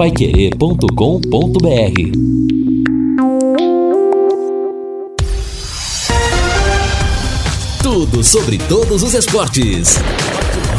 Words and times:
paiquerê.com.br 0.00 0.88
Tudo 7.82 8.24
sobre 8.24 8.56
todos 8.56 9.02
os 9.02 9.12
esportes. 9.12 9.98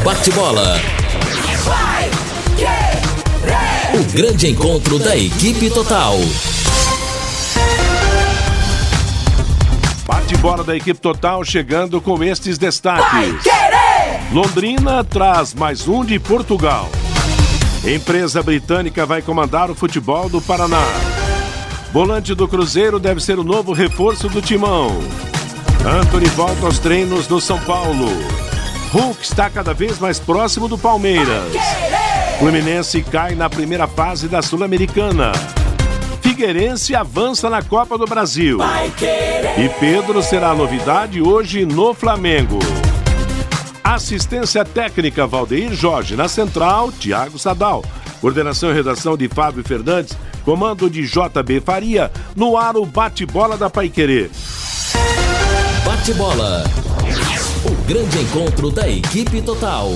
Bate-bola. 0.04 0.76
O 3.94 4.03
grande 4.12 4.47
encontro 4.47 4.97
da 4.97 5.15
equipe 5.15 5.69
total. 5.69 6.17
Bate-bola 10.08 10.63
da 10.63 10.76
equipe 10.76 10.99
total 10.99 11.46
chegando 11.46 12.01
com 12.01 12.24
estes 12.24 12.58
destaques. 12.58 13.35
Londrina 14.33 15.03
traz 15.03 15.53
mais 15.53 15.88
um 15.88 16.03
de 16.03 16.17
Portugal. 16.17 16.90
Empresa 17.84 18.43
britânica 18.43 19.07
vai 19.07 19.23
comandar 19.23 19.71
o 19.71 19.76
futebol 19.76 20.30
do 20.30 20.39
Paraná. 20.39 20.85
Volante 21.91 22.35
do 22.35 22.48
Cruzeiro 22.48 22.99
deve 22.99 23.20
ser 23.20 23.39
o 23.39 23.44
novo 23.44 23.73
reforço 23.73 24.30
do 24.30 24.39
timão. 24.39 24.99
Anthony 25.84 26.27
volta 26.27 26.67
aos 26.67 26.77
treinos 26.77 27.27
no 27.27 27.41
São 27.41 27.59
Paulo. 27.62 28.08
Hulk 28.91 29.23
está 29.23 29.49
cada 29.49 29.73
vez 29.73 29.98
mais 29.98 30.20
próximo 30.20 30.67
do 30.67 30.77
Palmeiras. 30.77 31.53
Fluminense 32.38 33.02
cai 33.02 33.34
na 33.34 33.49
primeira 33.49 33.88
fase 33.88 34.27
da 34.27 34.44
Sul-Americana. 34.44 35.31
Figueirense 36.22 36.94
avança 36.95 37.50
na 37.50 37.63
Copa 37.63 37.98
do 37.98 38.05
Brasil. 38.05 38.59
E 39.58 39.70
Pedro 39.80 40.22
será 40.22 40.53
novidade 40.53 41.20
hoje 41.20 41.66
no 41.66 41.95
Flamengo. 41.95 42.59
Assistência 43.94 44.63
técnica 44.63 45.27
Valdeir 45.27 45.73
Jorge. 45.73 46.16
Na 46.16 46.30
central, 46.30 46.94
Tiago 46.94 47.38
Sadal. 47.38 47.84
Coordenação 48.22 48.72
e 48.72 48.73
redação 48.73 49.17
de 49.17 49.27
Fábio 49.27 49.66
Fernandes. 49.66 50.17
Comando 50.45 50.90
de 50.90 51.05
JB 51.05 51.59
Faria. 51.59 52.09
No 52.34 52.56
ar 52.56 52.78
o 52.78 52.86
bate-bola 52.86 53.58
da 53.58 53.69
Paiquerê. 53.69 54.31
Bate-bola. 55.84 56.64
O 57.66 57.86
grande 57.86 58.17
encontro 58.19 58.72
da 58.72 58.89
equipe 58.89 59.42
total. 59.42 59.89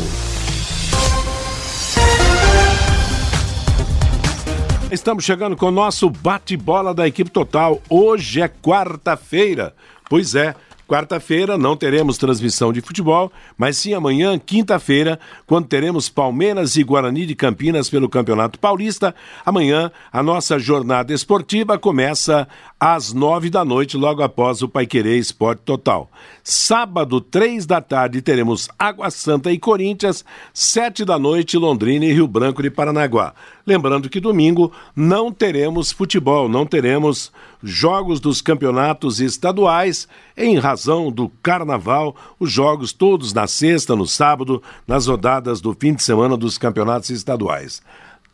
Estamos 4.91 5.23
chegando 5.23 5.55
com 5.55 5.67
o 5.67 5.71
nosso 5.71 6.09
bate-bola 6.09 6.93
da 6.93 7.07
equipe 7.07 7.31
total. 7.31 7.81
Hoje 7.89 8.41
é 8.41 8.49
quarta-feira. 8.49 9.73
Pois 10.09 10.35
é, 10.35 10.53
Quarta-feira 10.87 11.57
não 11.57 11.75
teremos 11.75 12.17
transmissão 12.17 12.71
de 12.71 12.79
futebol, 12.79 13.31
mas 13.57 13.75
sim 13.77 13.93
amanhã, 13.93 14.37
quinta-feira, 14.37 15.19
quando 15.47 15.67
teremos 15.67 16.09
Palmeiras 16.09 16.75
e 16.75 16.83
Guarani 16.83 17.25
de 17.25 17.33
Campinas 17.33 17.89
pelo 17.89 18.07
Campeonato 18.07 18.59
Paulista. 18.59 19.15
Amanhã 19.43 19.91
a 20.11 20.21
nossa 20.21 20.59
jornada 20.59 21.11
esportiva 21.11 21.79
começa 21.79 22.47
às 22.79 23.13
nove 23.13 23.49
da 23.49 23.65
noite, 23.65 23.97
logo 23.97 24.21
após 24.21 24.61
o 24.61 24.69
Paiquerê 24.69 25.17
Esporte 25.17 25.63
Total. 25.65 26.07
Sábado, 26.43 27.19
três 27.19 27.65
da 27.65 27.81
tarde, 27.81 28.21
teremos 28.21 28.69
Água 28.77 29.09
Santa 29.09 29.51
e 29.51 29.57
Corinthians, 29.57 30.23
sete 30.53 31.03
da 31.03 31.17
noite, 31.17 31.57
Londrina 31.57 32.05
e 32.05 32.13
Rio 32.13 32.27
Branco 32.27 32.61
de 32.61 32.69
Paranaguá. 32.69 33.33
Lembrando 33.65 34.09
que 34.09 34.19
domingo 34.19 34.71
não 34.95 35.31
teremos 35.31 35.91
futebol, 35.91 36.47
não 36.47 36.67
teremos 36.67 37.31
jogos 37.63 38.19
dos 38.19 38.39
campeonatos 38.39 39.19
estaduais, 39.19 40.07
em 40.37 40.59
razão 40.59 41.11
do 41.11 41.29
carnaval, 41.41 42.15
os 42.39 42.51
jogos 42.51 42.93
todos 42.93 43.33
na 43.33 43.47
sexta, 43.47 43.95
no 43.95 44.05
sábado, 44.05 44.61
nas 44.87 45.07
rodadas 45.07 45.61
do 45.61 45.73
fim 45.73 45.95
de 45.95 46.03
semana 46.03 46.37
dos 46.37 46.59
campeonatos 46.59 47.09
estaduais. 47.09 47.81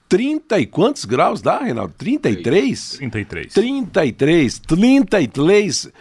30 0.09 0.59
e 0.59 0.65
quantos 0.65 1.05
graus 1.05 1.41
dá, 1.41 1.59
Reinaldo? 1.59 1.93
33? 1.97 2.97
33. 2.97 3.53
33, 3.53 4.59
33 4.59 5.91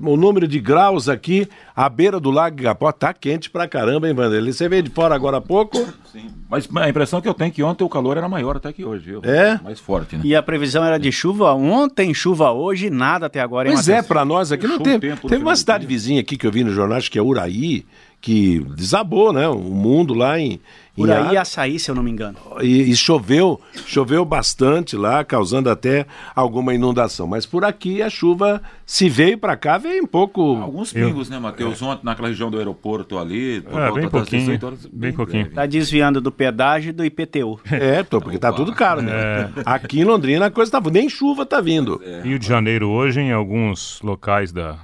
o 0.00 0.16
número 0.16 0.46
de 0.48 0.58
graus 0.60 1.08
aqui, 1.08 1.48
à 1.74 1.88
beira 1.88 2.18
do 2.20 2.30
Lago 2.30 2.60
Igapó, 2.60 2.90
tá 2.92 3.12
quente 3.12 3.50
pra 3.50 3.66
caramba, 3.68 4.08
hein, 4.08 4.14
Vanderlei? 4.14 4.52
Você 4.52 4.68
veio 4.68 4.82
de 4.82 4.90
fora 4.90 5.14
agora 5.14 5.38
há 5.38 5.40
pouco? 5.40 5.78
Sim, 6.12 6.30
mas 6.48 6.68
a 6.76 6.88
impressão 6.88 7.20
que 7.20 7.28
eu 7.28 7.34
tenho 7.34 7.48
é 7.48 7.50
que 7.50 7.62
ontem 7.62 7.82
o 7.84 7.88
calor 7.88 8.16
era 8.16 8.28
maior 8.28 8.56
até 8.56 8.72
que 8.72 8.84
hoje, 8.84 9.04
viu? 9.04 9.20
É? 9.24 9.60
Mais 9.62 9.80
forte, 9.80 10.16
né? 10.16 10.22
E 10.24 10.34
a 10.36 10.42
previsão 10.42 10.84
era 10.84 10.98
de 10.98 11.10
chuva 11.10 11.52
ontem, 11.54 12.14
chuva 12.14 12.52
hoje, 12.52 12.88
nada 12.90 13.26
até 13.26 13.40
agora. 13.40 13.68
Pois 13.70 13.88
é, 13.88 14.02
pra 14.02 14.24
nós 14.24 14.52
aqui 14.52 14.66
não 14.66 14.76
um 14.76 14.78
teve. 14.80 15.08
tempo 15.10 15.28
Teve 15.28 15.42
uma 15.42 15.52
do 15.52 15.58
cidade 15.58 15.80
dia. 15.80 15.88
vizinha 15.88 16.20
aqui 16.20 16.36
que 16.36 16.46
eu 16.46 16.52
vi 16.52 16.62
no 16.62 16.70
jornal, 16.72 16.98
acho 16.98 17.10
que 17.10 17.18
é 17.18 17.22
Uraí, 17.22 17.84
que 18.24 18.60
desabou, 18.74 19.34
né? 19.34 19.46
O 19.46 19.58
mundo 19.58 20.14
lá 20.14 20.40
em. 20.40 20.52
em 20.52 20.60
Por 20.96 21.10
aí 21.10 21.26
água. 21.26 21.40
açaí, 21.42 21.78
se 21.78 21.90
eu 21.90 21.94
não 21.94 22.02
me 22.02 22.10
engano. 22.10 22.38
E, 22.62 22.90
e 22.90 22.96
choveu, 22.96 23.60
choveu 23.86 24.24
bastante 24.24 24.96
lá, 24.96 25.22
causando 25.22 25.68
até 25.68 26.06
alguma 26.34 26.72
inundação. 26.72 27.26
Mas 27.26 27.44
por 27.44 27.66
aqui 27.66 28.00
a 28.00 28.08
chuva, 28.08 28.62
se 28.86 29.10
veio 29.10 29.36
pra 29.36 29.58
cá, 29.58 29.76
veio 29.76 30.02
um 30.02 30.06
pouco. 30.06 30.56
Alguns 30.56 30.90
pingos, 30.90 31.28
né, 31.28 31.38
Matheus? 31.38 31.82
Ontem 31.82 32.06
naquela 32.06 32.28
região 32.28 32.50
do 32.50 32.56
aeroporto 32.56 33.18
ali, 33.18 33.60
por 33.60 33.78
É, 33.78 33.84
volta 33.88 33.92
bem 33.92 34.02
das 34.04 34.10
pouquinho, 34.10 34.40
18 34.40 34.66
horas, 34.66 34.86
bem 34.90 35.12
pouquinho. 35.12 35.42
breve. 35.42 35.54
Tá 35.56 35.66
desviando 35.66 36.18
do 36.18 36.32
pedágio 36.32 36.88
e 36.88 36.92
do 36.92 37.04
IPTU. 37.04 37.60
É, 37.70 38.02
tô, 38.02 38.22
porque 38.22 38.38
tá 38.38 38.50
tudo 38.54 38.72
caro, 38.72 39.02
né? 39.02 39.12
É. 39.12 39.50
Aqui 39.66 40.00
em 40.00 40.04
Londrina 40.04 40.46
a 40.46 40.50
coisa 40.50 40.72
tá. 40.72 40.80
Nem 40.90 41.10
chuva 41.10 41.44
tá 41.44 41.60
vindo. 41.60 42.00
Rio 42.22 42.38
de 42.38 42.46
Janeiro 42.46 42.88
hoje, 42.88 43.20
em 43.20 43.32
alguns 43.32 44.00
locais 44.02 44.50
da, 44.50 44.78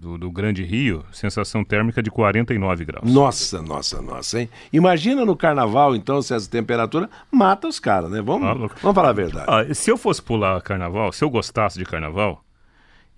do, 0.00 0.16
do 0.16 0.30
Grande 0.30 0.64
Rio, 0.64 1.04
sensação 1.12 1.62
térmica 1.62 2.02
de 2.02 2.10
49 2.10 2.84
graus. 2.86 3.12
Nossa, 3.12 3.60
nossa, 3.60 4.00
nossa, 4.00 4.40
hein? 4.40 4.48
Imagina 4.72 5.24
no 5.26 5.36
carnaval, 5.36 5.94
então, 5.94 6.22
se 6.22 6.32
essa 6.32 6.50
temperatura 6.50 7.08
mata 7.30 7.68
os 7.68 7.78
caras, 7.78 8.10
né? 8.10 8.22
Vamos, 8.22 8.48
Ah, 8.48 8.54
vamos 8.54 8.94
falar 8.94 9.10
a 9.10 9.12
verdade. 9.12 9.44
Ah, 9.46 9.74
se 9.74 9.90
eu 9.90 9.98
fosse 9.98 10.22
pular 10.22 10.60
carnaval, 10.62 11.12
se 11.12 11.22
eu 11.22 11.28
gostasse 11.28 11.78
de 11.78 11.84
carnaval, 11.84 12.42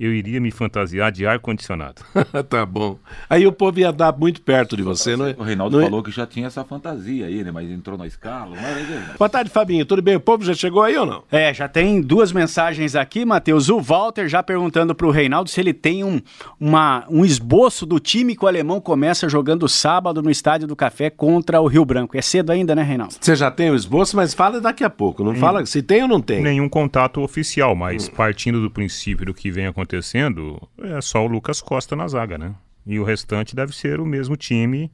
eu 0.04 0.12
iria 0.12 0.40
me 0.40 0.50
fantasiar 0.50 1.12
de 1.12 1.26
ar-condicionado. 1.26 2.02
tá 2.48 2.66
bom. 2.66 2.98
Aí 3.28 3.46
o 3.46 3.52
povo 3.52 3.78
ia 3.78 3.92
dar 3.92 4.16
muito 4.16 4.42
perto 4.42 4.76
de 4.76 4.82
você, 4.82 5.16
não 5.16 5.26
é? 5.26 5.34
O 5.38 5.42
Reinaldo 5.42 5.76
não 5.76 5.84
é? 5.84 5.86
falou 5.86 6.02
que 6.02 6.10
já 6.10 6.26
tinha 6.26 6.46
essa 6.46 6.64
fantasia 6.64 7.26
aí, 7.26 7.44
né? 7.44 7.50
Mas 7.50 7.70
entrou 7.70 7.96
na 7.96 8.06
escala, 8.06 8.56
era 8.56 8.74
verdade. 8.74 9.18
Boa 9.18 9.28
tarde, 9.28 9.50
Fabinho. 9.50 9.86
Tudo 9.86 10.02
bem? 10.02 10.16
O 10.16 10.20
povo 10.20 10.44
já 10.44 10.54
chegou 10.54 10.82
aí 10.82 10.96
ou 10.96 11.06
não? 11.06 11.22
É, 11.30 11.54
já 11.54 11.68
tem 11.68 12.00
duas 12.00 12.32
mensagens 12.32 12.96
aqui, 12.96 13.24
Matheus. 13.24 13.68
O 13.68 13.80
Walter 13.80 14.28
já 14.28 14.42
perguntando 14.42 14.94
pro 14.94 15.10
Reinaldo 15.10 15.48
se 15.48 15.60
ele 15.60 15.72
tem 15.72 16.02
um, 16.02 16.20
uma, 16.58 17.04
um 17.08 17.24
esboço 17.24 17.86
do 17.86 18.00
time 18.00 18.36
que 18.36 18.44
o 18.44 18.48
alemão 18.48 18.80
começa 18.80 19.28
jogando 19.28 19.68
sábado 19.68 20.22
no 20.22 20.30
Estádio 20.30 20.66
do 20.66 20.74
Café 20.74 21.10
contra 21.10 21.60
o 21.60 21.66
Rio 21.66 21.84
Branco. 21.84 22.16
É 22.16 22.22
cedo 22.22 22.50
ainda, 22.50 22.74
né, 22.74 22.82
Reinaldo? 22.82 23.14
Você 23.20 23.36
já 23.36 23.50
tem 23.50 23.70
o 23.70 23.74
esboço, 23.74 24.16
mas 24.16 24.34
fala 24.34 24.60
daqui 24.60 24.84
a 24.84 24.90
pouco. 24.90 25.22
Não 25.22 25.34
fala 25.34 25.64
se 25.66 25.82
tem 25.82 26.02
ou 26.02 26.08
não 26.08 26.20
tem. 26.20 26.42
Nenhum 26.42 26.68
contato 26.68 27.20
oficial, 27.20 27.74
mas 27.74 28.08
partindo 28.08 28.60
do 28.60 28.70
princípio 28.70 29.26
do 29.26 29.34
que 29.34 29.50
vem 29.50 29.66
acontecendo, 29.66 29.91
é 29.96 31.00
só 31.00 31.24
o 31.24 31.26
Lucas 31.26 31.60
Costa 31.60 31.96
na 31.96 32.08
zaga, 32.08 32.38
né? 32.38 32.54
E 32.86 32.98
o 32.98 33.04
restante 33.04 33.54
deve 33.54 33.74
ser 33.74 34.00
o 34.00 34.06
mesmo 34.06 34.36
time 34.36 34.90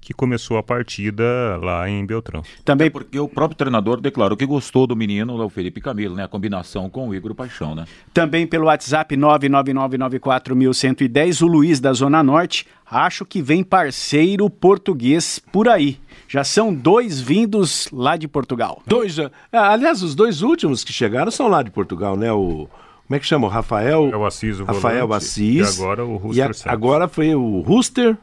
que 0.00 0.14
começou 0.14 0.56
a 0.56 0.62
partida 0.62 1.24
lá 1.62 1.86
em 1.88 2.04
Beltrão. 2.06 2.42
Também 2.64 2.90
Porque 2.90 3.18
o 3.18 3.28
próprio 3.28 3.56
treinador 3.56 4.00
declarou 4.00 4.36
que 4.36 4.46
gostou 4.46 4.86
do 4.86 4.96
menino, 4.96 5.44
o 5.44 5.50
Felipe 5.50 5.80
Camilo, 5.80 6.16
né? 6.16 6.24
A 6.24 6.28
combinação 6.28 6.88
com 6.88 7.08
o 7.08 7.14
Igor 7.14 7.34
Paixão, 7.34 7.74
né? 7.74 7.84
Também 8.14 8.46
pelo 8.46 8.66
WhatsApp 8.66 9.16
999941110, 9.16 11.42
o 11.42 11.46
Luiz 11.46 11.80
da 11.80 11.92
Zona 11.92 12.22
Norte. 12.22 12.66
Acho 12.90 13.24
que 13.24 13.42
vem 13.42 13.62
parceiro 13.62 14.48
português 14.48 15.38
por 15.52 15.68
aí. 15.68 16.00
Já 16.26 16.42
são 16.42 16.74
dois 16.74 17.20
vindos 17.20 17.88
lá 17.92 18.16
de 18.16 18.26
Portugal. 18.26 18.82
Dois. 18.86 19.18
Ah, 19.52 19.72
aliás, 19.72 20.02
os 20.02 20.14
dois 20.14 20.42
últimos 20.42 20.82
que 20.82 20.92
chegaram 20.92 21.30
são 21.30 21.46
lá 21.46 21.62
de 21.62 21.70
Portugal, 21.70 22.16
né? 22.16 22.32
O. 22.32 22.68
Como 23.10 23.16
é 23.16 23.18
que 23.18 23.26
chama? 23.26 23.48
O 23.48 23.50
Rafael. 23.50 24.08
É 24.12 24.16
o 24.16 24.24
Assis, 24.24 24.60
o 24.60 24.64
Rafael 24.64 25.04
volante, 25.08 25.24
Assis. 25.24 25.76
e 25.78 25.82
agora 25.82 26.06
o 26.06 26.14
E 26.14 26.18
Ruster 26.18 26.44
a- 26.50 26.52
Santos. 26.54 26.66
agora 26.68 27.08
foi 27.08 27.34
o 27.34 27.58
Ruster. 27.60 28.16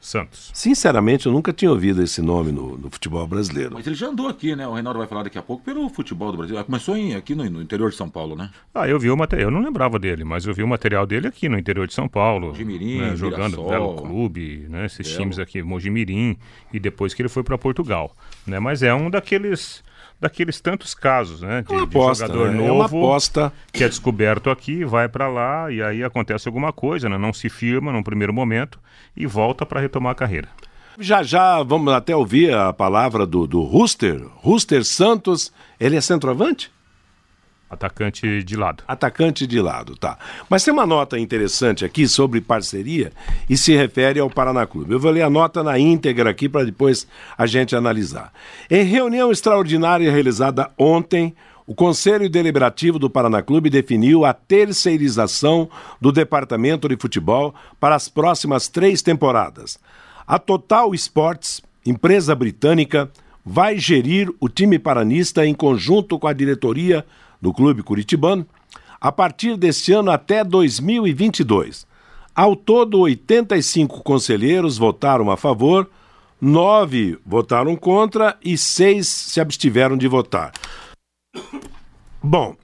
Santos. 0.00 0.50
Sinceramente, 0.52 1.26
eu 1.26 1.32
nunca 1.32 1.52
tinha 1.52 1.70
ouvido 1.70 2.02
esse 2.02 2.20
nome 2.20 2.50
no, 2.50 2.76
no 2.76 2.90
futebol 2.90 3.24
brasileiro. 3.28 3.70
Mas 3.74 3.86
ele 3.86 3.94
já 3.94 4.08
andou 4.08 4.26
aqui, 4.26 4.56
né? 4.56 4.66
O 4.66 4.72
Reinaldo 4.74 4.98
vai 4.98 5.06
falar 5.06 5.22
daqui 5.22 5.38
a 5.38 5.42
pouco 5.42 5.62
pelo 5.62 5.88
futebol 5.88 6.32
do 6.32 6.36
Brasil. 6.38 6.62
Começou 6.64 6.96
em- 6.96 7.14
aqui 7.14 7.32
no, 7.36 7.48
no 7.48 7.62
interior 7.62 7.90
de 7.90 7.96
São 7.96 8.08
Paulo, 8.10 8.34
né? 8.34 8.50
Ah, 8.74 8.88
eu 8.88 8.98
vi 8.98 9.08
o 9.08 9.16
material, 9.16 9.50
eu 9.50 9.54
não 9.54 9.62
lembrava 9.62 9.96
dele, 10.00 10.24
mas 10.24 10.44
eu 10.46 10.52
vi 10.52 10.64
o 10.64 10.68
material 10.68 11.06
dele 11.06 11.28
aqui 11.28 11.48
no 11.48 11.56
interior 11.56 11.86
de 11.86 11.94
São 11.94 12.08
Paulo. 12.08 12.48
Mojimirim, 12.48 12.98
né, 12.98 13.14
jogando 13.16 13.56
Mirassol. 13.62 13.68
Belo 13.70 13.94
Clube, 13.94 14.66
né, 14.68 14.84
esses 14.86 15.06
Belo. 15.06 15.20
times 15.20 15.38
aqui, 15.38 15.62
Mojimirim, 15.62 16.36
e 16.72 16.80
depois 16.80 17.14
que 17.14 17.22
ele 17.22 17.28
foi 17.30 17.44
para 17.44 17.56
Portugal. 17.56 18.14
Né, 18.44 18.58
mas 18.58 18.82
é 18.82 18.92
um 18.92 19.08
daqueles 19.08 19.82
daqueles 20.24 20.58
tantos 20.60 20.94
casos, 20.94 21.42
né? 21.42 21.62
De, 21.62 21.72
É 21.72 21.76
uma 21.76 21.86
de 21.86 21.96
aposta, 21.96 22.26
jogador 22.26 22.50
né? 22.50 22.56
novo 22.56 22.68
É 22.68 22.72
uma 22.72 22.86
aposta. 22.86 23.52
que 23.72 23.84
é 23.84 23.88
descoberto 23.88 24.50
aqui, 24.50 24.84
vai 24.84 25.08
para 25.08 25.28
lá 25.28 25.70
e 25.70 25.82
aí 25.82 26.02
acontece 26.02 26.48
alguma 26.48 26.72
coisa, 26.72 27.08
né? 27.08 27.16
Não 27.18 27.32
se 27.32 27.48
firma 27.48 27.92
num 27.92 28.02
primeiro 28.02 28.32
momento 28.32 28.78
e 29.16 29.26
volta 29.26 29.64
para 29.66 29.80
retomar 29.80 30.12
a 30.12 30.14
carreira. 30.14 30.48
Já 30.98 31.22
já 31.22 31.62
vamos 31.62 31.92
até 31.92 32.14
ouvir 32.14 32.54
a 32.54 32.72
palavra 32.72 33.26
do, 33.26 33.46
do 33.46 33.62
Ruster. 33.62 34.22
Ruster 34.36 34.84
Santos. 34.84 35.52
Ele 35.78 35.96
é 35.96 36.00
centroavante? 36.00 36.70
Atacante 37.74 38.42
de 38.42 38.56
lado. 38.56 38.82
Atacante 38.88 39.46
de 39.46 39.60
lado, 39.60 39.96
tá. 39.96 40.18
Mas 40.48 40.64
tem 40.64 40.72
uma 40.72 40.86
nota 40.86 41.18
interessante 41.18 41.84
aqui 41.84 42.08
sobre 42.08 42.40
parceria 42.40 43.12
e 43.48 43.56
se 43.56 43.76
refere 43.76 44.18
ao 44.18 44.30
Paraná 44.30 44.66
Clube. 44.66 44.92
Eu 44.92 45.00
vou 45.00 45.10
ler 45.10 45.22
a 45.22 45.30
nota 45.30 45.62
na 45.62 45.78
íntegra 45.78 46.30
aqui 46.30 46.48
para 46.48 46.64
depois 46.64 47.06
a 47.36 47.46
gente 47.46 47.76
analisar. 47.76 48.32
Em 48.70 48.84
reunião 48.84 49.30
extraordinária 49.30 50.10
realizada 50.10 50.70
ontem, 50.78 51.34
o 51.66 51.74
Conselho 51.74 52.28
Deliberativo 52.28 52.98
do 52.98 53.08
Paraná 53.08 53.40
Clube 53.40 53.70
definiu 53.70 54.24
a 54.24 54.34
terceirização 54.34 55.68
do 56.00 56.12
departamento 56.12 56.88
de 56.88 56.96
futebol 56.96 57.54
para 57.80 57.94
as 57.94 58.08
próximas 58.08 58.68
três 58.68 59.00
temporadas. 59.00 59.78
A 60.26 60.38
Total 60.38 60.94
Sports, 60.94 61.62
empresa 61.84 62.34
britânica, 62.34 63.10
vai 63.44 63.78
gerir 63.78 64.30
o 64.40 64.48
time 64.48 64.78
paranista 64.78 65.46
em 65.46 65.54
conjunto 65.54 66.18
com 66.18 66.26
a 66.26 66.32
diretoria 66.32 67.04
do 67.44 67.52
clube 67.52 67.82
curitibano 67.82 68.46
a 68.98 69.12
partir 69.12 69.56
deste 69.58 69.92
ano 69.92 70.10
até 70.10 70.42
2022. 70.42 71.86
Ao 72.34 72.56
todo, 72.56 73.00
85 73.00 74.02
conselheiros 74.02 74.78
votaram 74.78 75.30
a 75.30 75.36
favor, 75.36 75.88
nove 76.40 77.18
votaram 77.24 77.76
contra 77.76 78.36
e 78.42 78.56
seis 78.56 79.06
se 79.06 79.40
abstiveram 79.40 79.96
de 79.96 80.08
votar. 80.08 80.52
Bom, 82.22 82.56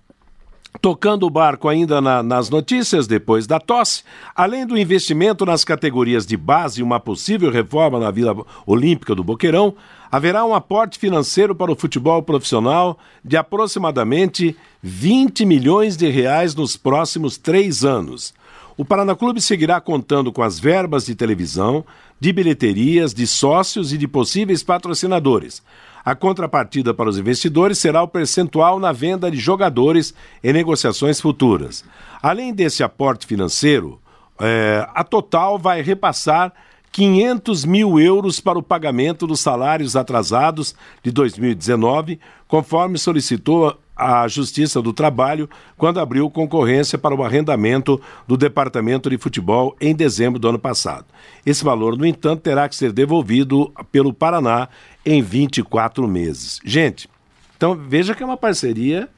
Tocando 0.80 1.26
o 1.26 1.30
barco 1.30 1.68
ainda 1.68 2.00
na, 2.00 2.22
nas 2.22 2.48
notícias 2.48 3.06
depois 3.06 3.46
da 3.46 3.58
tosse, 3.58 4.02
além 4.34 4.64
do 4.64 4.78
investimento 4.78 5.44
nas 5.44 5.62
categorias 5.62 6.24
de 6.24 6.36
base 6.36 6.80
e 6.80 6.82
uma 6.82 6.98
possível 7.00 7.50
reforma 7.50 7.98
na 7.98 8.10
Vila 8.10 8.46
Olímpica 8.64 9.14
do 9.14 9.24
Boqueirão, 9.24 9.74
haverá 10.10 10.44
um 10.44 10.54
aporte 10.54 10.98
financeiro 10.98 11.54
para 11.54 11.70
o 11.70 11.76
futebol 11.76 12.22
profissional 12.22 12.98
de 13.24 13.36
aproximadamente 13.36 14.56
20 14.82 15.44
milhões 15.44 15.96
de 15.96 16.08
reais 16.08 16.54
nos 16.54 16.76
próximos 16.76 17.38
três 17.38 17.84
anos. 17.84 18.34
O 18.76 18.84
Paraná 18.84 19.14
Clube 19.14 19.40
seguirá 19.40 19.80
contando 19.80 20.32
com 20.32 20.42
as 20.42 20.58
verbas 20.58 21.04
de 21.04 21.14
televisão, 21.14 21.84
de 22.18 22.32
bilheterias, 22.32 23.12
de 23.12 23.26
sócios 23.26 23.92
e 23.92 23.98
de 23.98 24.08
possíveis 24.08 24.62
patrocinadores. 24.62 25.62
A 26.02 26.14
contrapartida 26.14 26.94
para 26.94 27.08
os 27.08 27.18
investidores 27.18 27.78
será 27.78 28.02
o 28.02 28.08
percentual 28.08 28.78
na 28.80 28.90
venda 28.90 29.30
de 29.30 29.36
jogadores 29.36 30.14
em 30.42 30.52
negociações 30.52 31.20
futuras. 31.20 31.84
Além 32.22 32.54
desse 32.54 32.82
aporte 32.82 33.26
financeiro, 33.26 34.00
é, 34.40 34.86
a 34.94 35.04
Total 35.04 35.58
vai 35.58 35.82
repassar 35.82 36.52
500 36.92 37.64
mil 37.64 38.00
euros 38.00 38.40
para 38.40 38.58
o 38.58 38.62
pagamento 38.62 39.26
dos 39.26 39.40
salários 39.40 39.94
atrasados 39.94 40.74
de 41.02 41.10
2019, 41.10 42.18
conforme 42.48 42.98
solicitou 42.98 43.78
a 44.00 44.26
Justiça 44.26 44.80
do 44.80 44.92
Trabalho 44.92 45.48
quando 45.76 46.00
abriu 46.00 46.30
concorrência 46.30 46.98
para 46.98 47.14
o 47.14 47.22
arrendamento 47.22 48.00
do 48.26 48.36
Departamento 48.36 49.10
de 49.10 49.18
Futebol 49.18 49.76
em 49.80 49.94
dezembro 49.94 50.38
do 50.38 50.48
ano 50.48 50.58
passado. 50.58 51.04
Esse 51.44 51.62
valor, 51.62 51.96
no 51.96 52.06
entanto, 52.06 52.40
terá 52.40 52.68
que 52.68 52.74
ser 52.74 52.92
devolvido 52.92 53.72
pelo 53.92 54.12
Paraná 54.12 54.68
em 55.04 55.20
24 55.22 56.08
meses. 56.08 56.60
Gente, 56.64 57.08
então 57.56 57.76
veja 57.76 58.14
que 58.14 58.22
é 58.22 58.26
uma 58.26 58.38
parceria 58.38 59.08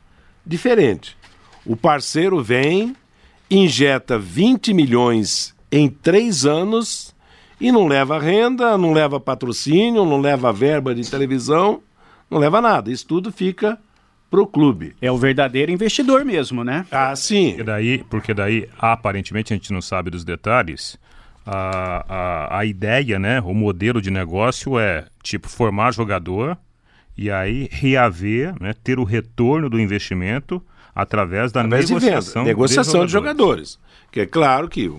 diferente. 0.44 1.16
O 1.64 1.76
parceiro 1.76 2.42
vem, 2.42 2.96
injeta 3.48 4.18
20 4.18 4.74
milhões 4.74 5.54
em 5.70 5.88
três 5.88 6.44
anos 6.44 7.11
e 7.62 7.70
não 7.70 7.86
leva 7.86 8.18
renda, 8.18 8.76
não 8.76 8.92
leva 8.92 9.20
patrocínio, 9.20 10.04
não 10.04 10.20
leva 10.20 10.52
verba 10.52 10.92
de 10.92 11.08
televisão, 11.08 11.80
não 12.28 12.40
leva 12.40 12.60
nada. 12.60 12.90
Isso 12.90 13.06
tudo 13.06 13.30
fica 13.30 13.78
pro 14.28 14.48
clube. 14.48 14.96
É 15.00 15.12
o 15.12 15.16
verdadeiro 15.16 15.70
investidor 15.70 16.24
mesmo, 16.24 16.64
né? 16.64 16.84
Ah, 16.90 17.14
sim. 17.14 17.50
Porque 17.50 17.62
daí, 17.62 18.04
porque 18.10 18.34
daí 18.34 18.68
aparentemente, 18.76 19.52
a 19.52 19.56
gente 19.56 19.72
não 19.72 19.80
sabe 19.80 20.10
dos 20.10 20.24
detalhes, 20.24 20.98
a, 21.46 22.04
a, 22.08 22.58
a 22.58 22.64
ideia, 22.64 23.20
né, 23.20 23.40
o 23.40 23.54
modelo 23.54 24.02
de 24.02 24.10
negócio 24.10 24.76
é, 24.76 25.06
tipo, 25.22 25.48
formar 25.48 25.92
jogador 25.92 26.58
e 27.16 27.30
aí 27.30 27.68
reaver, 27.70 28.60
né, 28.60 28.74
ter 28.82 28.98
o 28.98 29.04
retorno 29.04 29.70
do 29.70 29.78
investimento 29.78 30.60
através 30.92 31.52
da 31.52 31.60
através 31.60 31.88
negociação, 31.88 32.42
de, 32.42 32.48
negociação 32.48 33.00
de, 33.02 33.06
de 33.06 33.12
jogadores. 33.12 33.78
Que 34.10 34.22
é 34.22 34.26
claro 34.26 34.68
que 34.68 34.90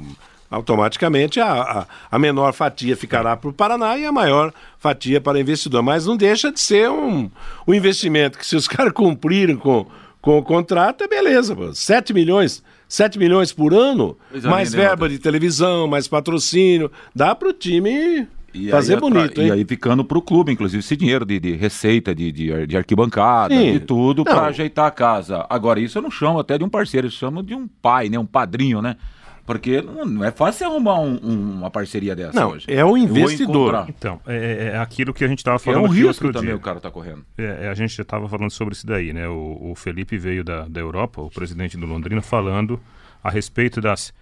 automaticamente 0.54 1.40
a, 1.40 1.52
a, 1.52 1.86
a, 2.12 2.20
menor 2.20 2.54
fatia 2.54 2.96
ficará 2.96 3.36
para 3.36 3.50
o 3.50 3.54
Paraná 3.54 3.98
e 3.98 4.06
a 4.06 4.12
maior 4.12 4.54
fatia 4.78 5.20
para 5.20 5.38
o 5.38 5.42
investidor. 5.42 5.82
Mas 5.82 6.06
não 6.06 6.16
deixa 6.16 6.52
de 6.52 6.60
ser 6.60 6.90
um, 6.90 7.30
um 7.68 7.74
investimento 7.74 8.38
que, 8.38 8.46
se 8.46 8.56
os 8.56 8.68
caras 8.70 8.94
cumprirem 8.94 9.58
com, 9.58 9.88
com 10.22 10.38
o 10.38 10.44
contrato, 10.44 11.04
é 11.04 11.08
beleza. 11.08 11.56
Pô. 11.56 11.74
7 11.74 12.14
milhões. 12.14 12.64
7 12.88 13.18
milhões 13.18 13.52
por 13.52 13.74
ano, 13.74 14.16
mais 14.44 14.72
verba 14.72 15.10
de 15.10 15.18
televisão, 15.18 15.88
mais 15.88 16.08
patrocínio, 16.08 16.92
dá 17.16 17.34
para 17.34 17.50
o 17.50 17.54
time 17.54 18.28
e 18.54 18.70
fazer 18.70 19.00
bonito, 19.00 19.42
hein? 19.42 19.48
E 19.48 19.52
aí 19.52 19.66
ficando 19.66 20.06
para 20.06 20.16
o 20.16 20.22
clube, 20.22 20.52
inclusive, 20.52 20.80
esse 20.80 20.96
dinheiro 20.96 21.26
de, 21.26 21.40
de 21.40 21.56
receita, 21.56 22.14
de, 22.14 22.32
de, 22.32 22.68
de 22.68 22.78
arquibancada, 22.78 23.56
Sim. 23.56 23.74
de 23.74 23.80
tudo, 23.80 24.24
para 24.24 24.46
ajeitar 24.46 24.86
a 24.86 24.92
casa. 24.92 25.44
Agora, 25.50 25.80
isso 25.80 25.98
eu 25.98 26.04
não 26.04 26.12
chamo 26.12 26.38
até 26.38 26.56
de 26.56 26.64
um 26.64 26.70
parceiro, 26.70 27.08
eu 27.08 27.12
chamo 27.12 27.42
de 27.42 27.56
um 27.56 27.68
pai, 27.68 28.10
né? 28.10 28.20
Um 28.20 28.28
padrinho, 28.28 28.80
né? 28.80 28.96
Porque 29.46 29.82
não 29.82 30.24
é 30.24 30.32
fácil 30.32 30.68
arrumar 30.68 31.00
um, 31.02 31.20
um, 31.22 31.58
uma 31.58 31.70
parceria 31.70 32.16
dessa 32.16 32.40
não, 32.40 32.52
hoje. 32.52 32.66
É 32.70 32.84
o 32.84 32.96
investidor. 32.96 33.86
Então, 33.90 34.20
é, 34.26 34.72
é, 34.74 34.78
aquilo 34.78 35.14
que 35.14 35.24
a 35.24 35.28
gente 35.28 35.40
estava 35.40 35.60
falando. 35.60 35.86
É 35.86 35.90
um 35.90 35.92
risco 35.92 36.32
também 36.32 36.50
dia. 36.50 36.56
o 36.56 36.60
cara 36.60 36.78
está 36.78 36.90
correndo. 36.90 37.26
É, 37.38 37.66
é 37.66 37.70
a 37.70 37.74
gente 37.74 37.94
já 37.94 38.04
estava 38.04 38.28
falando 38.30 38.52
sobre 38.52 38.74
isso 38.74 38.88
daí, 38.88 39.12
né? 39.12 39.28
O, 39.28 39.72
o 39.72 39.76
Felipe 39.76 40.18
veio 40.18 40.44
da, 40.44 40.68
da 40.68 40.80
Europa, 40.80 41.22
o 41.22 41.30
presidente 41.30 41.76
do 41.76 41.86
Londrina, 41.86 42.22
falando 42.22 42.80
a 43.22 43.30
respeito 43.30 43.82
das 43.82 44.14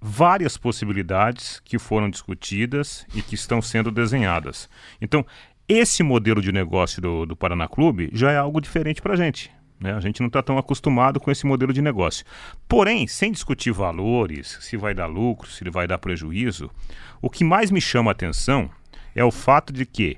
várias 0.00 0.56
possibilidades 0.56 1.60
que 1.64 1.78
foram 1.78 2.08
discutidas 2.08 3.06
e 3.14 3.22
que 3.22 3.34
estão 3.34 3.60
sendo 3.60 3.90
desenhadas. 3.90 4.68
Então, 5.00 5.24
esse 5.68 6.02
modelo 6.02 6.42
de 6.42 6.52
negócio 6.52 7.00
do, 7.00 7.24
do 7.24 7.36
Paraná 7.36 7.66
Clube 7.66 8.10
já 8.12 8.30
é 8.30 8.36
algo 8.36 8.60
diferente 8.60 9.00
para 9.00 9.14
a 9.14 9.16
gente. 9.16 9.50
Né? 9.84 9.92
A 9.92 10.00
gente 10.00 10.20
não 10.20 10.28
está 10.28 10.42
tão 10.42 10.56
acostumado 10.56 11.20
com 11.20 11.30
esse 11.30 11.44
modelo 11.44 11.70
de 11.70 11.82
negócio. 11.82 12.24
Porém, 12.66 13.06
sem 13.06 13.30
discutir 13.30 13.70
valores, 13.70 14.56
se 14.62 14.78
vai 14.78 14.94
dar 14.94 15.04
lucro, 15.04 15.50
se 15.50 15.62
ele 15.62 15.70
vai 15.70 15.86
dar 15.86 15.98
prejuízo, 15.98 16.70
o 17.20 17.28
que 17.28 17.44
mais 17.44 17.70
me 17.70 17.82
chama 17.82 18.10
a 18.10 18.12
atenção 18.12 18.70
é 19.14 19.22
o 19.22 19.30
fato 19.30 19.74
de 19.74 19.84
que 19.84 20.16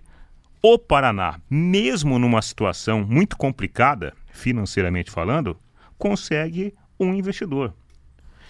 o 0.63 0.79
Paraná, 0.79 1.41
mesmo 1.51 2.17
numa 2.17 2.41
situação 2.41 3.05
muito 3.05 3.37
complicada, 3.37 4.15
financeiramente 4.31 5.11
falando, 5.11 5.59
consegue 5.99 6.73
um 6.99 7.13
investidor. 7.13 7.75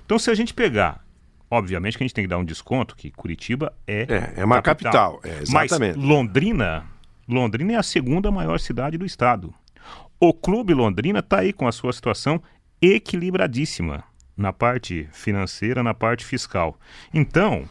Então, 0.04 0.18
se 0.18 0.30
a 0.30 0.34
gente 0.34 0.52
pegar 0.52 1.04
Obviamente 1.48 1.96
que 1.96 2.02
a 2.02 2.06
gente 2.06 2.12
tem 2.12 2.24
que 2.24 2.28
dar 2.28 2.38
um 2.38 2.44
desconto, 2.44 2.96
que 2.96 3.08
Curitiba 3.08 3.72
é. 3.86 4.00
É, 4.02 4.40
é 4.40 4.44
uma 4.44 4.60
capital. 4.60 5.20
capital. 5.20 5.32
É. 5.40 5.44
Mas 5.48 5.70
Londrina, 5.96 6.84
Londrina 7.28 7.74
é 7.74 7.76
a 7.76 7.84
segunda 7.84 8.32
maior 8.32 8.58
cidade 8.58 8.98
do 8.98 9.06
estado. 9.06 9.54
O 10.18 10.32
Clube 10.32 10.72
Londrina 10.72 11.18
está 11.18 11.40
aí 11.40 11.52
com 11.52 11.68
a 11.68 11.72
sua 11.72 11.92
situação 11.92 12.42
equilibradíssima 12.80 14.02
na 14.34 14.50
parte 14.50 15.06
financeira, 15.12 15.82
na 15.82 15.92
parte 15.92 16.24
fiscal. 16.24 16.78
Então, 17.12 17.68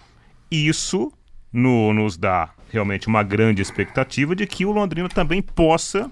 isso 0.52 1.12
no, 1.52 1.92
nos 1.92 2.18
dá 2.18 2.54
realmente 2.72 3.08
uma 3.08 3.24
grande 3.24 3.64
expectativa 3.64 4.36
de 4.36 4.46
que 4.46 4.64
o 4.64 4.72
Londrina 4.72 5.10
também 5.10 5.42
possa, 5.42 6.12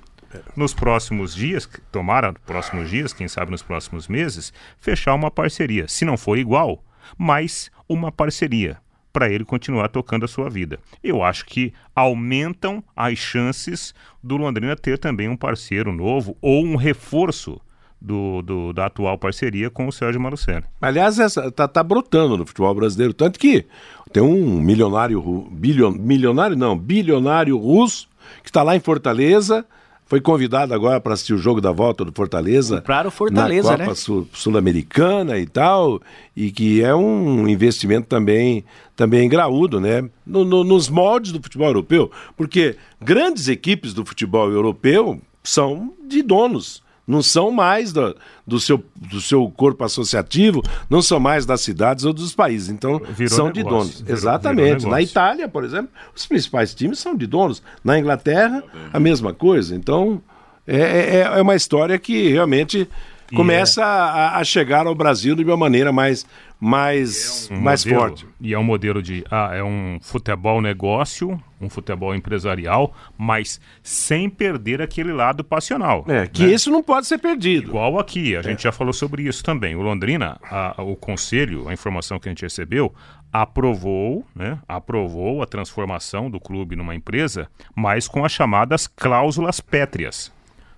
nos 0.56 0.74
próximos 0.74 1.36
dias, 1.36 1.70
tomara 1.92 2.34
próximos 2.34 2.90
dias, 2.90 3.14
quem 3.14 3.28
sabe 3.28 3.52
nos 3.52 3.62
próximos 3.62 4.08
meses, 4.08 4.52
fechar 4.80 5.14
uma 5.14 5.30
parceria. 5.30 5.88
Se 5.88 6.04
não 6.04 6.18
for 6.18 6.40
igual, 6.40 6.84
mas 7.16 7.70
uma 7.88 8.12
parceria 8.12 8.82
para 9.14 9.30
ele 9.30 9.46
continuar 9.46 9.88
tocando 9.90 10.26
a 10.26 10.28
sua 10.28 10.50
vida. 10.50 10.80
Eu 11.04 11.24
acho 11.24 11.46
que 11.46 11.72
aumentam 11.96 12.84
as 12.96 13.18
chances 13.20 13.94
do 14.22 14.36
Londrina 14.36 14.76
ter 14.76 14.98
também 14.98 15.30
um 15.30 15.38
parceiro 15.38 15.94
novo 15.94 16.36
ou 16.42 16.66
um 16.66 16.76
reforço 16.76 17.62
do, 18.02 18.42
do, 18.42 18.74
da 18.74 18.88
atual 18.88 19.18
parceria 19.18 19.70
com 19.70 19.88
o 19.88 19.92
Sérgio 19.92 20.20
Marucelli. 20.20 20.66
Aliás, 20.82 21.20
essa 21.20 21.50
tá, 21.52 21.68
tá 21.68 21.82
brotando 21.82 22.36
no 22.36 22.46
futebol 22.46 22.74
brasileiro, 22.74 23.14
tanto 23.14 23.40
que 23.40 23.66
tem 24.12 24.22
um 24.22 24.60
milionário, 24.60 25.22
bilhon, 25.52 25.92
milionário 25.92 26.58
não, 26.58 26.78
bilionário 26.78 27.56
russo 27.58 28.10
que 28.42 28.50
está 28.50 28.64
lá 28.64 28.76
em 28.76 28.80
Fortaleza, 28.80 29.66
foi 30.14 30.22
convidado 30.22 30.76
agora 30.76 31.00
para 31.02 31.16
assistir 31.16 31.34
o 31.34 31.40
jogo 31.40 31.60
da 31.60 31.72
volta 31.72 32.06
do 32.06 32.12
Fortaleza. 32.12 32.84
Para 32.84 33.08
o 33.08 33.12
Fortaleza, 33.12 33.72
na 33.72 33.78
Copa 33.80 33.90
né? 33.90 33.96
Sul, 33.96 34.28
Sul-Americana 34.32 35.40
e 35.40 35.48
tal, 35.48 36.00
e 36.38 36.52
que 36.52 36.84
é 36.84 36.94
um 36.94 37.48
investimento 37.48 38.06
também, 38.06 38.64
também 38.96 39.28
graúdo, 39.28 39.82
né? 39.82 40.08
No, 40.24 40.46
no, 40.46 40.64
nos 40.64 40.88
moldes 40.88 41.32
do 41.32 41.42
futebol 41.42 41.66
europeu, 41.66 42.12
porque 42.38 42.76
grandes 43.02 43.48
equipes 43.48 43.92
do 43.92 44.06
futebol 44.06 44.52
europeu 44.52 45.20
são 45.44 45.92
de 46.08 46.22
donos 46.22 46.83
não 47.06 47.22
são 47.22 47.52
mais 47.52 47.92
do, 47.92 48.16
do, 48.48 48.60
seu, 48.60 48.84
do 48.96 49.20
seu 49.20 49.50
corpo 49.52 49.84
associativo, 49.84 50.64
não 50.90 51.02
são 51.02 51.20
mais 51.20 51.46
das 51.46 51.62
cidades 51.62 52.06
ou 52.06 52.14
dos 52.14 52.34
países. 52.34 52.70
Então, 52.70 53.00
virou 53.00 53.36
são 53.36 53.48
negócio, 53.48 53.54
de 53.54 53.70
donos. 53.70 54.02
Virou, 54.02 54.18
Exatamente. 54.18 54.78
Virou 54.78 54.92
Na 54.92 55.02
Itália, 55.02 55.48
por 55.48 55.64
exemplo, 55.64 55.90
os 56.16 56.26
principais 56.26 56.74
times 56.74 57.00
são 57.00 57.16
de 57.16 57.28
donos. 57.28 57.62
Na 57.84 58.00
Inglaterra, 58.00 58.64
a 58.92 59.00
mesma 59.00 59.34
coisa. 59.34 59.76
Então, 59.76 60.22
é, 60.66 60.78
é, 60.78 61.20
é 61.38 61.42
uma 61.42 61.56
história 61.56 62.00
que 62.00 62.30
realmente 62.30 62.88
começa 63.36 63.82
é... 63.82 63.86
a, 63.86 64.38
a, 64.38 64.44
chegar 64.44 64.88
ao 64.88 64.96
Brasil 64.96 65.36
de 65.36 65.44
uma 65.44 65.58
maneira 65.58 65.92
mais, 65.92 66.26
mais, 66.64 67.50
é 67.52 67.54
um 67.54 67.60
mais 67.60 67.84
modelo, 67.84 68.02
forte. 68.02 68.28
E 68.40 68.54
é 68.54 68.58
um 68.58 68.64
modelo 68.64 69.02
de 69.02 69.26
ah, 69.30 69.52
é 69.54 69.62
um 69.62 70.00
futebol 70.02 70.62
negócio, 70.62 71.38
um 71.60 71.70
futebol 71.70 72.16
empresarial, 72.16 72.96
mas 73.18 73.60
sem 73.84 74.30
perder 74.30 74.82
aquele 74.82 75.12
lado 75.12 75.44
passional. 75.44 76.06
É, 76.08 76.26
que 76.26 76.44
né? 76.46 76.54
isso 76.54 76.72
não 76.72 76.82
pode 76.82 77.06
ser 77.06 77.18
perdido. 77.18 77.68
Igual 77.68 78.00
aqui, 78.00 78.34
a 78.38 78.40
é. 78.40 78.44
gente 78.44 78.64
já 78.64 78.72
falou 78.72 78.94
sobre 78.94 79.24
isso 79.24 79.44
também. 79.44 79.76
O 79.76 79.82
Londrina, 79.82 80.40
a, 80.50 80.82
o 80.82 80.96
conselho, 80.96 81.68
a 81.68 81.74
informação 81.74 82.18
que 82.18 82.30
a 82.30 82.32
gente 82.32 82.44
recebeu, 82.44 82.94
aprovou, 83.32 84.26
né, 84.34 84.58
aprovou 84.66 85.42
a 85.42 85.46
transformação 85.46 86.30
do 86.30 86.40
clube 86.40 86.78
numa 86.78 86.96
empresa, 86.96 87.50
mas 87.76 88.08
com 88.08 88.24
as 88.24 88.32
chamadas 88.32 88.88
cláusulas 88.88 89.60
pétreas. 89.60 90.32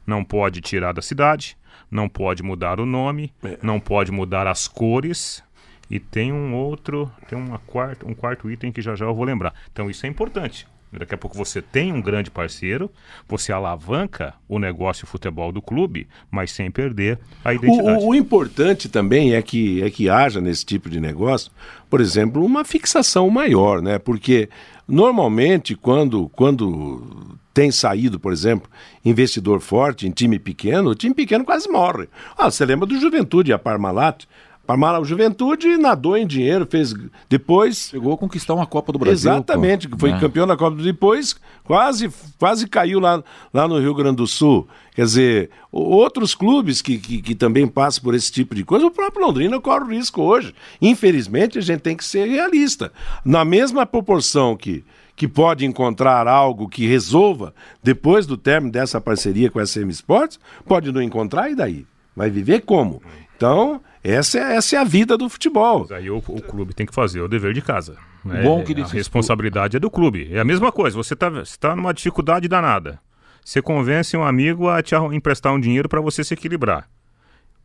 Não 0.07 0.23
pode 0.23 0.61
tirar 0.61 0.93
da 0.93 1.01
cidade, 1.01 1.55
não 1.91 2.09
pode 2.09 2.41
mudar 2.41 2.79
o 2.79 2.85
nome, 2.87 3.31
é. 3.43 3.59
não 3.61 3.79
pode 3.79 4.11
mudar 4.11 4.47
as 4.47 4.67
cores, 4.67 5.43
e 5.89 5.99
tem 5.99 6.31
um 6.33 6.55
outro, 6.55 7.11
tem 7.27 7.37
uma 7.37 7.59
quarta, 7.59 8.05
um 8.05 8.13
quarto 8.13 8.49
item 8.49 8.71
que 8.71 8.81
já 8.81 8.95
já 8.95 9.05
eu 9.05 9.15
vou 9.15 9.25
lembrar. 9.25 9.53
Então 9.71 9.89
isso 9.89 10.05
é 10.05 10.09
importante. 10.09 10.67
Daqui 10.97 11.13
a 11.13 11.17
pouco 11.17 11.35
você 11.35 11.61
tem 11.61 11.91
um 11.91 12.01
grande 12.01 12.31
parceiro, 12.31 12.89
você 13.27 13.51
alavanca 13.51 14.33
o 14.47 14.57
negócio 14.57 15.05
futebol 15.05 15.51
do 15.51 15.61
clube, 15.61 16.07
mas 16.31 16.51
sem 16.51 16.71
perder 16.71 17.19
a 17.43 17.53
identidade. 17.53 18.03
O, 18.03 18.07
o, 18.07 18.09
o, 18.09 18.15
importante 18.15 18.87
também 18.87 19.33
é 19.33 19.41
que, 19.41 19.83
é 19.83 19.89
que 19.89 20.09
haja 20.09 20.39
nesse 20.39 20.65
tipo 20.65 20.89
de 20.89 20.99
negócio, 20.99 21.51
por 21.89 21.99
exemplo, 21.99 22.45
uma 22.45 22.63
fixação 22.63 23.29
maior, 23.29 23.81
né? 23.81 23.99
Porque 23.99 24.49
normalmente 24.87 25.75
quando, 25.75 26.29
quando 26.29 27.37
tem 27.53 27.71
saído, 27.71 28.19
por 28.19 28.31
exemplo, 28.31 28.69
investidor 29.03 29.59
forte 29.59 30.07
em 30.07 30.11
time 30.11 30.39
pequeno, 30.39 30.91
o 30.91 30.95
time 30.95 31.15
pequeno 31.15 31.43
quase 31.43 31.69
morre. 31.69 32.07
Ah, 32.37 32.49
você 32.49 32.65
lembra 32.65 32.85
do 32.85 32.99
Juventude, 32.99 33.53
a 33.53 33.59
Parmalat? 33.59 34.25
Parmalat, 34.65 35.01
o 35.01 35.05
Juventude 35.05 35.77
nadou 35.77 36.17
em 36.17 36.25
dinheiro, 36.25 36.67
fez 36.69 36.93
depois. 37.29 37.89
Chegou 37.89 38.13
a 38.13 38.17
conquistar 38.17 38.53
uma 38.53 38.65
Copa 38.65 38.91
do 38.91 38.99
Brasil. 38.99 39.31
Exatamente, 39.31 39.87
pô. 39.87 39.97
foi 39.97 40.11
é. 40.11 40.19
campeão 40.19 40.47
da 40.47 40.57
Copa 40.57 40.75
do 40.75 40.83
depois, 40.83 41.35
quase, 41.63 42.09
quase 42.39 42.67
caiu 42.67 42.99
lá, 42.99 43.23
lá 43.53 43.67
no 43.67 43.79
Rio 43.79 43.93
Grande 43.93 44.17
do 44.17 44.27
Sul. 44.27 44.67
Quer 44.95 45.03
dizer, 45.03 45.49
outros 45.71 46.33
clubes 46.33 46.81
que, 46.81 46.97
que, 46.97 47.21
que, 47.21 47.35
também 47.35 47.67
passam 47.67 48.03
por 48.03 48.15
esse 48.15 48.31
tipo 48.31 48.55
de 48.55 48.63
coisa, 48.63 48.85
o 48.85 48.91
próprio 48.91 49.25
Londrina 49.25 49.59
corre 49.59 49.83
o 49.83 49.89
risco 49.89 50.21
hoje. 50.21 50.55
Infelizmente, 50.81 51.57
a 51.57 51.61
gente 51.61 51.81
tem 51.81 51.97
que 51.97 52.05
ser 52.05 52.27
realista. 52.27 52.91
Na 53.23 53.43
mesma 53.43 53.85
proporção 53.85 54.55
que, 54.55 54.85
que 55.15 55.27
pode 55.27 55.65
encontrar 55.65 56.27
algo 56.27 56.69
que 56.69 56.87
resolva 56.87 57.53
depois 57.83 58.25
do 58.25 58.37
término 58.37 58.71
dessa 58.71 59.01
parceria 59.01 59.51
com 59.51 59.59
a 59.59 59.65
SM 59.65 59.89
Sports, 59.89 60.39
pode 60.65 60.91
não 60.91 61.01
encontrar 61.01 61.51
e 61.51 61.55
daí? 61.55 61.85
Vai 62.15 62.29
viver 62.29 62.61
como? 62.61 63.01
Então, 63.35 63.81
essa 64.13 64.37
é, 64.37 64.55
essa 64.55 64.75
é 64.75 64.79
a 64.79 64.83
vida 64.83 65.17
do 65.17 65.27
futebol. 65.27 65.81
Mas 65.81 65.91
aí 65.91 66.09
o, 66.09 66.17
o 66.17 66.41
clube 66.41 66.73
tem 66.73 66.85
que 66.85 66.93
fazer 66.93 67.21
o 67.21 67.27
dever 67.27 67.53
de 67.53 67.61
casa. 67.61 67.97
Né? 68.23 68.43
Bom 68.43 68.63
que 68.63 68.79
a 68.79 68.85
responsabilidade 68.85 69.77
é 69.77 69.79
do 69.79 69.89
clube. 69.89 70.29
É 70.31 70.39
a 70.39 70.45
mesma 70.45 70.71
coisa, 70.71 70.95
você 70.95 71.13
está 71.13 71.31
tá 71.59 71.75
numa 71.75 71.93
dificuldade 71.93 72.47
danada. 72.47 72.99
Você 73.43 73.61
convence 73.61 74.15
um 74.17 74.23
amigo 74.23 74.69
a 74.69 74.81
te 74.81 74.95
emprestar 74.95 75.53
um 75.53 75.59
dinheiro 75.59 75.87
para 75.87 76.01
você 76.01 76.23
se 76.23 76.33
equilibrar. 76.33 76.87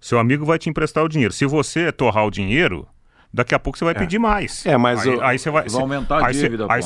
Seu 0.01 0.19
amigo 0.19 0.45
vai 0.45 0.59
te 0.59 0.69
emprestar 0.69 1.05
o 1.05 1.09
dinheiro. 1.09 1.33
Se 1.33 1.45
você 1.47 1.93
torrar 1.93 2.27
o 2.27 2.31
dinheiro, 2.31 2.87
daqui 3.33 3.55
a 3.55 3.59
pouco 3.59 3.79
você 3.79 3.85
vai 3.85 3.95
é. 3.95 3.99
pedir 3.99 4.19
mais. 4.19 4.65
É, 4.65 4.77
mas 4.77 5.07
aí, 5.07 5.15
o... 5.15 5.23
aí 5.23 5.39
você 5.39 5.51
vai, 5.51 5.69
vai 5.69 5.81
aumentar 5.81 6.25
a 6.25 6.33
dívida. 6.33 6.67
Aí, 6.69 6.83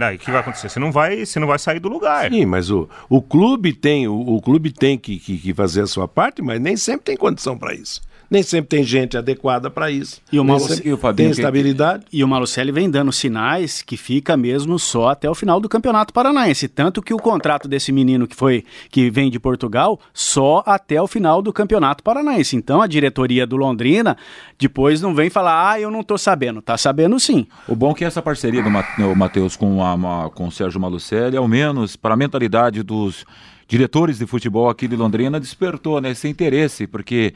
aí, 0.00 0.16
o 0.16 0.18
que 0.18 0.30
vai 0.30 0.40
acontecer? 0.40 0.68
Você 0.68 0.78
não 0.78 0.92
vai, 0.92 1.24
você 1.24 1.38
não 1.38 1.46
vai 1.46 1.58
sair 1.58 1.80
do 1.80 1.88
lugar. 1.88 2.30
Sim, 2.30 2.46
mas 2.46 2.70
o, 2.70 2.88
o 3.08 3.20
clube 3.20 3.72
tem, 3.72 4.08
o, 4.08 4.14
o 4.14 4.40
clube 4.42 4.70
tem 4.70 4.98
que, 4.98 5.18
que, 5.18 5.38
que 5.38 5.54
fazer 5.54 5.82
a 5.82 5.86
sua 5.86 6.08
parte, 6.08 6.40
mas 6.40 6.60
nem 6.60 6.76
sempre 6.76 7.04
tem 7.04 7.16
condição 7.16 7.58
para 7.58 7.74
isso 7.74 8.00
nem 8.30 8.42
sempre 8.42 8.68
tem 8.68 8.84
gente 8.84 9.16
adequada 9.16 9.70
para 9.70 9.90
isso. 9.90 10.20
E 10.32 10.38
o, 10.38 10.44
Malucelli, 10.44 10.82
e 10.84 10.92
o 10.92 10.96
Fabinho, 10.96 11.28
tem 11.28 11.30
estabilidade. 11.30 12.04
E 12.12 12.24
o 12.24 12.28
Malucelli 12.28 12.72
vem 12.72 12.90
dando 12.90 13.12
sinais 13.12 13.82
que 13.82 13.96
fica 13.96 14.36
mesmo 14.36 14.78
só 14.78 15.08
até 15.08 15.28
o 15.28 15.34
final 15.34 15.60
do 15.60 15.68
Campeonato 15.68 16.12
Paranaense, 16.12 16.68
tanto 16.68 17.02
que 17.02 17.14
o 17.14 17.18
contrato 17.18 17.68
desse 17.68 17.92
menino 17.92 18.26
que 18.26 18.34
foi 18.34 18.64
que 18.90 19.10
vem 19.10 19.30
de 19.30 19.38
Portugal 19.38 20.00
só 20.12 20.62
até 20.66 21.00
o 21.00 21.06
final 21.06 21.42
do 21.42 21.52
Campeonato 21.52 22.02
Paranaense. 22.02 22.56
Então 22.56 22.80
a 22.80 22.86
diretoria 22.86 23.46
do 23.46 23.56
Londrina 23.56 24.16
depois 24.58 25.00
não 25.00 25.14
vem 25.14 25.30
falar: 25.30 25.72
"Ah, 25.72 25.80
eu 25.80 25.90
não 25.90 26.02
tô 26.02 26.18
sabendo". 26.18 26.62
Tá 26.62 26.76
sabendo 26.76 27.18
sim. 27.20 27.46
O 27.68 27.76
bom 27.76 27.92
é 27.92 27.94
que 27.94 28.04
essa 28.04 28.22
parceria 28.22 28.62
do 28.62 29.16
Matheus 29.16 29.56
com 29.56 29.84
a 29.84 30.30
com 30.30 30.48
o 30.48 30.52
Sérgio 30.52 30.80
Malucelli, 30.80 31.36
ao 31.36 31.48
menos 31.48 31.96
para 31.96 32.14
a 32.14 32.16
mentalidade 32.16 32.82
dos 32.82 33.24
diretores 33.66 34.18
de 34.18 34.26
futebol 34.26 34.68
aqui 34.68 34.86
de 34.86 34.96
Londrina 34.96 35.40
despertou 35.40 36.00
né, 36.00 36.10
esse 36.10 36.28
interesse, 36.28 36.86
porque 36.86 37.34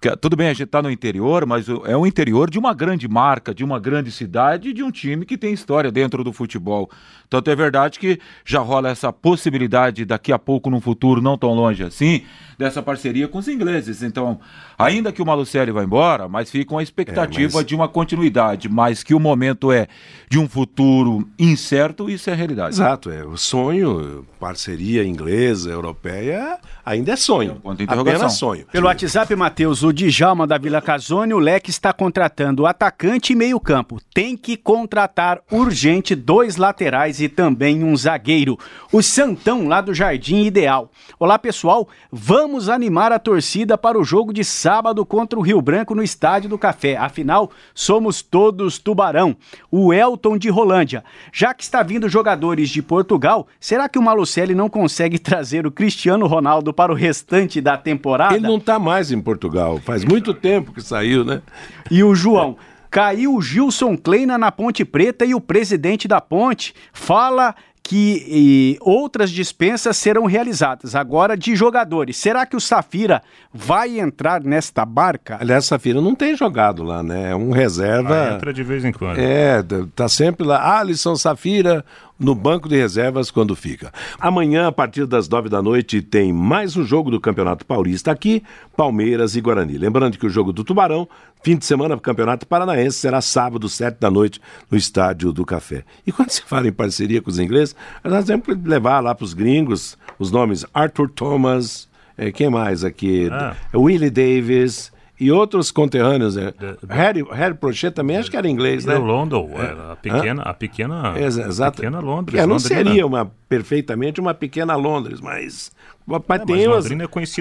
porque 0.00 0.16
tudo 0.16 0.36
bem, 0.36 0.46
a 0.46 0.52
gente 0.52 0.62
está 0.62 0.80
no 0.80 0.88
interior, 0.88 1.44
mas 1.44 1.66
é 1.68 1.96
o 1.96 2.06
interior 2.06 2.48
de 2.48 2.56
uma 2.56 2.72
grande 2.72 3.08
marca, 3.08 3.52
de 3.52 3.64
uma 3.64 3.80
grande 3.80 4.12
cidade, 4.12 4.72
de 4.72 4.80
um 4.80 4.92
time 4.92 5.26
que 5.26 5.36
tem 5.36 5.52
história 5.52 5.90
dentro 5.90 6.22
do 6.22 6.32
futebol. 6.32 6.88
Tanto 7.28 7.50
é 7.50 7.56
verdade 7.56 7.98
que 7.98 8.20
já 8.44 8.60
rola 8.60 8.88
essa 8.88 9.12
possibilidade 9.12 10.04
daqui 10.04 10.32
a 10.32 10.38
pouco, 10.38 10.70
num 10.70 10.80
futuro 10.80 11.20
não 11.20 11.36
tão 11.36 11.52
longe 11.52 11.82
assim, 11.82 12.22
dessa 12.56 12.80
parceria 12.80 13.26
com 13.26 13.38
os 13.38 13.48
ingleses. 13.48 14.02
Então, 14.02 14.38
ainda 14.78 15.12
que 15.12 15.20
o 15.20 15.26
Malucelli 15.26 15.72
vá 15.72 15.82
embora, 15.82 16.28
mas 16.28 16.50
fica 16.50 16.74
uma 16.74 16.82
expectativa 16.82 17.52
é, 17.52 17.56
mas... 17.56 17.66
de 17.66 17.74
uma 17.74 17.88
continuidade, 17.88 18.68
mas 18.68 19.02
que 19.02 19.14
o 19.14 19.20
momento 19.20 19.70
é 19.72 19.88
de 20.30 20.38
um 20.38 20.48
futuro 20.48 21.28
incerto, 21.38 22.08
isso 22.08 22.30
é 22.30 22.34
realidade. 22.34 22.76
Exato, 22.76 23.10
é 23.10 23.24
o 23.24 23.36
sonho, 23.36 24.24
parceria 24.40 25.04
inglesa, 25.04 25.70
europeia, 25.70 26.58
ainda 26.84 27.12
é 27.12 27.16
sonho. 27.16 27.60
É 27.62 27.68
um 27.68 28.00
apenas 28.00 28.34
sonho. 28.34 28.64
Pelo 28.72 28.86
WhatsApp, 28.86 29.34
Matheus, 29.36 29.82
o 29.88 29.92
Djalma 29.92 30.46
da 30.46 30.58
Vila 30.58 30.82
Casone, 30.82 31.32
o 31.32 31.38
Leque 31.38 31.70
está 31.70 31.94
contratando 31.94 32.66
atacante 32.66 33.32
e 33.32 33.36
meio-campo. 33.36 33.98
Tem 34.12 34.36
que 34.36 34.54
contratar 34.54 35.40
urgente 35.50 36.14
dois 36.14 36.56
laterais 36.56 37.22
e 37.22 37.28
também 37.28 37.82
um 37.82 37.96
zagueiro. 37.96 38.58
O 38.92 39.02
Santão, 39.02 39.66
lá 39.66 39.80
do 39.80 39.94
Jardim 39.94 40.44
Ideal. 40.44 40.90
Olá, 41.18 41.38
pessoal. 41.38 41.88
Vamos 42.12 42.68
animar 42.68 43.12
a 43.12 43.18
torcida 43.18 43.78
para 43.78 43.98
o 43.98 44.04
jogo 44.04 44.30
de 44.30 44.44
sábado 44.44 45.06
contra 45.06 45.38
o 45.38 45.42
Rio 45.42 45.62
Branco 45.62 45.94
no 45.94 46.02
Estádio 46.02 46.50
do 46.50 46.58
Café. 46.58 46.96
Afinal, 46.96 47.50
somos 47.74 48.20
todos 48.20 48.78
tubarão. 48.78 49.34
O 49.70 49.90
Elton 49.90 50.36
de 50.36 50.50
Rolândia. 50.50 51.02
Já 51.32 51.54
que 51.54 51.62
está 51.62 51.82
vindo 51.82 52.10
jogadores 52.10 52.68
de 52.68 52.82
Portugal, 52.82 53.46
será 53.58 53.88
que 53.88 53.98
o 53.98 54.02
Malucelli 54.02 54.54
não 54.54 54.68
consegue 54.68 55.18
trazer 55.18 55.66
o 55.66 55.72
Cristiano 55.72 56.26
Ronaldo 56.26 56.74
para 56.74 56.92
o 56.92 56.94
restante 56.94 57.58
da 57.58 57.78
temporada? 57.78 58.36
Ele 58.36 58.46
não 58.46 58.58
está 58.58 58.78
mais 58.78 59.10
em 59.10 59.20
Portugal. 59.20 59.77
Faz 59.80 60.04
muito 60.04 60.32
tempo 60.34 60.72
que 60.72 60.80
saiu, 60.80 61.24
né? 61.24 61.42
E 61.90 62.02
o 62.02 62.14
João. 62.14 62.56
Caiu 62.90 63.34
o 63.34 63.42
Gilson 63.42 63.98
Kleina 63.98 64.38
na 64.38 64.50
Ponte 64.50 64.82
Preta 64.82 65.22
e 65.22 65.34
o 65.34 65.40
presidente 65.42 66.08
da 66.08 66.22
ponte 66.22 66.74
fala 66.90 67.54
que 67.88 68.22
e, 68.28 68.78
outras 68.82 69.30
dispensas 69.30 69.96
serão 69.96 70.26
realizadas. 70.26 70.94
Agora, 70.94 71.34
de 71.34 71.56
jogadores, 71.56 72.18
será 72.18 72.44
que 72.44 72.54
o 72.54 72.60
Safira 72.60 73.22
vai 73.50 73.98
entrar 73.98 74.42
nesta 74.42 74.84
barca? 74.84 75.38
Aliás, 75.40 75.64
Safira 75.64 75.98
não 75.98 76.14
tem 76.14 76.36
jogado 76.36 76.82
lá, 76.82 77.02
né? 77.02 77.30
É 77.30 77.34
um 77.34 77.50
reserva. 77.50 78.32
Ah, 78.32 78.34
entra 78.34 78.52
de 78.52 78.62
vez 78.62 78.84
em 78.84 78.92
quando. 78.92 79.18
É, 79.18 79.64
tá 79.96 80.06
sempre 80.06 80.46
lá. 80.46 80.78
Alisson 80.78 81.16
Safira, 81.16 81.82
no 82.18 82.34
banco 82.34 82.68
de 82.68 82.76
reservas 82.76 83.30
quando 83.30 83.54
fica. 83.54 83.92
Amanhã, 84.18 84.66
a 84.66 84.72
partir 84.72 85.06
das 85.06 85.28
nove 85.28 85.48
da 85.48 85.62
noite, 85.62 86.02
tem 86.02 86.32
mais 86.32 86.76
um 86.76 86.84
jogo 86.84 87.10
do 87.10 87.20
Campeonato 87.20 87.64
Paulista 87.64 88.10
aqui, 88.10 88.42
Palmeiras 88.76 89.36
e 89.36 89.40
Guarani. 89.40 89.78
Lembrando 89.78 90.18
que 90.18 90.26
o 90.26 90.30
jogo 90.30 90.52
do 90.52 90.64
Tubarão, 90.64 91.08
fim 91.42 91.56
de 91.56 91.64
semana 91.64 91.94
do 91.94 92.02
Campeonato 92.02 92.46
Paranaense, 92.46 92.98
será 92.98 93.20
sábado, 93.20 93.68
sete 93.68 93.98
da 94.00 94.10
noite, 94.10 94.40
no 94.70 94.76
Estádio 94.76 95.32
do 95.32 95.44
Café. 95.44 95.84
E 96.06 96.10
quando 96.10 96.30
se 96.30 96.42
fala 96.42 96.66
em 96.66 96.72
parceria 96.72 97.22
com 97.22 97.30
os 97.30 97.38
ingleses, 97.38 97.76
nós 98.02 98.24
temos 98.24 98.46
que 98.46 98.54
levar 98.54 99.00
lá 99.00 99.14
para 99.14 99.24
os 99.24 99.34
gringos 99.34 99.96
os 100.18 100.32
nomes 100.32 100.66
Arthur 100.74 101.08
Thomas, 101.10 101.88
é, 102.16 102.32
quem 102.32 102.50
mais 102.50 102.82
aqui? 102.82 103.28
Ah. 103.30 103.54
Willie 103.72 104.10
Davis 104.10 104.90
e 105.20 105.32
outros 105.32 105.70
conterrâneos. 105.70 106.36
Né? 106.36 106.52
Harry, 106.88 107.24
Harry 107.30 107.54
Prochet 107.54 107.92
também 107.94 108.16
acho 108.16 108.30
que 108.30 108.36
era 108.36 108.48
inglês, 108.48 108.84
né? 108.84 108.96
London, 108.96 109.50
é. 109.54 109.92
a 109.92 109.96
pequena, 109.96 110.42
a 110.42 110.54
pequena, 110.54 111.14
exato. 111.18 111.76
pequena 111.76 112.00
Londres. 112.00 112.40
É, 112.40 112.46
não 112.46 112.58
seria 112.58 113.06
uma, 113.06 113.30
perfeitamente 113.48 114.20
uma 114.20 114.32
pequena 114.32 114.76
Londres, 114.76 115.20
mas, 115.20 115.72
mas 116.06 116.40
é, 116.40 116.44
tem 116.44 116.68
mas 116.68 116.86
as, 116.86 116.90
é 116.90 116.96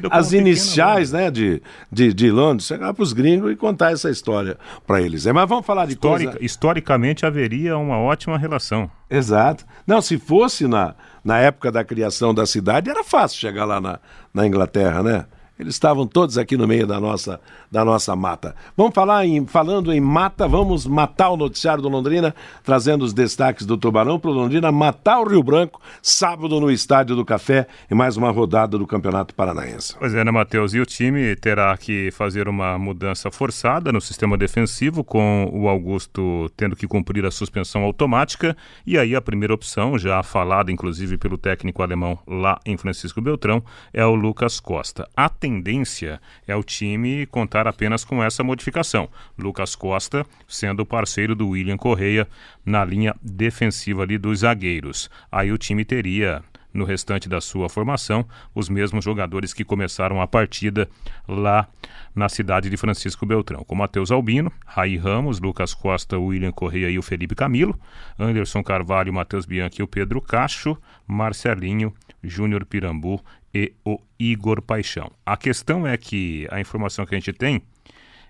as 0.09 0.33
iniciais 0.33 1.11
né, 1.11 1.29
de, 1.29 1.61
de, 1.91 2.13
de 2.13 2.31
Londres. 2.31 2.67
Chegar 2.67 2.93
para 2.93 3.03
os 3.03 3.13
gringos 3.13 3.51
e 3.51 3.55
contar 3.55 3.91
essa 3.91 4.09
história 4.09 4.57
para 4.85 5.01
eles. 5.01 5.27
É, 5.27 5.33
mas 5.33 5.47
vamos 5.47 5.65
falar 5.65 5.85
de 5.85 5.93
Histórica, 5.93 6.31
coisa... 6.31 6.45
Historicamente 6.45 7.25
haveria 7.25 7.77
uma 7.77 7.97
ótima 7.99 8.37
relação. 8.37 8.89
Exato. 9.09 9.65
Não, 9.85 10.01
se 10.01 10.17
fosse 10.17 10.67
na, 10.67 10.95
na 11.23 11.37
época 11.37 11.71
da 11.71 11.83
criação 11.83 12.33
da 12.33 12.45
cidade, 12.45 12.89
era 12.89 13.03
fácil 13.03 13.39
chegar 13.39 13.65
lá 13.65 13.79
na, 13.79 13.99
na 14.33 14.47
Inglaterra, 14.47 15.03
né? 15.03 15.25
Eles 15.59 15.75
estavam 15.75 16.05
todos 16.05 16.37
aqui 16.37 16.55
no 16.55 16.67
meio 16.67 16.85
da 16.85 16.99
nossa, 16.99 17.39
da 17.71 17.83
nossa 17.83 18.15
mata. 18.15 18.55
Vamos 18.75 18.93
falar 18.93 19.25
em, 19.25 19.45
falando 19.45 19.91
em 19.91 19.99
mata, 19.99 20.47
vamos 20.47 20.85
matar 20.85 21.29
o 21.29 21.37
noticiário 21.37 21.81
do 21.81 21.89
Londrina, 21.89 22.33
trazendo 22.63 23.03
os 23.03 23.13
destaques 23.13 23.65
do 23.65 23.77
Tubarão 23.77 24.19
para 24.19 24.29
o 24.29 24.33
Londrina 24.33 24.71
matar 24.71 25.19
o 25.19 25.27
Rio 25.27 25.41
Branco, 25.41 25.81
sábado 26.01 26.59
no 26.59 26.69
Estádio 26.69 27.15
do 27.15 27.25
Café, 27.25 27.67
e 27.89 27.95
mais 27.95 28.17
uma 28.17 28.31
rodada 28.31 28.77
do 28.77 28.85
Campeonato 28.85 29.33
Paranaense. 29.33 29.95
Pois 29.97 30.13
é, 30.13 30.23
né, 30.23 30.31
Matheus? 30.31 30.73
E 30.73 30.79
o 30.79 30.85
time 30.85 31.35
terá 31.35 31.75
que 31.77 32.11
fazer 32.11 32.47
uma 32.47 32.77
mudança 32.77 33.31
forçada 33.31 33.91
no 33.91 33.99
sistema 33.99 34.37
defensivo, 34.37 35.03
com 35.03 35.49
o 35.51 35.67
Augusto 35.67 36.51
tendo 36.55 36.75
que 36.75 36.87
cumprir 36.87 37.25
a 37.25 37.31
suspensão 37.31 37.83
automática. 37.83 38.55
E 38.85 38.97
aí 38.97 39.15
a 39.15 39.21
primeira 39.21 39.53
opção, 39.53 39.97
já 39.97 40.21
falada 40.21 40.71
inclusive 40.71 41.17
pelo 41.17 41.37
técnico 41.37 41.81
alemão 41.81 42.19
lá 42.27 42.59
em 42.65 42.77
Francisco 42.77 43.21
Beltrão, 43.21 43.63
é 43.93 44.05
o 44.05 44.15
Lucas 44.15 44.59
Costa. 44.59 45.07
A 45.15 45.29
tendência 45.47 46.19
é 46.45 46.53
o 46.55 46.63
time 46.63 47.25
contar 47.25 47.67
apenas 47.67 48.03
com 48.03 48.21
essa 48.21 48.43
modificação. 48.43 49.09
Lucas 49.37 49.75
Costa 49.75 50.25
sendo 50.45 50.85
parceiro 50.85 51.33
do 51.33 51.49
William 51.49 51.77
Correia 51.77 52.27
na 52.65 52.83
linha 52.83 53.15
defensiva 53.21 54.03
ali 54.03 54.17
dos 54.17 54.39
zagueiros. 54.39 55.09
Aí 55.31 55.51
o 55.51 55.57
time 55.57 55.85
teria 55.85 56.43
no 56.73 56.83
restante 56.83 57.29
da 57.29 57.39
sua 57.39 57.69
formação, 57.69 58.25
os 58.53 58.67
mesmos 58.67 59.03
jogadores 59.03 59.53
que 59.53 59.63
começaram 59.63 60.21
a 60.21 60.27
partida 60.27 60.87
lá 61.27 61.67
na 62.13 62.27
cidade 62.27 62.69
de 62.69 62.77
Francisco 62.77 63.25
Beltrão, 63.25 63.63
com 63.63 63.73
Matheus 63.73 64.11
Albino, 64.11 64.51
Raí 64.65 64.97
Ramos, 64.97 65.39
Lucas 65.39 65.73
Costa, 65.73 66.19
William 66.19 66.51
Correia 66.51 66.89
e 66.89 66.99
o 66.99 67.01
Felipe 67.01 67.35
Camilo, 67.35 67.79
Anderson 68.19 68.61
Carvalho, 68.61 69.13
Matheus 69.13 69.45
Bianchi 69.45 69.81
e 69.81 69.83
o 69.83 69.87
Pedro 69.87 70.21
Cacho, 70.21 70.77
Marcelinho, 71.07 71.93
Júnior 72.23 72.65
Pirambu 72.65 73.23
e 73.53 73.73
o 73.85 73.99
Igor 74.19 74.61
Paixão. 74.61 75.11
A 75.25 75.37
questão 75.37 75.87
é 75.87 75.97
que 75.97 76.47
a 76.51 76.59
informação 76.59 77.05
que 77.05 77.15
a 77.15 77.17
gente 77.17 77.33
tem 77.33 77.61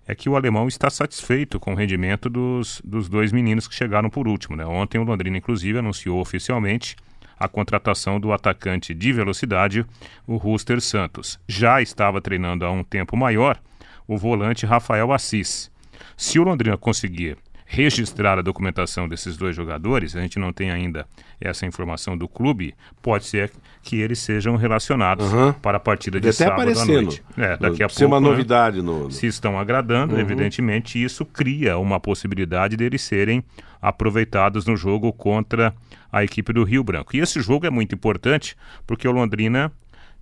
é 0.08 0.16
que 0.16 0.30
o 0.30 0.36
alemão 0.36 0.68
está 0.68 0.90
satisfeito 0.90 1.60
com 1.60 1.74
o 1.74 1.76
rendimento 1.76 2.30
dos, 2.30 2.82
dos 2.84 3.10
dois 3.10 3.34
meninos 3.34 3.68
que 3.68 3.76
chegaram 3.76 4.10
por 4.10 4.28
último. 4.28 4.56
Né? 4.56 4.66
Ontem 4.66 4.98
o 4.98 5.04
Londrina, 5.04 5.38
inclusive, 5.38 5.80
anunciou 5.80 6.22
oficialmente 6.22 6.96
a 7.38 7.48
contratação 7.48 8.20
do 8.20 8.32
atacante 8.32 8.94
de 8.94 9.14
velocidade, 9.14 9.86
o 10.26 10.38
Ruster 10.38 10.82
Santos. 10.82 11.38
Já 11.48 11.82
estava 11.82 12.22
treinando 12.22 12.66
há 12.66 12.72
um 12.72 12.84
tempo 12.84 13.16
maior 13.18 13.60
o 14.08 14.18
volante 14.18 14.66
Rafael 14.66 15.12
Assis. 15.12 15.70
Se 16.16 16.40
o 16.40 16.44
Londrina 16.44 16.78
conseguir 16.78 17.38
registrar 17.70 18.40
a 18.40 18.42
documentação 18.42 19.10
desses 19.10 19.36
dois 19.36 19.54
jogadores, 19.54 20.16
a 20.16 20.22
gente 20.22 20.40
não 20.40 20.54
tem 20.54 20.72
ainda 20.72 21.06
essa 21.40 21.66
informação 21.66 22.18
do 22.18 22.28
clube, 22.28 22.74
pode 23.02 23.26
ser 23.26 23.52
que 23.84 23.98
eles 23.98 24.20
sejam 24.20 24.56
relacionados 24.56 25.32
uhum. 25.32 25.52
para 25.52 25.76
a 25.76 25.80
partida 25.80 26.20
de 26.20 26.32
sábado 26.32 26.80
à 26.80 26.86
noite. 26.86 27.22
É, 27.38 27.58
daqui 27.58 27.84
a 27.84 27.90
pouco, 27.90 28.06
uma 28.06 28.22
né, 28.22 28.30
novidade 28.30 28.82
no, 28.82 29.12
Se 29.12 29.28
estão 29.28 29.60
agradando, 29.60 30.16
uhum. 30.16 30.22
evidentemente 30.22 31.02
isso 31.02 31.26
cria 31.26 31.78
uma 31.78 32.00
possibilidade 32.00 32.78
deles 32.78 33.02
serem 33.02 33.44
aproveitados 33.82 34.66
no 34.66 34.78
jogo 34.78 35.12
contra 35.12 35.76
a 36.10 36.24
equipe 36.24 36.54
do 36.54 36.64
Rio 36.64 36.84
Branco. 36.86 37.16
E 37.16 37.20
esse 37.20 37.42
jogo 37.42 37.66
é 37.66 37.70
muito 37.70 37.94
importante 37.94 38.56
porque 38.88 39.08
o 39.08 39.12
Londrina 39.12 39.72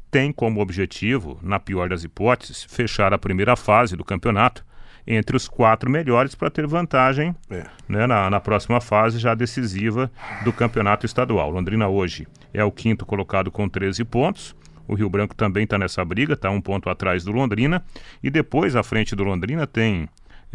tem 0.09 0.31
como 0.31 0.61
objetivo, 0.61 1.39
na 1.43 1.59
pior 1.59 1.89
das 1.89 2.03
hipóteses, 2.03 2.63
fechar 2.63 3.13
a 3.13 3.17
primeira 3.19 3.55
fase 3.55 3.95
do 3.95 4.03
campeonato 4.03 4.65
entre 5.07 5.35
os 5.37 5.47
quatro 5.47 5.89
melhores 5.89 6.33
para 6.35 6.49
ter 6.49 6.65
vantagem 6.65 7.35
é. 7.49 7.65
né, 7.87 8.07
na, 8.07 8.29
na, 8.29 8.39
próxima 8.39 8.81
fase 8.81 9.19
já 9.19 9.35
decisiva 9.35 10.11
do 10.43 10.51
campeonato 10.51 11.05
estadual. 11.05 11.49
Londrina 11.49 11.87
hoje 11.87 12.27
é 12.53 12.63
o 12.63 12.71
quinto 12.71 13.05
colocado 13.05 13.51
com 13.51 13.69
13 13.69 14.03
pontos. 14.05 14.55
O 14.87 14.93
Rio 14.93 15.09
Branco 15.09 15.35
também 15.35 15.63
está 15.63 15.77
nessa 15.77 16.03
briga, 16.05 16.33
está 16.33 16.49
um 16.49 16.61
ponto 16.61 16.89
atrás 16.89 17.23
do 17.23 17.31
Londrina. 17.31 17.83
E 18.21 18.29
depois, 18.29 18.75
à 18.75 18.83
frente 18.83 19.15
do 19.15 19.23
Londrina, 19.23 19.65
tem 19.65 20.07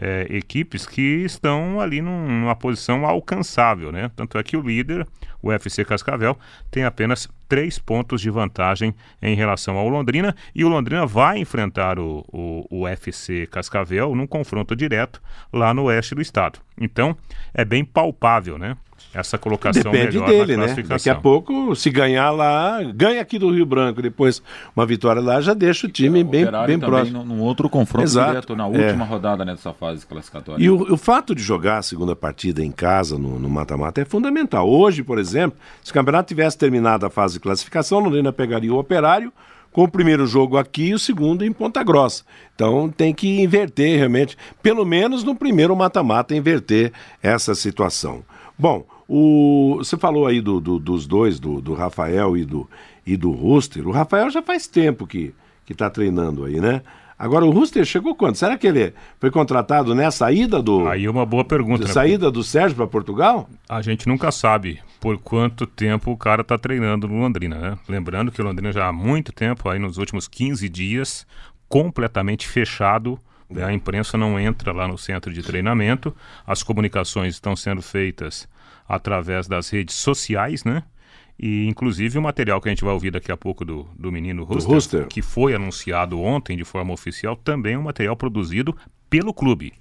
é, 0.03 0.27
equipes 0.31 0.87
que 0.87 1.03
estão 1.25 1.79
ali 1.79 2.01
num, 2.01 2.27
numa 2.27 2.57
posição 2.57 3.05
alcançável, 3.05 3.93
né? 3.93 4.11
Tanto 4.17 4.39
é 4.39 4.43
que 4.43 4.57
o 4.57 4.63
líder, 4.63 5.07
o 5.43 5.53
FC 5.53 5.85
Cascavel, 5.85 6.39
tem 6.71 6.85
apenas 6.85 7.29
três 7.47 7.79
pontos 7.79 8.23
de 8.23 8.31
vantagem 8.31 8.95
em 9.21 9.35
relação 9.35 9.77
ao 9.77 9.89
Londrina 9.91 10.35
e 10.55 10.65
o 10.65 10.69
Londrina 10.69 11.05
vai 11.05 11.39
enfrentar 11.39 11.99
o, 11.99 12.25
o, 12.33 12.67
o 12.71 12.89
FC 12.89 13.47
Cascavel 13.49 14.15
num 14.15 14.27
confronto 14.27 14.75
direto 14.75 15.21
lá 15.53 15.75
no 15.75 15.85
oeste 15.85 16.15
do 16.15 16.23
estado. 16.23 16.61
Então, 16.81 17.15
é 17.53 17.63
bem 17.63 17.85
palpável, 17.85 18.57
né? 18.57 18.77
Essa 19.13 19.37
colocação 19.37 19.91
Depende 19.91 20.21
dele, 20.21 20.57
né? 20.57 20.75
Daqui 20.87 21.11
a 21.11 21.15
pouco, 21.15 21.75
se 21.75 21.91
ganhar 21.91 22.31
lá, 22.31 22.81
ganha 22.95 23.21
aqui 23.21 23.39
do 23.39 23.51
Rio 23.51 23.67
Branco, 23.67 24.01
depois 24.01 24.41
uma 24.75 24.87
vitória 24.87 25.21
lá, 25.21 25.41
já 25.41 25.53
deixa 25.53 25.87
o 25.87 25.91
time 25.91 26.23
bem, 26.23 26.47
bem 26.67 26.79
próximo. 26.79 27.25
Num 27.25 27.41
outro 27.41 27.69
confronto 27.69 28.05
Exato. 28.05 28.31
direto, 28.31 28.57
na 28.57 28.67
última 28.67 29.05
é. 29.05 29.09
rodada 29.09 29.45
nessa 29.45 29.73
fase 29.73 30.07
classificatória. 30.07 30.63
E 30.63 30.71
o, 30.71 30.95
o, 30.95 30.97
fato 30.97 31.35
de 31.35 31.43
jogar 31.43 31.79
a 31.79 31.83
segunda 31.83 32.15
partida 32.15 32.65
em 32.65 32.71
casa, 32.71 33.19
no 33.19 33.51
mata-mata, 33.51 34.01
é 34.01 34.05
fundamental. 34.05 34.69
Hoje, 34.69 35.03
por 35.03 35.19
exemplo, 35.19 35.59
se 35.83 35.91
o 35.91 35.95
campeonato 35.95 36.29
tivesse 36.29 36.57
terminado 36.57 37.05
a 37.05 37.11
fase 37.11 37.35
de 37.35 37.41
classificação, 37.41 37.99
o 37.99 38.03
Londrina 38.03 38.33
pegaria 38.33 38.73
o 38.73 38.79
Operário, 38.79 39.33
com 39.73 39.85
o 39.85 39.89
primeiro 39.89 40.27
jogo 40.27 40.57
aqui 40.57 40.89
e 40.89 40.95
o 40.95 40.99
segundo 40.99 41.45
em 41.45 41.53
Ponta 41.53 41.83
Grossa. 41.83 42.25
Então 42.55 42.89
tem 42.89 43.15
que 43.15 43.41
inverter 43.41 43.99
realmente, 43.99 44.37
pelo 44.63 44.85
menos 44.85 45.23
no 45.23 45.35
primeiro 45.35 45.75
mata-mata, 45.77 46.35
inverter 46.35 46.93
essa 47.23 47.55
situação. 47.55 48.25
Bom, 48.61 48.85
o, 49.09 49.77
você 49.79 49.97
falou 49.97 50.27
aí 50.27 50.41
do, 50.41 50.61
do, 50.61 50.79
dos 50.79 51.07
dois, 51.07 51.41
do, 51.41 51.63
do 51.63 51.73
Rafael 51.73 52.37
e 52.37 52.45
do, 52.45 52.69
e 53.07 53.17
do 53.17 53.31
Ruster. 53.31 53.89
O 53.89 53.91
Rafael 53.91 54.29
já 54.29 54.43
faz 54.43 54.67
tempo 54.67 55.07
que 55.07 55.35
está 55.69 55.89
treinando 55.89 56.45
aí, 56.45 56.61
né? 56.61 56.83
Agora, 57.19 57.45
o 57.45 57.51
Ruster 57.51 57.85
chegou 57.85 58.15
quando? 58.15 58.35
Será 58.35 58.57
que 58.57 58.67
ele 58.67 58.95
foi 59.19 59.31
contratado 59.31 59.95
nessa 59.95 60.33
ida 60.33 60.63
do. 60.63 60.89
Aí 60.89 61.07
uma 61.09 61.27
boa 61.27 61.45
pergunta. 61.45 61.85
Né? 61.85 61.93
Saída 61.93 62.31
do 62.31 62.43
Sérgio 62.43 62.77
para 62.77 62.87
Portugal? 62.87 63.49
A 63.69 63.83
gente 63.83 64.09
nunca 64.09 64.33
sabe 64.33 64.81
por 64.99 65.19
quanto 65.19 65.67
tempo 65.67 66.11
o 66.11 66.17
cara 66.17 66.43
está 66.43 66.57
treinando 66.57 67.07
no 67.07 67.19
Londrina, 67.19 67.59
né? 67.59 67.79
Lembrando 67.89 68.33
que 68.33 68.41
o 68.41 68.45
Londrina 68.45 68.73
já 68.73 68.87
há 68.87 68.93
muito 68.93 69.33
tempo, 69.33 69.69
aí 69.69 69.79
nos 69.79 69.99
últimos 69.99 70.27
15 70.27 70.69
dias, 70.69 71.27
completamente 71.69 72.49
fechado. 72.49 73.19
Né? 73.51 73.65
A 73.65 73.73
imprensa 73.73 74.17
não 74.17 74.39
entra 74.39 74.73
lá 74.73 74.87
no 74.87 74.97
centro 74.97 75.33
de 75.33 75.43
treinamento, 75.43 76.15
as 76.47 76.63
comunicações 76.63 77.35
estão 77.35 77.57
sendo 77.57 77.83
feitas 77.83 78.49
através 78.89 79.49
das 79.49 79.69
redes 79.71 79.97
sociais, 79.97 80.65
né? 80.65 80.83
E 81.43 81.67
inclusive 81.67 82.19
o 82.19 82.23
material 82.23 82.61
que 82.61 82.69
a 82.69 82.71
gente 82.73 82.85
vai 82.85 82.93
ouvir 82.93 83.11
daqui 83.11 83.33
a 83.33 83.37
pouco 83.37 83.65
do, 83.65 83.89
do 83.99 84.13
menino 84.13 84.45
Ruster, 84.45 85.07
que 85.07 85.23
foi 85.23 85.55
anunciado 85.55 86.21
ontem 86.21 86.57
de 86.57 86.65
forma 86.65 86.93
oficial, 86.93 87.35
também 87.35 87.75
é 87.75 87.79
um 87.79 87.83
material 87.83 88.15
produzido 88.15 88.77
pelo 89.09 89.33
clube. 89.33 89.73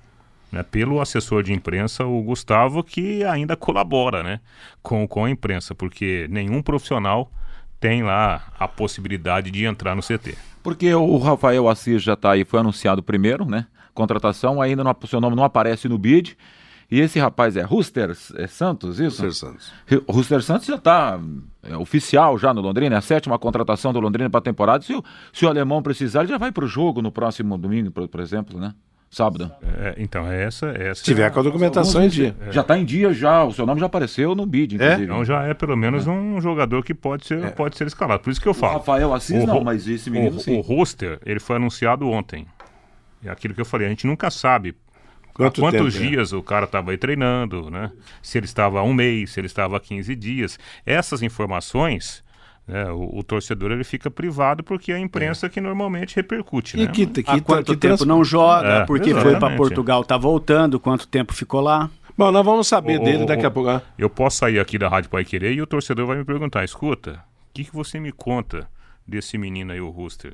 Né, 0.51 0.63
pelo 0.63 0.99
assessor 0.99 1.43
de 1.43 1.53
imprensa, 1.53 2.05
o 2.05 2.23
Gustavo, 2.23 2.83
que 2.83 3.23
ainda 3.23 3.55
colabora 3.55 4.23
né, 4.23 4.39
com, 4.81 5.07
com 5.07 5.25
a 5.25 5.29
imprensa, 5.29 5.75
porque 5.75 6.25
nenhum 6.27 6.63
profissional 6.63 7.31
tem 7.79 8.03
lá 8.03 8.51
a 8.59 8.67
possibilidade 8.67 9.49
de 9.51 9.65
entrar 9.65 9.95
no 9.95 10.01
CT. 10.01 10.37
Porque 10.61 10.93
o 10.93 11.17
Rafael 11.17 11.69
Assis 11.69 12.03
já 12.03 12.13
está 12.13 12.31
aí, 12.31 12.43
foi 12.43 12.59
anunciado 12.59 13.01
primeiro, 13.01 13.45
né? 13.45 13.65
Contratação, 13.93 14.61
ainda 14.61 14.83
não, 14.83 14.95
seu 15.07 15.21
nome 15.21 15.35
não 15.35 15.43
aparece 15.43 15.87
no 15.87 15.97
bid. 15.97 16.37
E 16.91 16.99
esse 16.99 17.19
rapaz 17.19 17.55
é 17.55 17.61
Ruster 17.61 18.15
é 18.35 18.47
Santos, 18.47 18.99
isso? 18.99 19.23
Ruster 19.23 19.33
Santos. 19.33 19.71
Ruster 20.09 20.41
Santos 20.41 20.65
já 20.65 20.75
está 20.75 21.19
é, 21.61 21.77
oficial 21.77 22.37
já 22.37 22.51
no 22.51 22.61
Londrina, 22.61 22.95
é 22.95 22.97
a 22.97 23.01
sétima 23.01 23.37
contratação 23.37 23.93
do 23.93 23.99
Londrina 23.99 24.29
para 24.29 24.39
a 24.39 24.43
temporada. 24.43 24.83
Se 24.83 24.95
o, 24.95 25.03
se 25.31 25.45
o 25.45 25.49
alemão 25.49 25.83
precisar, 25.83 26.21
ele 26.21 26.29
já 26.29 26.37
vai 26.39 26.51
para 26.51 26.65
o 26.65 26.67
jogo 26.67 27.01
no 27.01 27.11
próximo 27.11 27.57
domingo, 27.59 27.91
por, 27.91 28.07
por 28.07 28.19
exemplo, 28.19 28.59
né? 28.59 28.73
Sábado. 29.09 29.51
É, 29.63 29.95
então, 29.97 30.27
é 30.27 30.43
essa, 30.43 30.67
é 30.67 30.89
essa. 30.89 30.99
Se 30.99 31.05
tiver 31.05 31.31
com 31.31 31.39
a 31.39 31.43
documentação 31.43 32.03
em 32.03 32.09
dia. 32.09 32.35
Já 32.51 32.61
está 32.61 32.77
em 32.77 32.85
dia 32.85 33.11
já, 33.11 33.43
o 33.43 33.51
seu 33.51 33.65
nome 33.65 33.79
já 33.79 33.87
apareceu 33.87 34.35
no 34.35 34.45
bid, 34.45 34.75
inclusive. 34.75 35.01
É? 35.01 35.05
Então 35.05 35.25
já 35.25 35.43
é 35.43 35.53
pelo 35.55 35.75
menos 35.75 36.05
é. 36.05 36.11
um 36.11 36.39
jogador 36.39 36.83
que 36.83 36.93
pode 36.93 37.25
ser, 37.25 37.43
é. 37.43 37.49
pode 37.49 37.75
ser 37.75 37.87
escalado. 37.87 38.21
Por 38.21 38.29
isso 38.29 38.39
que 38.39 38.47
eu 38.47 38.53
falo. 38.53 38.73
O 38.73 38.77
Rafael 38.77 39.13
Assis 39.13 39.43
o, 39.43 39.47
não, 39.47 39.63
mas 39.63 39.87
esse 39.87 40.11
menino 40.11 40.37
o, 40.37 40.39
sim. 40.39 40.57
O 40.57 40.61
roster, 40.61 41.19
ele 41.25 41.39
foi 41.39 41.55
anunciado 41.55 42.07
ontem. 42.07 42.45
É 43.23 43.29
aquilo 43.29 43.53
que 43.53 43.61
eu 43.61 43.65
falei, 43.65 43.87
a 43.87 43.89
gente 43.89 44.05
nunca 44.05 44.29
sabe 44.29 44.75
Quanto 45.39 45.61
quantos 45.61 45.93
tempo, 45.93 46.05
é? 46.05 46.09
dias 46.09 46.33
é? 46.33 46.35
o 46.35 46.43
cara 46.43 46.65
estava 46.65 46.91
aí 46.91 46.97
treinando, 46.97 47.69
né? 47.69 47.91
Se 48.21 48.37
ele 48.37 48.45
estava 48.45 48.83
um 48.83 48.93
mês, 48.93 49.31
se 49.31 49.39
ele 49.39 49.47
estava 49.47 49.79
15 49.79 50.13
dias. 50.13 50.59
Essas 50.85 51.21
informações, 51.23 52.21
né, 52.69 52.91
o, 52.91 53.17
o, 53.17 53.23
torcedor 53.23 53.71
ele 53.71 53.83
fica 53.83 54.11
privado 54.11 54.63
porque 54.63 54.91
é 54.91 54.95
a 54.95 54.99
imprensa 54.99 55.47
é. 55.47 55.49
que 55.49 55.59
normalmente 55.59 56.15
repercute. 56.15 56.77
E 56.77 56.85
né? 56.85 56.91
que, 56.91 57.07
que, 57.07 57.23
Há 57.25 57.41
quanto 57.41 57.73
que 57.73 57.77
tempo 57.77 57.97
trans... 57.97 58.07
não 58.07 58.23
joga, 58.23 58.67
é, 58.67 58.85
porque 58.85 59.09
exatamente. 59.09 59.39
foi 59.39 59.39
para 59.39 59.57
Portugal, 59.57 60.01
está 60.01 60.17
voltando, 60.17 60.79
quanto 60.79 61.07
tempo 61.07 61.33
ficou 61.33 61.61
lá. 61.61 61.89
Bom, 62.15 62.31
nós 62.31 62.45
vamos 62.45 62.67
saber 62.67 62.99
o, 62.99 63.03
dele 63.03 63.25
daqui 63.25 63.45
a 63.45 63.49
pouco. 63.49 63.71
Né? 63.71 63.81
Eu 63.97 64.09
posso 64.09 64.37
sair 64.37 64.59
aqui 64.59 64.77
da 64.77 64.87
Rádio 64.87 65.09
Pai 65.09 65.25
Querer 65.25 65.53
e 65.53 65.61
o 65.61 65.65
torcedor 65.65 66.05
vai 66.05 66.17
me 66.17 66.23
perguntar, 66.23 66.63
escuta, 66.63 67.23
o 67.49 67.53
que, 67.53 67.63
que 67.63 67.73
você 67.73 67.99
me 67.99 68.11
conta 68.11 68.69
desse 69.07 69.35
menino 69.35 69.71
aí, 69.71 69.81
o 69.81 69.89
Rooster? 69.89 70.33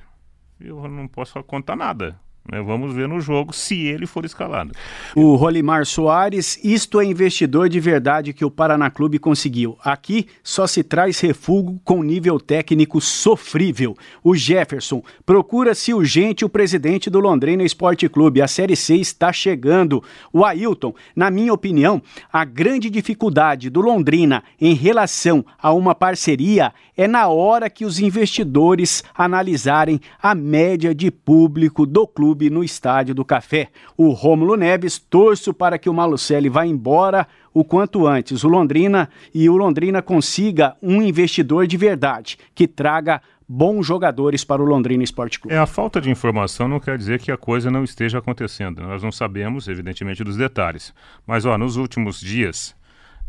Eu 0.60 0.88
não 0.90 1.08
posso 1.08 1.42
contar 1.44 1.78
nada. 1.78 2.20
Né? 2.52 2.62
Vamos 2.62 2.94
ver 2.94 3.08
no 3.08 3.20
jogo 3.20 3.54
se 3.54 3.86
ele 3.86 4.06
for 4.06 4.24
escalado. 4.24 4.72
O 5.16 5.36
Rolimar 5.36 5.86
Soares, 5.86 6.60
isto 6.64 7.00
é 7.00 7.06
investidor 7.06 7.70
de 7.70 7.80
verdade 7.80 8.34
que 8.34 8.46
o 8.46 8.52
Paraná 8.52 8.90
Clube 8.90 9.18
conseguiu. 9.18 9.78
Aqui 9.84 10.28
só 10.44 10.68
se 10.68 10.84
traz 10.84 11.20
refúgio 11.20 11.80
com 11.84 12.04
nível 12.04 12.40
técnico 12.40 13.00
sofrível. 13.00 13.96
O 14.24 14.36
Jefferson, 14.36 15.02
procura-se 15.26 15.94
urgente 15.94 16.44
o 16.44 16.50
presidente 16.50 17.10
do 17.10 17.20
Londrina 17.20 17.64
Esporte 17.64 18.10
Clube. 18.10 18.42
A 18.42 18.48
Série 18.48 18.76
C 18.76 18.96
está 18.96 19.32
chegando. 19.32 20.04
O 20.34 20.44
Ailton, 20.44 20.94
na 21.16 21.32
minha 21.32 21.54
opinião, 21.54 22.02
a 22.32 22.44
grande 22.44 22.90
dificuldade 22.90 23.70
do 23.70 23.80
Londrina 23.80 24.44
em 24.60 24.74
relação 24.74 25.46
a 25.58 25.72
uma 25.72 25.96
parceria 25.96 26.74
é 26.98 27.08
na 27.08 27.28
hora 27.28 27.70
que 27.70 27.86
os 27.86 28.00
investidores 28.00 29.04
analisarem 29.16 30.00
a 30.22 30.36
média 30.36 30.94
de 30.94 31.10
público 31.10 31.86
do 31.86 32.06
clube 32.06 32.35
no 32.50 32.64
Estádio 32.64 33.16
do 33.16 33.24
Café. 33.24 33.70
O 33.98 34.10
Rômulo 34.10 34.56
Neves 34.56 35.00
torço 35.00 35.54
para 35.54 35.78
que 35.78 35.90
o 35.90 35.94
Malucelli 35.94 36.50
vá 36.50 36.66
embora 36.66 37.28
o 37.54 37.64
quanto 37.64 38.06
antes, 38.06 38.44
o 38.44 38.50
Londrina 38.50 39.10
e 39.34 39.50
o 39.50 39.56
Londrina 39.56 40.02
consiga 40.02 40.76
um 40.82 41.02
investidor 41.02 41.66
de 41.66 41.78
verdade 41.78 42.38
que 42.54 42.68
traga 42.68 43.22
bons 43.48 43.86
jogadores 43.86 44.44
para 44.44 44.62
o 44.62 44.66
Londrina 44.66 45.04
Esporte 45.04 45.40
Clube. 45.40 45.56
É, 45.56 45.60
a 45.60 45.66
falta 45.66 46.02
de 46.02 46.10
informação 46.10 46.68
não 46.68 46.80
quer 46.80 46.98
dizer 46.98 47.20
que 47.20 47.32
a 47.32 47.38
coisa 47.38 47.72
não 47.72 47.84
esteja 47.84 48.18
acontecendo. 48.18 48.82
Nós 48.82 49.04
não 49.04 49.12
sabemos, 49.12 49.68
evidentemente, 49.68 50.24
dos 50.24 50.36
detalhes. 50.36 50.94
Mas, 51.26 51.46
ó, 51.46 51.58
nos 51.58 51.78
últimos 51.78 52.20
dias, 52.20 52.76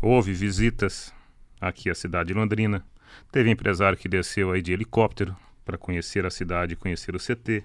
houve 0.01 0.33
visitas 0.33 1.13
aqui 1.61 1.89
à 1.89 1.95
cidade 1.95 2.29
de 2.29 2.33
Londrina. 2.33 2.83
Teve 3.31 3.49
empresário 3.49 3.97
que 3.97 4.09
desceu 4.09 4.51
aí 4.51 4.61
de 4.61 4.73
helicóptero 4.73 5.35
para 5.63 5.77
conhecer 5.77 6.25
a 6.25 6.29
cidade, 6.29 6.75
conhecer 6.75 7.15
o 7.15 7.19
CT. 7.19 7.63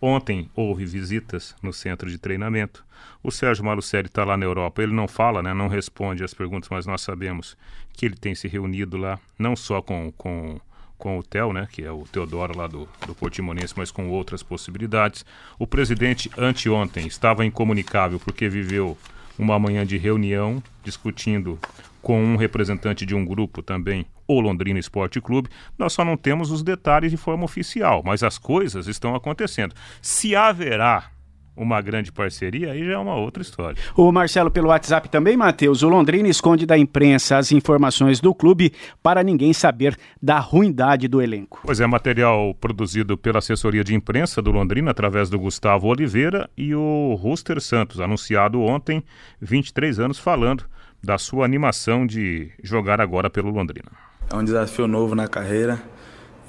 Ontem 0.00 0.48
houve 0.54 0.84
visitas 0.84 1.56
no 1.62 1.72
centro 1.72 2.08
de 2.08 2.18
treinamento. 2.18 2.84
O 3.22 3.32
Sérgio 3.32 3.64
Malucelli 3.64 4.06
está 4.06 4.24
lá 4.24 4.36
na 4.36 4.44
Europa. 4.44 4.82
Ele 4.82 4.92
não 4.92 5.08
fala, 5.08 5.42
né, 5.42 5.52
não 5.52 5.66
responde 5.66 6.22
as 6.22 6.32
perguntas, 6.32 6.68
mas 6.70 6.86
nós 6.86 7.00
sabemos 7.02 7.56
que 7.92 8.06
ele 8.06 8.14
tem 8.14 8.34
se 8.34 8.46
reunido 8.46 8.96
lá, 8.96 9.18
não 9.36 9.56
só 9.56 9.82
com, 9.82 10.12
com, 10.16 10.60
com 10.96 11.18
o 11.18 11.22
Theo, 11.22 11.52
né, 11.52 11.66
que 11.70 11.82
é 11.82 11.90
o 11.90 12.04
Teodoro 12.04 12.56
lá 12.56 12.68
do, 12.68 12.88
do 13.06 13.14
Portimonense, 13.14 13.74
mas 13.76 13.90
com 13.90 14.08
outras 14.08 14.42
possibilidades. 14.42 15.26
O 15.58 15.66
presidente, 15.66 16.30
anteontem, 16.38 17.06
estava 17.08 17.44
incomunicável 17.44 18.20
porque 18.20 18.48
viveu 18.48 18.96
uma 19.38 19.58
manhã 19.58 19.86
de 19.86 19.96
reunião 19.96 20.62
discutindo 20.82 21.58
com 22.02 22.22
um 22.22 22.36
representante 22.36 23.04
de 23.04 23.14
um 23.14 23.24
grupo 23.24 23.62
também, 23.62 24.06
o 24.26 24.40
Londrina 24.40 24.78
Esporte 24.78 25.20
Clube. 25.20 25.50
Nós 25.76 25.92
só 25.92 26.04
não 26.04 26.16
temos 26.16 26.50
os 26.50 26.62
detalhes 26.62 27.10
de 27.10 27.16
forma 27.16 27.44
oficial, 27.44 28.02
mas 28.04 28.22
as 28.22 28.38
coisas 28.38 28.86
estão 28.86 29.14
acontecendo. 29.14 29.74
Se 30.00 30.34
haverá 30.34 31.10
uma 31.58 31.80
grande 31.80 32.12
parceria, 32.12 32.72
aí 32.72 32.84
já 32.84 32.92
é 32.92 32.98
uma 32.98 33.16
outra 33.16 33.42
história. 33.42 33.76
O 33.96 34.10
Marcelo 34.12 34.50
pelo 34.50 34.68
WhatsApp 34.68 35.08
também, 35.08 35.36
Matheus. 35.36 35.82
O 35.82 35.88
Londrina 35.88 36.28
esconde 36.28 36.64
da 36.64 36.78
imprensa 36.78 37.36
as 37.36 37.50
informações 37.50 38.20
do 38.20 38.34
clube 38.34 38.72
para 39.02 39.22
ninguém 39.22 39.52
saber 39.52 39.96
da 40.22 40.38
ruindade 40.38 41.08
do 41.08 41.20
elenco. 41.20 41.60
Pois 41.64 41.80
é, 41.80 41.86
material 41.86 42.54
produzido 42.54 43.18
pela 43.18 43.38
assessoria 43.38 43.82
de 43.82 43.94
imprensa 43.94 44.40
do 44.40 44.50
Londrina 44.50 44.90
através 44.90 45.28
do 45.28 45.38
Gustavo 45.38 45.88
Oliveira 45.88 46.48
e 46.56 46.74
o 46.74 47.14
Ruster 47.14 47.60
Santos, 47.60 48.00
anunciado 48.00 48.60
ontem, 48.60 49.02
23 49.40 49.98
anos, 49.98 50.18
falando 50.18 50.64
da 51.02 51.18
sua 51.18 51.44
animação 51.44 52.06
de 52.06 52.50
jogar 52.62 53.00
agora 53.00 53.28
pelo 53.28 53.50
Londrina. 53.50 53.90
É 54.30 54.36
um 54.36 54.44
desafio 54.44 54.86
novo 54.86 55.14
na 55.14 55.26
carreira 55.26 55.80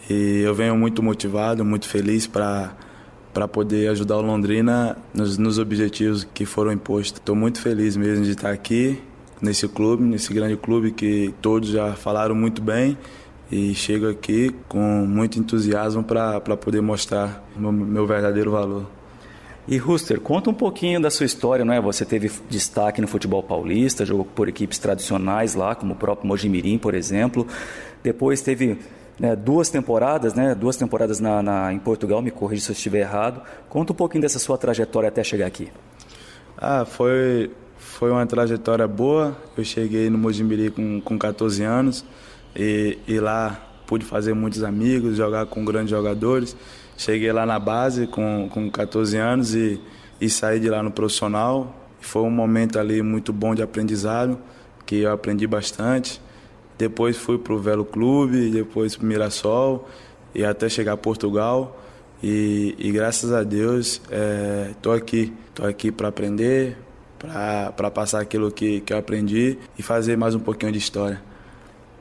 e 0.10 0.42
eu 0.44 0.54
venho 0.54 0.76
muito 0.76 1.02
motivado, 1.02 1.64
muito 1.64 1.88
feliz 1.88 2.28
para 2.28 2.74
para 3.40 3.48
poder 3.48 3.88
ajudar 3.88 4.18
o 4.18 4.22
Londrina 4.22 4.98
nos, 5.14 5.38
nos 5.38 5.60
objetivos 5.60 6.26
que 6.26 6.44
foram 6.44 6.74
impostos. 6.74 7.20
Estou 7.20 7.34
muito 7.34 7.62
feliz 7.62 7.96
mesmo 7.96 8.26
de 8.26 8.32
estar 8.32 8.52
aqui 8.52 9.02
nesse 9.42 9.66
clube, 9.66 10.04
nesse 10.04 10.34
grande 10.34 10.58
clube 10.58 10.92
que 10.92 11.34
todos 11.42 11.70
já 11.70 11.94
falaram 11.94 12.36
muito 12.36 12.62
bem 12.62 12.98
e 13.50 13.74
chego 13.74 14.10
aqui 14.10 14.54
com 14.68 15.06
muito 15.08 15.40
entusiasmo 15.40 16.04
para 16.04 16.42
poder 16.58 16.82
mostrar 16.82 17.42
meu, 17.56 17.72
meu 17.72 18.06
verdadeiro 18.06 18.52
valor. 18.52 18.86
E 19.66 19.78
Ruster, 19.78 20.20
conta 20.20 20.50
um 20.50 20.54
pouquinho 20.54 21.02
da 21.02 21.10
sua 21.10 21.26
história, 21.26 21.64
não 21.64 21.74
é? 21.74 21.80
Você 21.80 22.04
teve 22.04 22.30
destaque 22.50 23.00
no 23.00 23.08
futebol 23.08 23.42
paulista, 23.42 24.06
jogou 24.06 24.26
por 24.26 24.50
equipes 24.50 24.80
tradicionais 24.80 25.56
lá, 25.56 25.76
como 25.76 25.94
o 25.94 25.96
próprio 25.96 26.28
Mojimirim, 26.28 26.78
por 26.78 26.94
exemplo. 26.94 27.48
Depois 28.04 28.42
teve 28.42 28.78
né, 29.20 29.36
duas 29.36 29.70
temporadas, 29.70 30.34
né? 30.34 30.56
Duas 30.56 30.78
temporadas 30.78 31.20
na, 31.20 31.44
na, 31.44 31.74
em 31.74 31.80
Portugal, 31.80 32.22
me 32.22 32.32
corrija 32.32 32.64
se 32.64 32.72
eu 32.72 32.74
estiver 32.74 33.00
errado. 33.00 33.42
Conta 33.68 33.92
um 33.92 33.96
pouquinho 33.96 34.22
dessa 34.22 34.40
sua 34.40 34.58
trajetória 34.58 35.10
até 35.10 35.24
chegar 35.24 35.48
aqui. 35.48 35.70
Ah, 36.58 36.86
foi, 36.86 37.52
foi 37.78 38.12
uma 38.12 38.26
trajetória 38.26 38.88
boa. 38.88 39.38
Eu 39.58 39.64
cheguei 39.64 40.10
no 40.10 40.18
Mojimirim 40.18 40.70
com, 40.72 41.02
com 41.02 41.18
14 41.18 41.64
anos 41.64 42.06
e, 42.56 42.98
e 43.08 43.20
lá 43.20 43.60
pude 43.86 44.06
fazer 44.06 44.34
muitos 44.34 44.64
amigos, 44.64 45.18
jogar 45.18 45.46
com 45.48 45.66
grandes 45.66 45.90
jogadores. 45.90 46.56
Cheguei 46.96 47.32
lá 47.32 47.46
na 47.46 47.60
base 47.60 48.08
com, 48.08 48.48
com 48.52 48.70
14 48.70 49.18
anos 49.18 49.56
e, 49.56 49.82
e 50.22 50.30
saí 50.30 50.60
de 50.60 50.70
lá 50.70 50.82
no 50.82 50.92
profissional. 50.92 51.76
Foi 52.00 52.22
um 52.22 52.30
momento 52.30 52.80
ali 52.80 53.02
muito 53.02 53.34
bom 53.34 53.54
de 53.54 53.62
aprendizado, 53.62 54.38
que 54.86 55.02
eu 55.02 55.12
aprendi 55.12 55.46
bastante. 55.46 56.22
Depois 56.80 57.18
fui 57.18 57.38
para 57.38 57.54
o 57.54 57.60
Velo 57.60 57.84
Clube, 57.84 58.50
depois 58.50 58.96
para 58.96 59.04
o 59.04 59.08
Mirassol 59.08 59.90
e 60.34 60.46
até 60.46 60.70
chegar 60.70 60.94
a 60.94 60.98
Portugal. 60.98 61.78
E, 62.24 62.74
e 62.80 62.90
graças 62.90 63.34
a 63.34 63.44
Deus 63.44 64.02
estou 64.72 64.94
é, 64.94 64.98
aqui. 64.98 65.34
Estou 65.50 65.68
aqui 65.68 65.92
para 65.92 66.08
aprender, 66.08 66.78
para 67.18 67.92
passar 67.92 68.22
aquilo 68.22 68.50
que, 68.50 68.80
que 68.80 68.94
eu 68.94 68.98
aprendi 68.98 69.58
e 69.78 69.84
fazer 69.84 70.18
mais 70.18 70.34
um 70.34 70.40
pouquinho 70.40 70.72
de 70.72 70.78
história. 70.78 71.22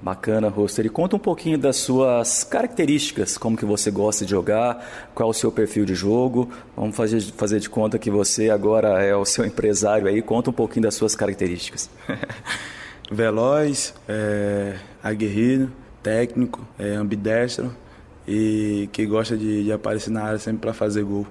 Bacana, 0.01 0.49
Roster. 0.49 0.87
E 0.87 0.89
conta 0.89 1.17
um 1.17 1.19
pouquinho 1.19 1.59
das 1.59 1.75
suas 1.75 2.45
características, 2.45 3.37
como 3.37 3.57
que 3.57 3.65
você 3.65 3.91
gosta 3.91 4.25
de 4.25 4.31
jogar, 4.31 5.11
qual 5.13 5.29
é 5.29 5.31
o 5.31 5.35
seu 5.35 5.51
perfil 5.51 5.85
de 5.85 5.97
jogo. 5.97 6.49
Vamos 6.77 6.95
fazer, 6.95 7.21
fazer 7.21 7.59
de 7.59 7.69
conta 7.69 7.99
que 7.99 8.13
você 8.13 8.49
agora 8.49 9.03
é 9.03 9.17
o 9.17 9.25
seu 9.25 9.43
empresário 9.45 10.07
aí. 10.07 10.23
Conta 10.23 10.51
um 10.51 10.53
pouquinho 10.53 10.85
das 10.85 10.95
suas 10.95 11.17
características. 11.17 11.91
Veloz, 13.11 13.95
é, 14.09 14.77
aguerrido, 15.03 15.71
técnico, 16.03 16.67
é, 16.79 16.95
ambidestro 16.95 17.75
e 18.27 18.89
que 18.93 19.07
gosta 19.07 19.37
de, 19.37 19.65
de 19.65 19.73
aparecer 19.73 20.11
na 20.11 20.23
área 20.23 20.39
sempre 20.39 20.61
para 20.61 20.75
fazer 20.75 21.03
gol. 21.05 21.27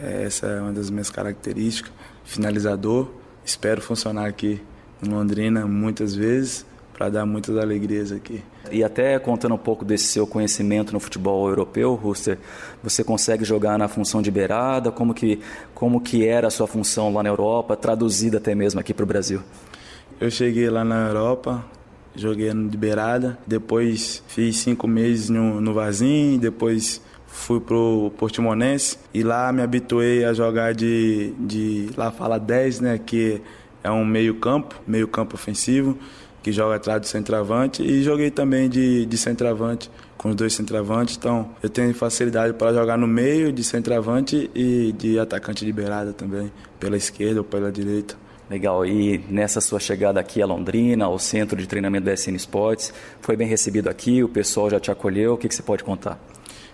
É, 0.00 0.24
essa 0.24 0.46
é 0.46 0.60
uma 0.60 0.72
das 0.72 0.90
minhas 0.90 1.10
características. 1.10 1.92
Finalizador. 2.24 3.10
Espero 3.44 3.80
funcionar 3.80 4.26
aqui 4.26 4.62
em 5.02 5.08
Londrina 5.08 5.66
muitas 5.66 6.14
vezes 6.14 6.64
para 6.92 7.08
dar 7.08 7.26
muitas 7.26 7.56
alegrias 7.56 8.12
aqui. 8.12 8.42
E 8.70 8.84
até 8.84 9.18
contando 9.18 9.56
um 9.56 9.58
pouco 9.58 9.84
desse 9.84 10.04
seu 10.04 10.24
conhecimento 10.24 10.92
no 10.92 11.00
futebol 11.00 11.48
europeu, 11.48 11.94
Ruster, 11.94 12.38
você 12.82 13.02
consegue 13.02 13.44
jogar 13.44 13.76
na 13.76 13.88
função 13.88 14.22
de 14.22 14.30
beirada? 14.30 14.92
Como 14.92 15.12
que, 15.12 15.40
como 15.74 16.00
que 16.00 16.24
era 16.24 16.46
a 16.46 16.50
sua 16.50 16.68
função 16.68 17.12
lá 17.12 17.22
na 17.22 17.28
Europa, 17.28 17.76
traduzida 17.76 18.38
até 18.38 18.54
mesmo 18.54 18.78
aqui 18.78 18.94
para 18.94 19.02
o 19.02 19.06
Brasil? 19.06 19.42
Eu 20.22 20.30
cheguei 20.30 20.70
lá 20.70 20.84
na 20.84 21.08
Europa, 21.08 21.64
joguei 22.14 22.54
de 22.54 22.76
beirada, 22.76 23.36
depois 23.44 24.22
fiz 24.28 24.58
cinco 24.58 24.86
meses 24.86 25.28
no, 25.28 25.60
no 25.60 25.74
Vazim, 25.74 26.38
depois 26.38 27.02
fui 27.26 27.58
pro 27.58 28.12
Portimonense 28.16 28.96
e 29.12 29.24
lá 29.24 29.52
me 29.52 29.62
habituei 29.62 30.24
a 30.24 30.32
jogar 30.32 30.74
de, 30.74 31.34
de 31.40 31.90
lá 31.96 32.12
fala 32.12 32.38
10, 32.38 32.78
né, 32.78 33.00
que 33.04 33.42
é 33.82 33.90
um 33.90 34.04
meio 34.04 34.36
campo, 34.36 34.80
meio 34.86 35.08
campo 35.08 35.34
ofensivo 35.34 35.98
que 36.40 36.52
joga 36.52 36.76
atrás 36.76 37.00
do 37.00 37.08
centroavante, 37.08 37.82
e 37.82 38.04
joguei 38.04 38.30
também 38.30 38.68
de, 38.68 39.04
de 39.04 39.18
centroavante 39.18 39.90
com 40.16 40.28
os 40.28 40.36
dois 40.36 40.52
centroavantes, 40.52 41.16
então 41.16 41.50
eu 41.60 41.68
tenho 41.68 41.92
facilidade 41.94 42.52
para 42.54 42.72
jogar 42.72 42.96
no 42.96 43.08
meio 43.08 43.52
de 43.52 43.64
centroavante 43.64 44.48
e 44.54 44.92
de 44.92 45.18
atacante 45.18 45.64
de 45.64 45.72
beirada 45.72 46.12
também, 46.12 46.52
pela 46.78 46.96
esquerda 46.96 47.40
ou 47.40 47.44
pela 47.44 47.72
direita. 47.72 48.22
Legal, 48.52 48.84
e 48.84 49.16
nessa 49.30 49.62
sua 49.62 49.80
chegada 49.80 50.20
aqui 50.20 50.42
a 50.42 50.44
Londrina, 50.44 51.06
ao 51.06 51.18
centro 51.18 51.56
de 51.56 51.66
treinamento 51.66 52.04
da 52.04 52.12
SN 52.12 52.34
Sports, 52.36 52.92
foi 53.22 53.34
bem 53.34 53.48
recebido 53.48 53.88
aqui, 53.88 54.22
o 54.22 54.28
pessoal 54.28 54.68
já 54.68 54.78
te 54.78 54.90
acolheu, 54.90 55.32
o 55.32 55.38
que, 55.38 55.48
que 55.48 55.54
você 55.54 55.62
pode 55.62 55.82
contar? 55.82 56.20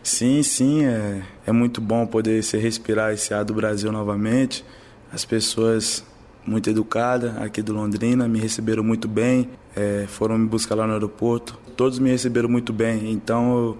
Sim, 0.02 0.42
sim, 0.42 0.84
é, 0.84 1.22
é 1.46 1.52
muito 1.52 1.80
bom 1.80 2.04
poder 2.04 2.42
se 2.42 2.56
respirar 2.56 3.12
esse 3.12 3.32
ar 3.32 3.44
do 3.44 3.54
Brasil 3.54 3.92
novamente, 3.92 4.64
as 5.12 5.24
pessoas 5.24 6.04
muito 6.44 6.68
educada 6.68 7.36
aqui 7.38 7.62
do 7.62 7.72
Londrina, 7.72 8.26
me 8.26 8.40
receberam 8.40 8.82
muito 8.82 9.06
bem, 9.06 9.48
é, 9.76 10.04
foram 10.08 10.36
me 10.36 10.48
buscar 10.48 10.74
lá 10.74 10.84
no 10.84 10.94
aeroporto. 10.94 11.56
Todos 11.76 12.00
me 12.00 12.10
receberam 12.10 12.48
muito 12.48 12.72
bem, 12.72 13.12
então 13.12 13.56
eu, 13.56 13.78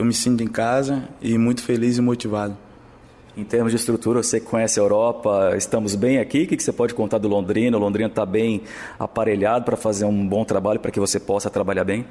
eu 0.00 0.04
me 0.04 0.12
sinto 0.12 0.42
em 0.42 0.48
casa 0.48 1.08
e 1.22 1.38
muito 1.38 1.62
feliz 1.62 1.96
e 1.96 2.02
motivado. 2.02 2.58
Em 3.34 3.44
termos 3.44 3.72
de 3.72 3.76
estrutura, 3.76 4.22
você 4.22 4.38
que 4.38 4.44
conhece 4.44 4.78
a 4.78 4.82
Europa, 4.82 5.54
estamos 5.56 5.94
bem 5.94 6.18
aqui? 6.18 6.42
O 6.42 6.46
que 6.46 6.62
você 6.62 6.70
pode 6.70 6.92
contar 6.92 7.16
do 7.16 7.28
Londrina? 7.28 7.78
O 7.78 7.80
Londrina 7.80 8.10
está 8.10 8.26
bem 8.26 8.60
aparelhado 8.98 9.64
para 9.64 9.74
fazer 9.74 10.04
um 10.04 10.28
bom 10.28 10.44
trabalho, 10.44 10.78
para 10.78 10.90
que 10.90 11.00
você 11.00 11.18
possa 11.18 11.48
trabalhar 11.48 11.82
bem? 11.82 12.04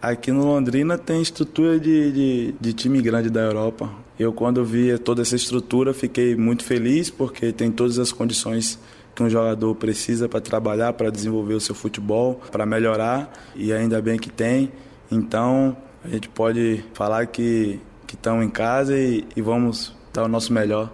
Aqui 0.00 0.30
no 0.30 0.44
Londrina 0.44 0.98
tem 0.98 1.22
estrutura 1.22 1.80
de, 1.80 2.12
de, 2.12 2.54
de 2.60 2.72
time 2.74 3.00
grande 3.00 3.30
da 3.30 3.40
Europa. 3.40 3.90
Eu, 4.18 4.30
quando 4.30 4.62
vi 4.62 4.98
toda 4.98 5.22
essa 5.22 5.34
estrutura, 5.34 5.94
fiquei 5.94 6.36
muito 6.36 6.64
feliz 6.64 7.08
porque 7.08 7.50
tem 7.50 7.70
todas 7.70 7.98
as 7.98 8.12
condições 8.12 8.78
que 9.14 9.22
um 9.22 9.30
jogador 9.30 9.74
precisa 9.76 10.28
para 10.28 10.42
trabalhar, 10.42 10.92
para 10.92 11.08
desenvolver 11.08 11.54
o 11.54 11.60
seu 11.60 11.74
futebol, 11.74 12.42
para 12.52 12.66
melhorar, 12.66 13.32
e 13.54 13.72
ainda 13.72 14.02
bem 14.02 14.18
que 14.18 14.28
tem. 14.28 14.70
Então, 15.10 15.74
a 16.04 16.08
gente 16.10 16.28
pode 16.28 16.84
falar 16.92 17.24
que 17.26 17.80
estamos 18.12 18.44
em 18.44 18.50
casa 18.50 18.98
e, 18.98 19.24
e 19.34 19.40
vamos 19.40 19.95
dar 20.16 20.24
o 20.24 20.28
nosso 20.28 20.52
melhor. 20.52 20.90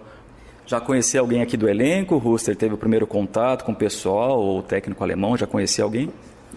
Já 0.65 0.79
conhecia 0.79 1.19
alguém 1.19 1.41
aqui 1.41 1.57
do 1.57 1.67
elenco? 1.67 2.15
O 2.15 2.17
Ruster 2.17 2.55
teve 2.55 2.73
o 2.73 2.77
primeiro 2.77 3.05
contato 3.05 3.65
com 3.65 3.71
o 3.71 3.75
pessoal, 3.75 4.39
ou 4.39 4.59
o 4.59 4.63
técnico 4.63 5.03
alemão? 5.03 5.35
Já 5.35 5.45
conhecia 5.45 5.83
alguém? 5.83 6.11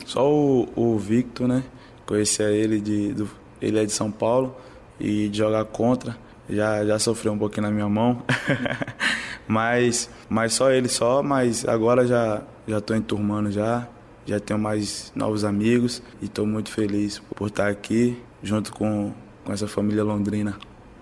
Só 0.05 0.31
o, 0.31 0.69
o 0.77 0.99
Victor, 0.99 1.49
né? 1.49 1.65
Conhecia 2.05 2.51
ele, 2.51 2.81
de, 2.81 3.13
do, 3.13 3.29
ele 3.61 3.79
é 3.81 3.85
de 3.85 3.93
São 3.93 4.11
Paulo 4.11 4.55
e 5.01 5.29
de 5.29 5.39
jogar 5.39 5.65
contra. 5.65 6.17
Já, 6.49 6.85
já 6.85 6.99
sofreu 6.99 7.33
um 7.33 7.39
pouquinho 7.39 7.67
na 7.67 7.73
minha 7.73 7.89
mão. 7.89 8.23
mas, 9.49 10.09
mas 10.29 10.53
só 10.53 10.71
ele 10.71 10.89
só, 10.89 11.23
mas 11.23 11.67
agora 11.67 12.07
já 12.07 12.43
já 12.67 12.79
estou 12.79 12.97
enturmando 12.97 13.51
já. 13.51 13.89
Já 14.27 14.41
tenho 14.41 14.59
mais 14.59 15.13
novos 15.15 15.45
amigos 15.45 16.03
e 16.21 16.25
estou 16.25 16.45
muito 16.45 16.71
feliz 16.71 17.21
por 17.37 17.47
estar 17.47 17.69
aqui 17.69 18.21
junto 18.43 18.73
com, 18.73 19.13
com 19.45 19.53
essa 19.53 19.69
família 19.69 20.03
londrina. 20.03 20.59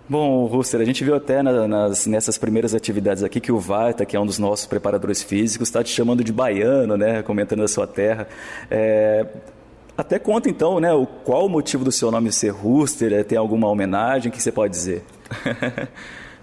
Bom, 0.07 0.45
Ruster, 0.45 0.83
a 0.83 0.85
gente 0.85 1.03
viu 1.03 1.15
até 1.15 1.43
nas, 1.43 2.07
nessas 2.07 2.37
primeiras 2.37 2.75
atividades 2.75 3.23
aqui 3.23 3.41
que 3.41 3.51
o 3.51 3.59
Varta, 3.59 4.05
que 4.05 4.15
é 4.15 4.21
um 4.21 4.27
dos 4.27 4.39
nossos 4.39 4.67
preparadores 4.67 5.23
físicos, 5.23 5.69
está 5.69 5.83
te 5.83 5.91
chamando 5.91 6.23
de 6.23 6.31
baiano, 6.31 6.95
né? 6.95 7.23
Comentando 7.23 7.61
da 7.61 7.69
sua 7.69 7.87
terra. 7.87 8.29
É, 8.71 9.27
até 9.97 10.19
conta 10.19 10.51
então, 10.51 10.79
né? 10.79 10.93
O, 10.93 11.07
qual 11.07 11.47
o 11.47 11.49
motivo 11.49 11.85
do 11.85 11.91
seu 11.91 12.11
nome 12.11 12.31
ser 12.33 12.51
Ruster? 12.51 13.15
É, 13.15 13.23
tem 13.23 13.39
alguma 13.39 13.67
homenagem? 13.67 14.31
Que 14.31 14.43
você 14.43 14.53
pode 14.53 14.75
dizer? 14.75 15.03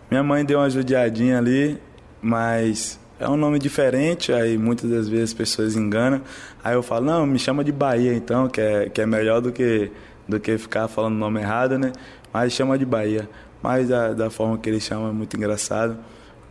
Minha 0.10 0.24
mãe 0.24 0.44
deu 0.44 0.58
uma 0.58 0.70
judiadinha 0.70 1.38
ali, 1.38 1.80
mas 2.20 3.00
é 3.20 3.30
um 3.30 3.38
nome 3.38 3.60
diferente, 3.60 4.34
aí 4.34 4.58
muitas 4.58 4.90
das 4.90 5.08
vezes 5.08 5.30
as 5.30 5.34
pessoas 5.36 5.76
enganam. 5.76 6.22
Aí 6.64 6.74
eu 6.74 6.82
falo, 6.82 7.06
não, 7.06 7.28
me 7.28 7.38
chama 7.38 7.64
de 7.64 7.72
Bahia 7.72 8.12
então, 8.16 8.50
que 8.50 8.60
é, 8.60 8.90
que 8.90 9.00
é 9.02 9.06
melhor 9.06 9.40
do 9.40 9.52
que, 9.52 9.92
do 10.28 10.40
que 10.40 10.58
ficar 10.58 10.88
falando 10.88 11.14
o 11.14 11.20
nome 11.20 11.40
errado, 11.40 11.78
né? 11.78 11.92
Mas 12.34 12.54
chama 12.54 12.76
de 12.76 12.86
Bahia. 12.86 13.30
Mas 13.62 13.90
da, 13.90 14.14
da 14.14 14.30
forma 14.30 14.58
que 14.58 14.70
ele 14.70 14.80
chama 14.80 15.10
é 15.10 15.12
muito 15.12 15.36
engraçado. 15.38 15.98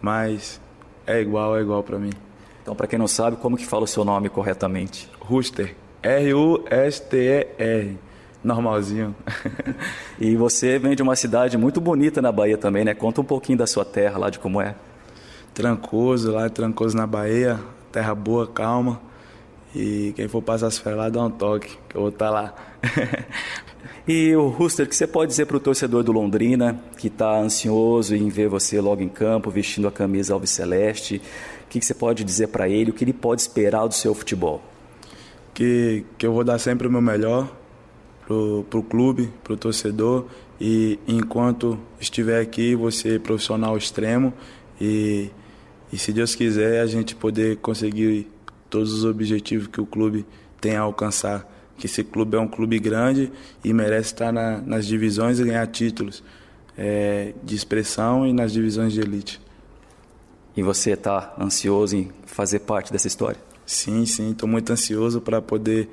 Mas 0.00 0.60
é 1.06 1.20
igual, 1.20 1.56
é 1.56 1.60
igual 1.60 1.82
para 1.82 1.98
mim. 1.98 2.12
Então, 2.62 2.74
para 2.74 2.86
quem 2.86 2.98
não 2.98 3.08
sabe, 3.08 3.36
como 3.36 3.56
que 3.56 3.66
fala 3.66 3.84
o 3.84 3.86
seu 3.86 4.04
nome 4.04 4.28
corretamente? 4.28 5.10
Ruster. 5.20 5.74
R-U-S-T-E-R. 6.02 7.98
Normalzinho. 8.42 9.14
e 10.18 10.34
você 10.36 10.78
vem 10.78 10.94
de 10.94 11.02
uma 11.02 11.14
cidade 11.14 11.58
muito 11.58 11.80
bonita 11.80 12.22
na 12.22 12.32
Bahia 12.32 12.56
também, 12.56 12.84
né? 12.84 12.94
Conta 12.94 13.20
um 13.20 13.24
pouquinho 13.24 13.58
da 13.58 13.66
sua 13.66 13.84
terra 13.84 14.18
lá, 14.18 14.30
de 14.30 14.38
como 14.38 14.60
é. 14.60 14.74
Trancoso, 15.52 16.32
lá 16.32 16.48
Trancoso 16.48 16.96
na 16.96 17.06
Bahia. 17.06 17.60
Terra 17.92 18.14
boa, 18.14 18.46
calma. 18.46 19.00
E 19.74 20.12
quem 20.16 20.26
for 20.26 20.42
passar 20.42 20.68
as 20.68 20.78
férias 20.78 21.00
lá, 21.00 21.08
dá 21.08 21.22
um 21.22 21.30
toque, 21.30 21.76
que 21.88 21.96
eu 21.96 22.00
vou 22.00 22.10
estar 22.10 22.26
tá 22.26 22.30
lá. 22.30 22.54
E 24.12 24.34
o 24.34 24.48
Ruster, 24.48 24.86
o 24.86 24.88
que 24.88 24.96
você 24.96 25.06
pode 25.06 25.30
dizer 25.30 25.46
para 25.46 25.56
o 25.56 25.60
torcedor 25.60 26.02
do 26.02 26.10
Londrina, 26.10 26.82
que 26.98 27.06
está 27.06 27.38
ansioso 27.38 28.12
em 28.16 28.28
ver 28.28 28.48
você 28.48 28.80
logo 28.80 29.00
em 29.00 29.08
campo, 29.08 29.52
vestindo 29.52 29.86
a 29.86 29.92
camisa 29.92 30.34
alviceleste? 30.34 31.22
O 31.64 31.68
que 31.68 31.80
você 31.80 31.94
pode 31.94 32.24
dizer 32.24 32.48
para 32.48 32.68
ele? 32.68 32.90
O 32.90 32.92
que 32.92 33.04
ele 33.04 33.12
pode 33.12 33.42
esperar 33.42 33.86
do 33.86 33.94
seu 33.94 34.12
futebol? 34.12 34.60
Que, 35.54 36.04
que 36.18 36.26
eu 36.26 36.32
vou 36.32 36.42
dar 36.42 36.58
sempre 36.58 36.88
o 36.88 36.90
meu 36.90 37.00
melhor 37.00 37.56
para 38.26 38.34
o 38.80 38.82
clube, 38.82 39.32
para 39.44 39.52
o 39.52 39.56
torcedor. 39.56 40.26
E 40.60 40.98
enquanto 41.06 41.78
estiver 42.00 42.40
aqui, 42.40 42.76
ser 42.90 43.20
profissional 43.20 43.76
extremo. 43.76 44.34
E, 44.80 45.30
e 45.92 45.96
se 45.96 46.12
Deus 46.12 46.34
quiser, 46.34 46.80
a 46.80 46.86
gente 46.86 47.14
poder 47.14 47.58
conseguir 47.58 48.26
todos 48.68 48.92
os 48.92 49.04
objetivos 49.04 49.68
que 49.68 49.80
o 49.80 49.86
clube 49.86 50.26
tem 50.60 50.74
a 50.74 50.80
alcançar 50.80 51.48
que 51.80 51.86
esse 51.86 52.04
clube 52.04 52.36
é 52.36 52.40
um 52.40 52.46
clube 52.46 52.78
grande 52.78 53.32
e 53.64 53.72
merece 53.72 54.12
estar 54.12 54.30
na, 54.30 54.58
nas 54.58 54.86
divisões 54.86 55.40
e 55.40 55.44
ganhar 55.44 55.66
títulos 55.66 56.22
é, 56.76 57.32
de 57.42 57.56
expressão 57.56 58.26
e 58.26 58.32
nas 58.32 58.52
divisões 58.52 58.92
de 58.92 59.00
elite. 59.00 59.40
E 60.54 60.62
você 60.62 60.90
está 60.90 61.34
ansioso 61.40 61.96
em 61.96 62.10
fazer 62.26 62.60
parte 62.60 62.92
dessa 62.92 63.06
história? 63.06 63.40
Sim, 63.64 64.04
sim, 64.04 64.32
estou 64.32 64.48
muito 64.48 64.70
ansioso 64.70 65.20
para 65.20 65.40
poder 65.40 65.88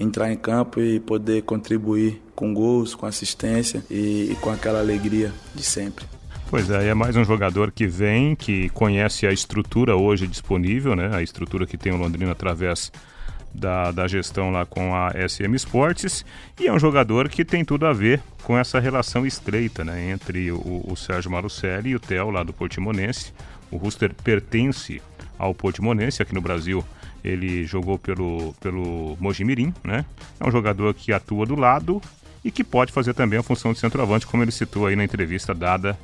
entrar 0.00 0.32
em 0.32 0.36
campo 0.36 0.80
e 0.80 0.98
poder 1.00 1.42
contribuir 1.42 2.22
com 2.34 2.54
gols, 2.54 2.94
com 2.94 3.04
assistência 3.04 3.84
e, 3.90 4.30
e 4.32 4.36
com 4.40 4.50
aquela 4.50 4.78
alegria 4.78 5.32
de 5.54 5.62
sempre. 5.62 6.06
Pois 6.48 6.70
é, 6.70 6.88
é 6.88 6.94
mais 6.94 7.16
um 7.16 7.24
jogador 7.24 7.72
que 7.72 7.86
vem, 7.86 8.34
que 8.36 8.68
conhece 8.70 9.26
a 9.26 9.32
estrutura 9.32 9.96
hoje 9.96 10.26
disponível, 10.26 10.94
né? 10.94 11.10
A 11.12 11.20
estrutura 11.20 11.66
que 11.66 11.76
tem 11.76 11.92
o 11.92 11.96
Londrina 11.96 12.32
através 12.32 12.92
da, 13.56 13.90
da 13.90 14.06
gestão 14.06 14.50
lá 14.50 14.64
com 14.66 14.94
a 14.94 15.10
SM 15.28 15.54
Esportes 15.54 16.24
e 16.60 16.66
é 16.66 16.72
um 16.72 16.78
jogador 16.78 17.28
que 17.28 17.44
tem 17.44 17.64
tudo 17.64 17.86
a 17.86 17.92
ver 17.92 18.22
com 18.42 18.56
essa 18.56 18.78
relação 18.78 19.26
estreita 19.26 19.84
né, 19.84 20.10
entre 20.10 20.52
o, 20.52 20.84
o 20.86 20.96
Sérgio 20.96 21.30
Marucelli 21.30 21.90
e 21.90 21.96
o 21.96 22.00
Theo 22.00 22.30
lá 22.30 22.42
do 22.42 22.52
Portimonense. 22.52 23.32
O 23.70 23.76
Ruster 23.76 24.14
pertence 24.14 25.02
ao 25.38 25.54
Portimonense 25.54 26.22
aqui 26.22 26.34
no 26.34 26.40
Brasil. 26.40 26.84
Ele 27.24 27.64
jogou 27.64 27.98
pelo, 27.98 28.54
pelo 28.60 29.16
Mojimirim, 29.18 29.74
né? 29.82 30.04
É 30.38 30.46
um 30.46 30.50
jogador 30.50 30.94
que 30.94 31.12
atua 31.12 31.44
do 31.44 31.56
lado 31.56 32.00
e 32.44 32.52
que 32.52 32.62
pode 32.62 32.92
fazer 32.92 33.14
também 33.14 33.38
a 33.38 33.42
função 33.42 33.72
de 33.72 33.80
centroavante, 33.80 34.26
como 34.26 34.44
ele 34.44 34.52
citou 34.52 34.86
aí 34.86 34.94
na 34.94 35.02
entrevista 35.02 35.52
dada 35.52 35.98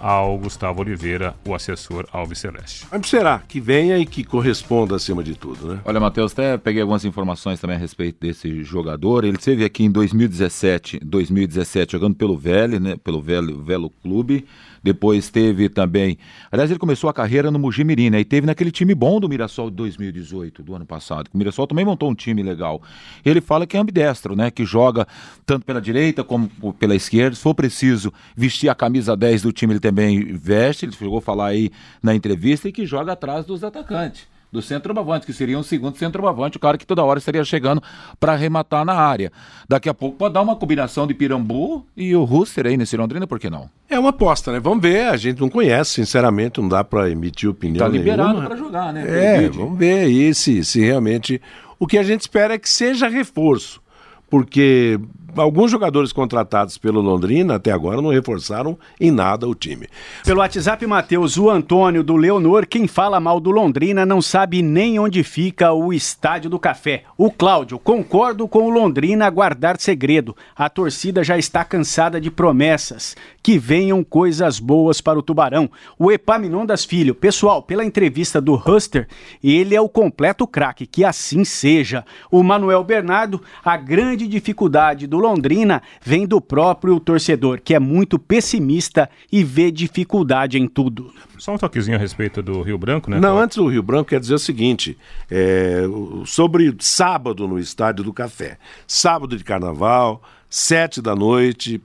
ao 0.00 0.38
Gustavo 0.38 0.80
Oliveira, 0.80 1.34
o 1.46 1.54
assessor 1.54 2.06
Alves 2.12 2.38
Celeste. 2.38 2.86
Mas 2.90 3.06
será 3.06 3.38
que 3.38 3.60
venha 3.60 3.98
e 3.98 4.06
que 4.06 4.24
corresponda 4.24 4.96
acima 4.96 5.22
de 5.22 5.34
tudo, 5.34 5.74
né? 5.74 5.80
Olha, 5.84 6.00
Matheus, 6.00 6.32
até 6.32 6.56
peguei 6.56 6.82
algumas 6.82 7.04
informações 7.04 7.60
também 7.60 7.76
a 7.76 7.78
respeito 7.78 8.18
desse 8.20 8.62
jogador. 8.62 9.24
Ele 9.24 9.36
esteve 9.36 9.64
aqui 9.64 9.84
em 9.84 9.90
2017, 9.90 11.00
2017 11.04 11.92
jogando 11.92 12.14
pelo 12.14 12.36
Vélez, 12.36 12.80
né? 12.80 12.96
Pelo 12.96 13.20
Velo, 13.20 13.62
Velo 13.62 13.90
Clube. 13.90 14.46
Depois 14.82 15.30
teve 15.30 15.68
também. 15.68 16.18
Aliás, 16.50 16.70
ele 16.70 16.78
começou 16.78 17.08
a 17.10 17.12
carreira 17.12 17.50
no 17.50 17.58
Mujimirim, 17.58 18.10
né? 18.10 18.20
E 18.20 18.24
teve 18.24 18.46
naquele 18.46 18.70
time 18.70 18.94
bom 18.94 19.20
do 19.20 19.28
Mirassol 19.28 19.70
de 19.70 19.76
2018, 19.76 20.62
do 20.62 20.74
ano 20.74 20.86
passado. 20.86 21.28
O 21.32 21.38
Mirassol 21.38 21.66
também 21.66 21.84
montou 21.84 22.10
um 22.10 22.14
time 22.14 22.42
legal. 22.42 22.82
Ele 23.24 23.40
fala 23.40 23.66
que 23.66 23.76
é 23.76 23.80
ambidestro, 23.80 24.36
né? 24.36 24.50
Que 24.50 24.64
joga 24.64 25.06
tanto 25.44 25.64
pela 25.64 25.80
direita 25.80 26.22
como 26.24 26.48
pela 26.78 26.94
esquerda. 26.94 27.36
Se 27.36 27.42
for 27.42 27.54
preciso 27.54 28.12
vestir 28.36 28.68
a 28.68 28.74
camisa 28.74 29.16
10 29.16 29.42
do 29.42 29.52
time, 29.52 29.72
ele 29.72 29.80
também 29.80 30.32
veste. 30.34 30.86
Ele 30.86 30.92
chegou 30.92 31.18
a 31.18 31.22
falar 31.22 31.46
aí 31.48 31.70
na 32.02 32.14
entrevista 32.14 32.68
e 32.68 32.72
que 32.72 32.86
joga 32.86 33.12
atrás 33.12 33.44
dos 33.46 33.64
atacantes 33.64 34.37
do 34.50 34.62
centroavante, 34.62 35.26
que 35.26 35.32
seria 35.32 35.58
um 35.58 35.62
segundo 35.62 35.96
centroavante, 35.96 36.56
o 36.56 36.60
cara 36.60 36.78
que 36.78 36.86
toda 36.86 37.04
hora 37.04 37.18
estaria 37.18 37.44
chegando 37.44 37.82
para 38.18 38.32
arrematar 38.32 38.84
na 38.84 38.94
área. 38.94 39.30
Daqui 39.68 39.88
a 39.88 39.94
pouco 39.94 40.16
pode 40.16 40.34
dar 40.34 40.42
uma 40.42 40.56
combinação 40.56 41.06
de 41.06 41.14
Pirambu 41.14 41.86
e 41.96 42.14
o 42.16 42.24
Russer 42.24 42.66
aí 42.66 42.76
nesse 42.76 42.96
Londrina, 42.96 43.26
por 43.26 43.38
que 43.38 43.50
não? 43.50 43.68
É 43.88 43.98
uma 43.98 44.10
aposta, 44.10 44.52
né? 44.52 44.60
Vamos 44.60 44.82
ver, 44.82 45.08
a 45.08 45.16
gente 45.16 45.40
não 45.40 45.48
conhece, 45.48 45.92
sinceramente, 45.92 46.60
não 46.60 46.68
dá 46.68 46.82
para 46.82 47.10
emitir 47.10 47.48
opinião 47.50 47.84
Tá 47.84 47.92
liberado 47.92 48.42
para 48.42 48.56
jogar, 48.56 48.92
né? 48.92 49.04
É, 49.06 49.48
vamos 49.48 49.78
ver 49.78 50.06
aí 50.06 50.34
se, 50.34 50.64
se 50.64 50.80
realmente... 50.80 51.40
O 51.80 51.86
que 51.86 51.96
a 51.96 52.02
gente 52.02 52.22
espera 52.22 52.54
é 52.54 52.58
que 52.58 52.68
seja 52.68 53.06
reforço, 53.06 53.80
porque 54.28 54.98
alguns 55.36 55.70
jogadores 55.70 56.12
contratados 56.12 56.78
pelo 56.78 57.00
Londrina 57.00 57.56
até 57.56 57.70
agora 57.70 58.00
não 58.00 58.10
reforçaram 58.10 58.78
em 59.00 59.10
nada 59.10 59.46
o 59.46 59.54
time. 59.54 59.88
Pelo 60.24 60.40
WhatsApp, 60.40 60.86
Matheus, 60.86 61.36
o 61.36 61.50
Antônio 61.50 62.02
do 62.02 62.16
Leonor, 62.16 62.66
quem 62.66 62.86
fala 62.86 63.20
mal 63.20 63.40
do 63.40 63.50
Londrina 63.50 64.06
não 64.06 64.22
sabe 64.22 64.62
nem 64.62 64.98
onde 64.98 65.22
fica 65.22 65.72
o 65.72 65.92
Estádio 65.92 66.50
do 66.50 66.58
Café. 66.58 67.04
O 67.16 67.30
Cláudio, 67.30 67.78
concordo 67.78 68.48
com 68.48 68.64
o 68.64 68.70
Londrina 68.70 69.28
guardar 69.30 69.78
segredo. 69.78 70.36
A 70.56 70.68
torcida 70.68 71.22
já 71.22 71.36
está 71.36 71.64
cansada 71.64 72.20
de 72.20 72.30
promessas. 72.30 73.16
Que 73.42 73.58
venham 73.58 74.04
coisas 74.04 74.58
boas 74.58 75.00
para 75.00 75.18
o 75.18 75.22
Tubarão. 75.22 75.70
O 75.98 76.12
Epaminondas 76.12 76.84
Filho, 76.84 77.14
pessoal, 77.14 77.62
pela 77.62 77.84
entrevista 77.84 78.40
do 78.40 78.54
Huster, 78.54 79.08
ele 79.42 79.74
é 79.74 79.80
o 79.80 79.88
completo 79.88 80.46
craque, 80.46 80.86
que 80.86 81.04
assim 81.04 81.44
seja. 81.44 82.04
O 82.30 82.42
Manuel 82.42 82.84
Bernardo, 82.84 83.40
a 83.64 83.76
grande 83.76 84.26
dificuldade 84.26 85.06
do 85.06 85.17
Londrina 85.18 85.82
vem 86.02 86.26
do 86.26 86.40
próprio 86.40 86.98
torcedor, 87.00 87.60
que 87.62 87.74
é 87.74 87.78
muito 87.78 88.18
pessimista 88.18 89.08
e 89.30 89.44
vê 89.44 89.70
dificuldade 89.70 90.58
em 90.58 90.66
tudo. 90.66 91.12
Só 91.38 91.54
um 91.54 91.58
toquezinho 91.58 91.96
a 91.96 92.00
respeito 92.00 92.42
do 92.42 92.62
Rio 92.62 92.78
Branco, 92.78 93.10
né? 93.10 93.20
Não, 93.20 93.38
antes 93.38 93.56
do 93.56 93.66
Rio 93.68 93.82
Branco, 93.82 94.10
quer 94.10 94.20
dizer 94.20 94.34
o 94.34 94.38
seguinte: 94.38 94.96
é, 95.30 95.82
sobre 96.24 96.74
sábado 96.80 97.46
no 97.46 97.58
Estádio 97.58 98.04
do 98.04 98.12
Café. 98.12 98.58
Sábado 98.86 99.36
de 99.36 99.44
carnaval, 99.44 100.22
sete 100.48 101.00
da 101.00 101.14
noite, 101.14 101.80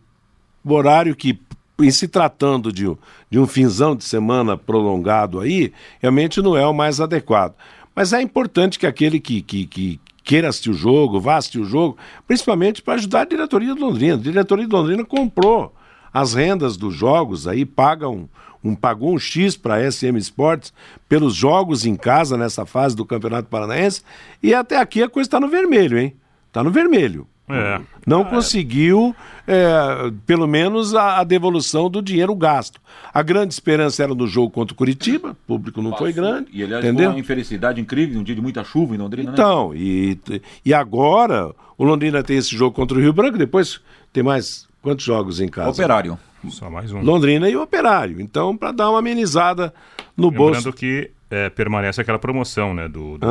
horário 0.65 1.15
que 1.15 1.39
em 1.79 1.91
se 1.91 2.07
tratando 2.07 2.71
de, 2.71 2.85
de 3.29 3.39
um 3.39 3.47
finzão 3.47 3.95
de 3.95 4.03
semana 4.03 4.55
prolongado 4.55 5.39
aí, 5.39 5.73
realmente 5.99 6.41
não 6.41 6.55
é 6.55 6.65
o 6.65 6.73
mais 6.73 6.99
adequado. 7.01 7.55
Mas 7.95 8.13
é 8.13 8.21
importante 8.21 8.79
que 8.79 8.87
aquele 8.87 9.19
que, 9.19 9.41
que, 9.41 9.65
que, 9.65 9.99
queira 10.23 10.49
assistir 10.49 10.69
o 10.69 10.73
jogo, 10.73 11.19
vá 11.19 11.35
assistir 11.35 11.59
o 11.59 11.65
jogo, 11.65 11.97
principalmente 12.25 12.81
para 12.81 12.95
ajudar 12.95 13.21
a 13.21 13.25
diretoria 13.25 13.73
de 13.73 13.79
Londrina. 13.79 14.15
A 14.15 14.17
diretoria 14.17 14.65
de 14.65 14.73
Londrina 14.73 15.03
comprou 15.03 15.73
as 16.13 16.33
rendas 16.33 16.77
dos 16.77 16.95
jogos, 16.95 17.47
aí 17.47 17.65
paga 17.65 18.07
um, 18.07 18.27
um 18.63 18.75
pagou 18.75 19.13
um 19.13 19.19
X 19.19 19.57
para 19.57 19.75
a 19.75 19.91
SM 19.91 20.17
Sports 20.17 20.71
pelos 21.09 21.33
jogos 21.33 21.85
em 21.85 21.95
casa 21.95 22.37
nessa 22.37 22.65
fase 22.65 22.95
do 22.95 23.05
Campeonato 23.05 23.49
Paranaense, 23.49 24.01
e 24.41 24.53
até 24.53 24.77
aqui 24.77 25.01
a 25.01 25.09
coisa 25.09 25.27
está 25.27 25.39
no 25.39 25.49
vermelho, 25.49 25.97
hein? 25.97 26.15
Está 26.47 26.63
no 26.63 26.71
vermelho. 26.71 27.27
É. 27.49 27.81
Não 28.07 28.21
ah, 28.21 28.25
conseguiu, 28.25 29.13
é, 29.45 30.11
pelo 30.25 30.47
menos, 30.47 30.95
a, 30.95 31.19
a, 31.19 31.23
devolução 31.23 31.89
do 31.89 32.01
dinheiro 32.01 32.33
gasto. 32.35 32.79
A 33.13 33.21
grande 33.21 33.53
esperança 33.53 34.01
era 34.03 34.15
no 34.15 34.25
jogo 34.27 34.49
contra 34.49 34.73
o 34.73 34.77
Curitiba, 34.77 35.31
o 35.31 35.35
público 35.35 35.81
não 35.81 35.91
Passou. 35.91 36.05
foi 36.05 36.13
grande. 36.13 36.47
E 36.53 36.63
aliás, 36.63 36.83
entendeu? 36.83 37.05
foi 37.05 37.13
uma 37.15 37.19
infelicidade 37.19 37.81
incrível, 37.81 38.19
um 38.19 38.23
dia 38.23 38.35
de 38.35 38.41
muita 38.41 38.63
chuva 38.63 38.95
em 38.95 38.97
Londrina, 38.97 39.31
né? 39.31 39.33
então, 39.33 39.71
né? 39.71 39.77
E, 39.77 40.19
e 40.65 40.73
agora 40.73 41.53
o 41.77 41.83
Londrina 41.83 42.23
tem 42.23 42.37
esse 42.37 42.55
jogo 42.55 42.73
contra 42.75 42.97
o 42.97 43.01
Rio 43.01 43.11
Branco, 43.11 43.37
depois 43.37 43.81
tem 44.13 44.23
mais 44.23 44.67
quantos 44.81 45.03
jogos 45.03 45.41
em 45.41 45.47
casa? 45.47 45.69
Operário. 45.69 46.17
Só 46.49 46.69
mais 46.69 46.91
um. 46.91 47.01
Londrina 47.01 47.49
e 47.49 47.55
o 47.55 47.61
Operário. 47.61 48.19
Então, 48.19 48.55
para 48.55 48.71
dar 48.71 48.89
uma 48.89 48.99
amenizada 48.99 49.73
no 50.15 50.25
Lembrando 50.25 50.37
bolso. 50.37 50.57
Lembrando 50.57 50.75
que 50.75 51.11
é, 51.33 51.49
permanece 51.49 51.99
aquela 51.99 52.19
promoção, 52.19 52.75
né? 52.75 52.87
Do, 52.87 53.17
do 53.17 53.27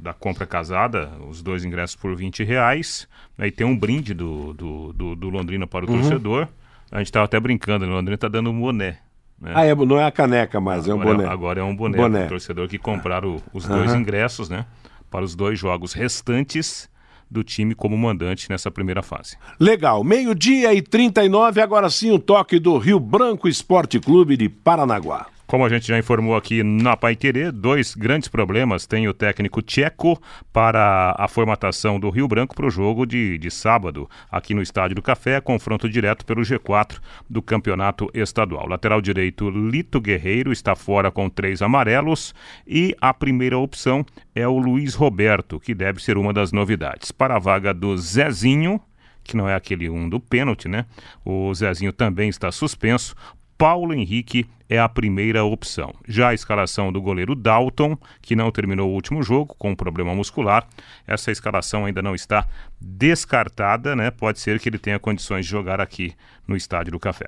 Da 0.00 0.14
compra 0.14 0.46
casada, 0.46 1.10
os 1.28 1.42
dois 1.42 1.64
ingressos 1.64 1.96
por 1.96 2.14
20 2.14 2.44
reais. 2.44 3.08
Aí 3.36 3.50
tem 3.50 3.66
um 3.66 3.76
brinde 3.76 4.14
do, 4.14 4.54
do, 4.54 4.92
do, 4.92 5.16
do 5.16 5.28
Londrina 5.28 5.66
para 5.66 5.84
o 5.84 5.90
uhum. 5.90 6.00
torcedor. 6.00 6.46
A 6.92 6.98
gente 6.98 7.08
estava 7.08 7.24
até 7.24 7.40
brincando, 7.40 7.84
o 7.84 7.88
Londrina 7.88 8.14
está 8.14 8.28
dando 8.28 8.50
um 8.50 8.60
boné. 8.60 8.98
Né? 9.40 9.52
Ah, 9.52 9.64
é, 9.64 9.74
não 9.74 9.98
é 9.98 10.04
a 10.04 10.12
caneca 10.12 10.60
mais, 10.60 10.86
é 10.86 10.94
um 10.94 11.00
agora 11.00 11.16
boné. 11.16 11.28
É, 11.28 11.32
agora 11.32 11.60
é 11.60 11.64
um 11.64 11.74
boné, 11.74 11.96
boné. 11.96 12.26
torcedor 12.26 12.68
que 12.68 12.78
compraram 12.78 13.42
os 13.52 13.66
dois 13.66 13.94
ingressos, 13.94 14.48
né? 14.48 14.64
Para 15.10 15.24
os 15.24 15.34
dois 15.34 15.58
jogos 15.58 15.92
restantes 15.92 16.88
do 17.28 17.42
time 17.42 17.74
como 17.74 17.96
mandante 17.98 18.48
nessa 18.48 18.70
primeira 18.70 19.02
fase. 19.02 19.36
Legal, 19.58 20.04
meio-dia 20.04 20.72
e 20.72 20.82
39, 20.82 21.60
agora 21.60 21.90
sim 21.90 22.12
o 22.12 22.18
toque 22.18 22.60
do 22.60 22.78
Rio 22.78 23.00
Branco 23.00 23.48
Esporte 23.48 23.98
Clube 23.98 24.36
de 24.36 24.48
Paranaguá. 24.48 25.26
Como 25.50 25.64
a 25.64 25.68
gente 25.68 25.88
já 25.88 25.98
informou 25.98 26.36
aqui 26.36 26.62
na 26.62 26.96
Pai 26.96 27.16
Querer, 27.16 27.50
dois 27.50 27.96
grandes 27.96 28.28
problemas 28.28 28.86
tem 28.86 29.08
o 29.08 29.12
técnico 29.12 29.60
tcheco 29.60 30.16
para 30.52 31.12
a 31.18 31.26
formatação 31.26 31.98
do 31.98 32.08
Rio 32.08 32.28
Branco 32.28 32.54
para 32.54 32.66
o 32.66 32.70
jogo 32.70 33.04
de, 33.04 33.36
de 33.36 33.50
sábado, 33.50 34.08
aqui 34.30 34.54
no 34.54 34.62
Estádio 34.62 34.94
do 34.94 35.02
Café, 35.02 35.40
confronto 35.40 35.88
direto 35.88 36.24
pelo 36.24 36.42
G4 36.42 37.00
do 37.28 37.42
campeonato 37.42 38.08
estadual. 38.14 38.68
Lateral 38.68 39.00
direito 39.00 39.50
Lito 39.50 40.00
Guerreiro 40.00 40.52
está 40.52 40.76
fora 40.76 41.10
com 41.10 41.28
três 41.28 41.60
amarelos 41.62 42.32
e 42.64 42.94
a 43.00 43.12
primeira 43.12 43.58
opção 43.58 44.06
é 44.32 44.46
o 44.46 44.56
Luiz 44.56 44.94
Roberto, 44.94 45.58
que 45.58 45.74
deve 45.74 46.00
ser 46.00 46.16
uma 46.16 46.32
das 46.32 46.52
novidades. 46.52 47.10
Para 47.10 47.34
a 47.34 47.40
vaga 47.40 47.74
do 47.74 47.98
Zezinho, 47.98 48.80
que 49.24 49.36
não 49.36 49.48
é 49.48 49.54
aquele 49.54 49.88
um 49.88 50.08
do 50.08 50.18
pênalti, 50.18 50.68
né? 50.68 50.86
O 51.24 51.52
Zezinho 51.54 51.92
também 51.92 52.28
está 52.28 52.50
suspenso. 52.50 53.14
Paulo 53.60 53.92
Henrique 53.92 54.46
é 54.70 54.78
a 54.78 54.88
primeira 54.88 55.44
opção. 55.44 55.92
Já 56.08 56.30
a 56.30 56.34
escalação 56.34 56.90
do 56.90 56.98
goleiro 56.98 57.34
Dalton, 57.34 57.94
que 58.22 58.34
não 58.34 58.50
terminou 58.50 58.88
o 58.88 58.94
último 58.94 59.22
jogo 59.22 59.54
com 59.58 59.72
um 59.72 59.76
problema 59.76 60.14
muscular, 60.14 60.66
essa 61.06 61.30
escalação 61.30 61.84
ainda 61.84 62.00
não 62.00 62.14
está 62.14 62.48
descartada, 62.80 63.94
né? 63.94 64.10
Pode 64.10 64.40
ser 64.40 64.58
que 64.58 64.66
ele 64.66 64.78
tenha 64.78 64.98
condições 64.98 65.44
de 65.44 65.50
jogar 65.50 65.78
aqui 65.78 66.14
no 66.48 66.56
Estádio 66.56 66.92
do 66.92 66.98
Café. 66.98 67.26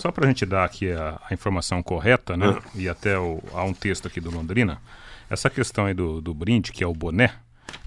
Só 0.00 0.10
para 0.10 0.24
a 0.24 0.28
gente 0.28 0.46
dar 0.46 0.64
aqui 0.64 0.90
a, 0.90 1.20
a 1.28 1.34
informação 1.34 1.82
correta, 1.82 2.34
né? 2.34 2.58
E 2.74 2.88
até 2.88 3.18
o, 3.18 3.38
há 3.52 3.62
um 3.62 3.74
texto 3.74 4.08
aqui 4.08 4.22
do 4.22 4.30
Londrina. 4.30 4.80
Essa 5.28 5.50
questão 5.50 5.84
aí 5.84 5.92
do, 5.92 6.22
do 6.22 6.32
brinde, 6.32 6.72
que 6.72 6.82
é 6.82 6.86
o 6.86 6.94
boné, 6.94 7.34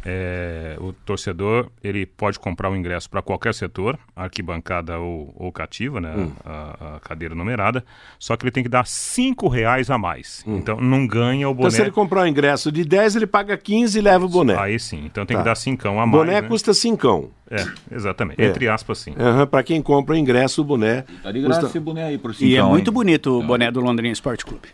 é, 0.05 0.75
o 0.79 0.93
torcedor 0.93 1.69
ele 1.83 2.05
pode 2.05 2.39
comprar 2.39 2.69
o 2.69 2.73
um 2.73 2.75
ingresso 2.75 3.09
para 3.09 3.21
qualquer 3.21 3.53
setor, 3.53 3.99
arquibancada 4.15 4.97
ou, 4.99 5.33
ou 5.37 5.51
cativa, 5.51 6.01
né, 6.01 6.13
hum. 6.15 6.31
a, 6.43 6.95
a, 6.95 6.99
cadeira 6.99 7.35
numerada, 7.35 7.83
só 8.17 8.35
que 8.35 8.43
ele 8.43 8.51
tem 8.51 8.63
que 8.63 8.69
dar 8.69 8.85
cinco 8.85 9.47
reais 9.47 9.89
a 9.89 9.97
mais. 9.97 10.43
Hum. 10.47 10.57
Então 10.57 10.79
não 10.79 11.05
ganha 11.05 11.47
o 11.47 11.53
boné. 11.53 11.67
Então 11.67 11.75
se 11.77 11.81
ele 11.81 11.91
comprar 11.91 12.21
o 12.21 12.23
um 12.23 12.27
ingresso 12.27 12.71
de 12.71 12.83
10, 12.83 13.17
ele 13.17 13.27
paga 13.27 13.55
15 13.57 13.97
e 13.97 14.01
leva 14.01 14.25
o 14.25 14.29
boné. 14.29 14.57
Aí 14.57 14.79
sim, 14.79 15.03
então 15.05 15.25
tem 15.25 15.37
tá. 15.37 15.43
que 15.43 15.49
dar 15.49 15.55
cincão 15.55 15.99
a 15.99 16.05
mais. 16.05 16.11
Boné 16.11 16.41
né? 16.41 16.47
custa 16.47 16.73
cincão. 16.73 17.29
É, 17.49 17.65
exatamente. 17.93 18.41
É. 18.41 18.45
Entre 18.45 18.69
aspas, 18.69 18.97
sim. 18.99 19.11
Uhum, 19.11 19.45
para 19.45 19.61
quem 19.61 19.81
compra 19.81 20.15
o 20.15 20.17
ingresso, 20.17 20.61
o 20.61 20.63
boné. 20.63 21.03
Tá 21.21 21.31
de 21.31 21.41
graça 21.41 21.59
custa... 21.59 21.77
esse 21.77 21.79
boné 21.79 22.05
aí 22.05 22.17
por 22.17 22.33
cincão, 22.33 22.47
E 22.47 22.55
é 22.55 22.63
muito 22.63 22.89
hein? 22.89 22.93
bonito 22.93 23.39
o 23.39 23.43
boné 23.43 23.69
do 23.69 23.81
Londrina 23.81 24.13
Esporte 24.13 24.45
Clube. 24.45 24.69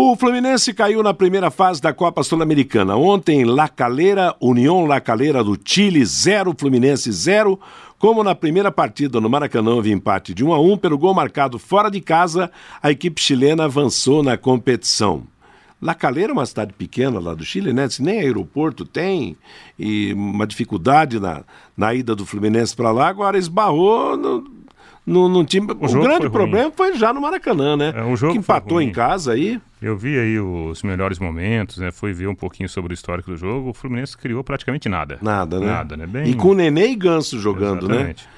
O 0.00 0.14
Fluminense 0.14 0.72
caiu 0.72 1.02
na 1.02 1.12
primeira 1.12 1.50
fase 1.50 1.82
da 1.82 1.92
Copa 1.92 2.22
Sul-Americana. 2.22 2.94
Ontem, 2.94 3.44
La 3.44 3.68
Calera, 3.68 4.32
União 4.40 4.86
La 4.86 5.00
Calera 5.00 5.42
do 5.42 5.58
Chile, 5.64 6.04
0, 6.06 6.54
Fluminense 6.56 7.10
0. 7.10 7.58
Como 7.98 8.22
na 8.22 8.32
primeira 8.32 8.70
partida 8.70 9.20
no 9.20 9.28
Maracanã 9.28 9.72
houve 9.72 9.90
empate 9.90 10.32
de 10.32 10.44
1 10.44 10.52
a 10.52 10.60
1 10.60 10.76
pelo 10.76 10.96
gol 10.96 11.12
marcado 11.14 11.58
fora 11.58 11.90
de 11.90 12.00
casa, 12.00 12.48
a 12.80 12.92
equipe 12.92 13.20
chilena 13.20 13.64
avançou 13.64 14.22
na 14.22 14.38
competição. 14.38 15.24
La 15.82 15.96
Calera 15.96 16.30
é 16.30 16.32
uma 16.32 16.46
cidade 16.46 16.72
pequena 16.74 17.18
lá 17.18 17.34
do 17.34 17.44
Chile, 17.44 17.72
né? 17.72 17.88
Nem 17.98 18.20
aeroporto 18.20 18.84
tem, 18.84 19.36
e 19.76 20.12
uma 20.12 20.46
dificuldade 20.46 21.18
na, 21.18 21.42
na 21.76 21.92
ida 21.92 22.14
do 22.14 22.24
Fluminense 22.24 22.74
para 22.74 22.92
lá, 22.92 23.08
agora 23.08 23.36
esbarrou 23.36 24.16
no, 24.16 24.57
no, 25.08 25.28
no 25.28 25.44
time. 25.44 25.66
O, 25.66 25.86
o 25.86 26.00
grande 26.00 26.18
foi 26.18 26.30
problema 26.30 26.64
ruim. 26.64 26.74
foi 26.76 26.96
já 26.96 27.12
no 27.12 27.20
Maracanã, 27.20 27.76
né? 27.76 27.92
É, 27.96 28.04
o 28.04 28.14
jogo 28.14 28.34
que 28.34 28.38
empatou 28.38 28.80
em 28.80 28.92
casa 28.92 29.32
aí. 29.32 29.60
Eu 29.80 29.96
vi 29.96 30.18
aí 30.18 30.38
os 30.38 30.82
melhores 30.82 31.18
momentos, 31.18 31.78
né? 31.78 31.90
Fui 31.90 32.12
ver 32.12 32.28
um 32.28 32.34
pouquinho 32.34 32.68
sobre 32.68 32.92
o 32.92 32.94
histórico 32.94 33.30
do 33.30 33.36
jogo. 33.36 33.70
O 33.70 33.74
Fluminense 33.74 34.16
criou 34.16 34.44
praticamente 34.44 34.88
nada. 34.88 35.18
Nada, 35.22 35.58
né? 35.58 35.66
Nada, 35.66 35.96
né? 35.96 36.06
Bem... 36.06 36.30
E 36.30 36.34
com 36.34 36.48
o 36.48 36.54
Nenê 36.54 36.88
e 36.88 36.96
Ganso 36.96 37.38
jogando, 37.38 37.88
né? 37.88 37.94
Exatamente. 37.94 38.24
né? 38.24 38.30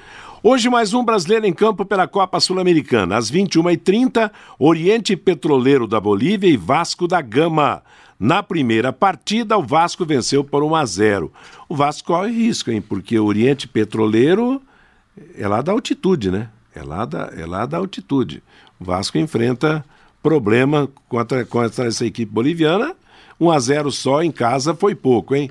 Hoje 0.43 0.71
mais 0.71 0.95
um 0.95 1.05
brasileiro 1.05 1.45
em 1.45 1.53
campo 1.53 1.85
pela 1.85 2.07
Copa 2.07 2.41
Sul-Americana. 2.41 3.17
Às 3.17 3.31
21h30, 3.31 4.31
Oriente 4.59 5.15
Petroleiro 5.17 5.87
da 5.87 6.01
Bolívia 6.01 6.49
e 6.49 6.57
Vasco 6.57 7.07
da 7.07 7.21
Gama. 7.21 7.83
Na 8.19 8.43
primeira 8.43 8.93
partida, 8.93 9.57
o 9.59 9.63
Vasco 9.63 10.05
venceu 10.05 10.45
por 10.45 10.63
1 10.63 10.75
a 10.75 10.85
0. 10.85 11.33
O 11.69 11.77
Vasco 11.77 12.09
corre 12.09 12.31
risco, 12.31 12.71
hein? 12.71 12.81
Porque 12.81 13.19
o 13.19 13.25
Oriente 13.25 13.67
Petroleiro 13.67 14.63
é 15.37 15.49
lá 15.49 15.61
da 15.63 15.73
altitude, 15.73 16.31
né? 16.31 16.49
É 16.75 16.83
lá 16.83 17.05
da, 17.05 17.33
é 17.37 17.45
lá 17.47 17.67
da 17.67 17.79
altitude. 17.79 18.43
O 18.79 18.85
Vasco 18.85 19.19
enfrenta 19.19 19.85
problema 20.23 20.89
contra, 21.09 21.45
contra 21.45 21.87
essa 21.87 22.07
equipe 22.07 22.31
boliviana. 22.31 22.95
1 23.39 23.51
a 23.51 23.59
0 23.59 23.91
só 23.91 24.23
em 24.23 24.31
casa 24.31 24.75
foi 24.75 24.95
pouco, 24.95 25.35
hein? 25.35 25.51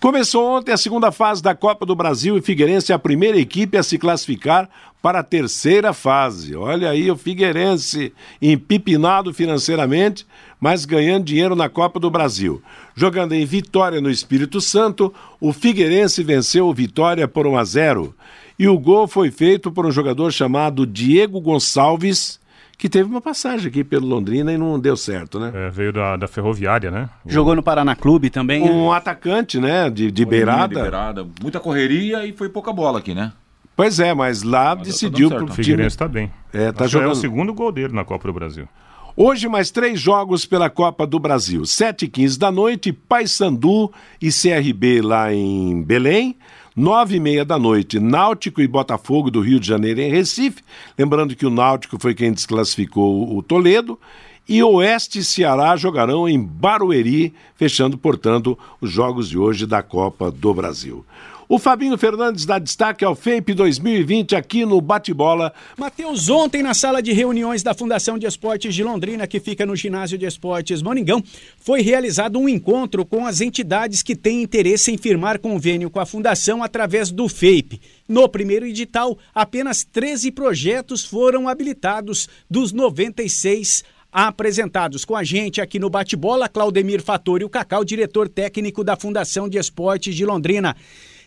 Começou 0.00 0.56
ontem 0.56 0.72
a 0.72 0.76
segunda 0.76 1.12
fase 1.12 1.42
da 1.42 1.54
Copa 1.54 1.84
do 1.84 1.94
Brasil 1.94 2.36
e 2.36 2.42
Figueirense 2.42 2.92
é 2.92 2.94
a 2.94 2.98
primeira 2.98 3.38
equipe 3.38 3.76
a 3.76 3.82
se 3.82 3.98
classificar 3.98 4.68
para 5.02 5.20
a 5.20 5.22
terceira 5.22 5.92
fase. 5.92 6.56
Olha 6.56 6.90
aí 6.90 7.10
o 7.10 7.16
Figueirense 7.16 8.12
empipinado 8.40 9.32
financeiramente, 9.32 10.26
mas 10.60 10.84
ganhando 10.84 11.24
dinheiro 11.24 11.54
na 11.54 11.68
Copa 11.68 12.00
do 12.00 12.10
Brasil. 12.10 12.62
Jogando 12.94 13.34
em 13.34 13.44
Vitória 13.44 14.00
no 14.00 14.10
Espírito 14.10 14.60
Santo, 14.60 15.12
o 15.40 15.52
Figueirense 15.52 16.22
venceu 16.22 16.66
o 16.66 16.74
Vitória 16.74 17.28
por 17.28 17.46
1 17.46 17.58
a 17.58 17.64
0. 17.64 18.14
E 18.58 18.66
o 18.68 18.78
gol 18.78 19.06
foi 19.06 19.30
feito 19.30 19.70
por 19.70 19.84
um 19.84 19.90
jogador 19.90 20.32
chamado 20.32 20.86
Diego 20.86 21.40
Gonçalves, 21.40 22.40
que 22.78 22.88
teve 22.88 23.08
uma 23.08 23.20
passagem 23.20 23.68
aqui 23.68 23.84
pelo 23.84 24.06
Londrina 24.06 24.52
e 24.52 24.58
não 24.58 24.78
deu 24.78 24.96
certo, 24.96 25.38
né? 25.38 25.52
É, 25.54 25.70
veio 25.70 25.92
da, 25.92 26.16
da 26.16 26.26
Ferroviária, 26.26 26.90
né? 26.90 27.08
Jogou 27.26 27.54
no 27.54 27.62
Paraná 27.62 27.94
Clube 27.94 28.30
também. 28.30 28.62
Um 28.62 28.90
né? 28.90 28.96
atacante, 28.96 29.58
né? 29.58 29.90
De, 29.90 30.10
de 30.10 30.24
beirada. 30.24 30.74
de 30.74 30.80
beirada. 30.80 31.26
Muita 31.42 31.60
correria 31.60 32.26
e 32.26 32.32
foi 32.32 32.48
pouca 32.48 32.72
bola 32.72 32.98
aqui, 32.98 33.14
né? 33.14 33.32
Pois 33.76 34.00
é, 34.00 34.14
mas 34.14 34.42
lá 34.42 34.74
mas 34.74 34.78
tá 34.78 34.84
decidiu 34.84 35.28
tá 35.28 35.36
pro 35.36 35.44
time. 35.46 35.52
O 35.52 35.54
Figueirense 35.54 35.94
está 35.94 36.08
bem. 36.08 36.32
É, 36.52 36.72
tá 36.72 36.86
jogando. 36.86 37.10
É 37.10 37.12
o 37.12 37.16
segundo 37.16 37.52
gol 37.52 37.70
dele 37.70 37.92
na 37.92 38.04
Copa 38.04 38.26
do 38.26 38.32
Brasil. 38.32 38.66
Hoje, 39.14 39.48
mais 39.48 39.70
três 39.70 39.98
jogos 39.98 40.44
pela 40.44 40.68
Copa 40.68 41.06
do 41.06 41.18
Brasil. 41.18 41.64
7 41.64 42.04
e 42.04 42.08
15 42.08 42.38
da 42.38 42.50
noite, 42.50 42.92
Paysandu 42.92 43.90
e 44.20 44.28
CRB 44.30 45.00
lá 45.00 45.32
em 45.32 45.82
Belém. 45.82 46.36
Nove 46.76 47.16
e 47.16 47.20
meia 47.20 47.42
da 47.42 47.58
noite, 47.58 47.98
Náutico 47.98 48.60
e 48.60 48.68
Botafogo 48.68 49.30
do 49.30 49.40
Rio 49.40 49.58
de 49.58 49.66
Janeiro 49.66 49.98
em 49.98 50.10
Recife. 50.10 50.62
Lembrando 50.98 51.34
que 51.34 51.46
o 51.46 51.50
Náutico 51.50 51.98
foi 51.98 52.14
quem 52.14 52.30
desclassificou 52.30 53.34
o 53.34 53.42
Toledo. 53.42 53.98
E 54.46 54.62
Oeste 54.62 55.20
e 55.20 55.24
Ceará 55.24 55.74
jogarão 55.74 56.28
em 56.28 56.38
Barueri, 56.38 57.32
fechando, 57.54 57.96
portanto, 57.96 58.58
os 58.78 58.90
jogos 58.90 59.30
de 59.30 59.38
hoje 59.38 59.64
da 59.64 59.82
Copa 59.82 60.30
do 60.30 60.52
Brasil. 60.52 61.02
O 61.48 61.60
Fabinho 61.60 61.96
Fernandes 61.96 62.44
dá 62.44 62.58
destaque 62.58 63.04
ao 63.04 63.14
FAPE 63.14 63.54
2020 63.54 64.34
aqui 64.34 64.66
no 64.66 64.80
Bate-Bola. 64.80 65.52
Matheus, 65.78 66.28
ontem 66.28 66.60
na 66.60 66.74
sala 66.74 67.00
de 67.00 67.12
reuniões 67.12 67.62
da 67.62 67.72
Fundação 67.72 68.18
de 68.18 68.26
Esportes 68.26 68.74
de 68.74 68.82
Londrina, 68.82 69.28
que 69.28 69.38
fica 69.38 69.64
no 69.64 69.76
Ginásio 69.76 70.18
de 70.18 70.26
Esportes 70.26 70.82
Moningão, 70.82 71.22
foi 71.56 71.82
realizado 71.82 72.36
um 72.36 72.48
encontro 72.48 73.06
com 73.06 73.24
as 73.24 73.40
entidades 73.40 74.02
que 74.02 74.16
têm 74.16 74.42
interesse 74.42 74.90
em 74.90 74.98
firmar 74.98 75.38
convênio 75.38 75.88
com 75.88 76.00
a 76.00 76.06
Fundação 76.06 76.64
através 76.64 77.12
do 77.12 77.28
FAPE. 77.28 77.80
No 78.08 78.28
primeiro 78.28 78.66
edital, 78.66 79.16
apenas 79.32 79.84
13 79.84 80.32
projetos 80.32 81.04
foram 81.04 81.48
habilitados 81.48 82.28
dos 82.50 82.72
96 82.72 83.84
apresentados. 84.10 85.04
Com 85.04 85.14
a 85.14 85.22
gente 85.22 85.60
aqui 85.60 85.78
no 85.78 85.90
Bate-Bola, 85.90 86.48
Claudemir 86.48 87.02
Fatori, 87.02 87.44
o 87.44 87.48
Cacau, 87.48 87.84
diretor 87.84 88.28
técnico 88.28 88.82
da 88.82 88.96
Fundação 88.96 89.48
de 89.48 89.58
Esportes 89.58 90.16
de 90.16 90.24
Londrina. 90.26 90.74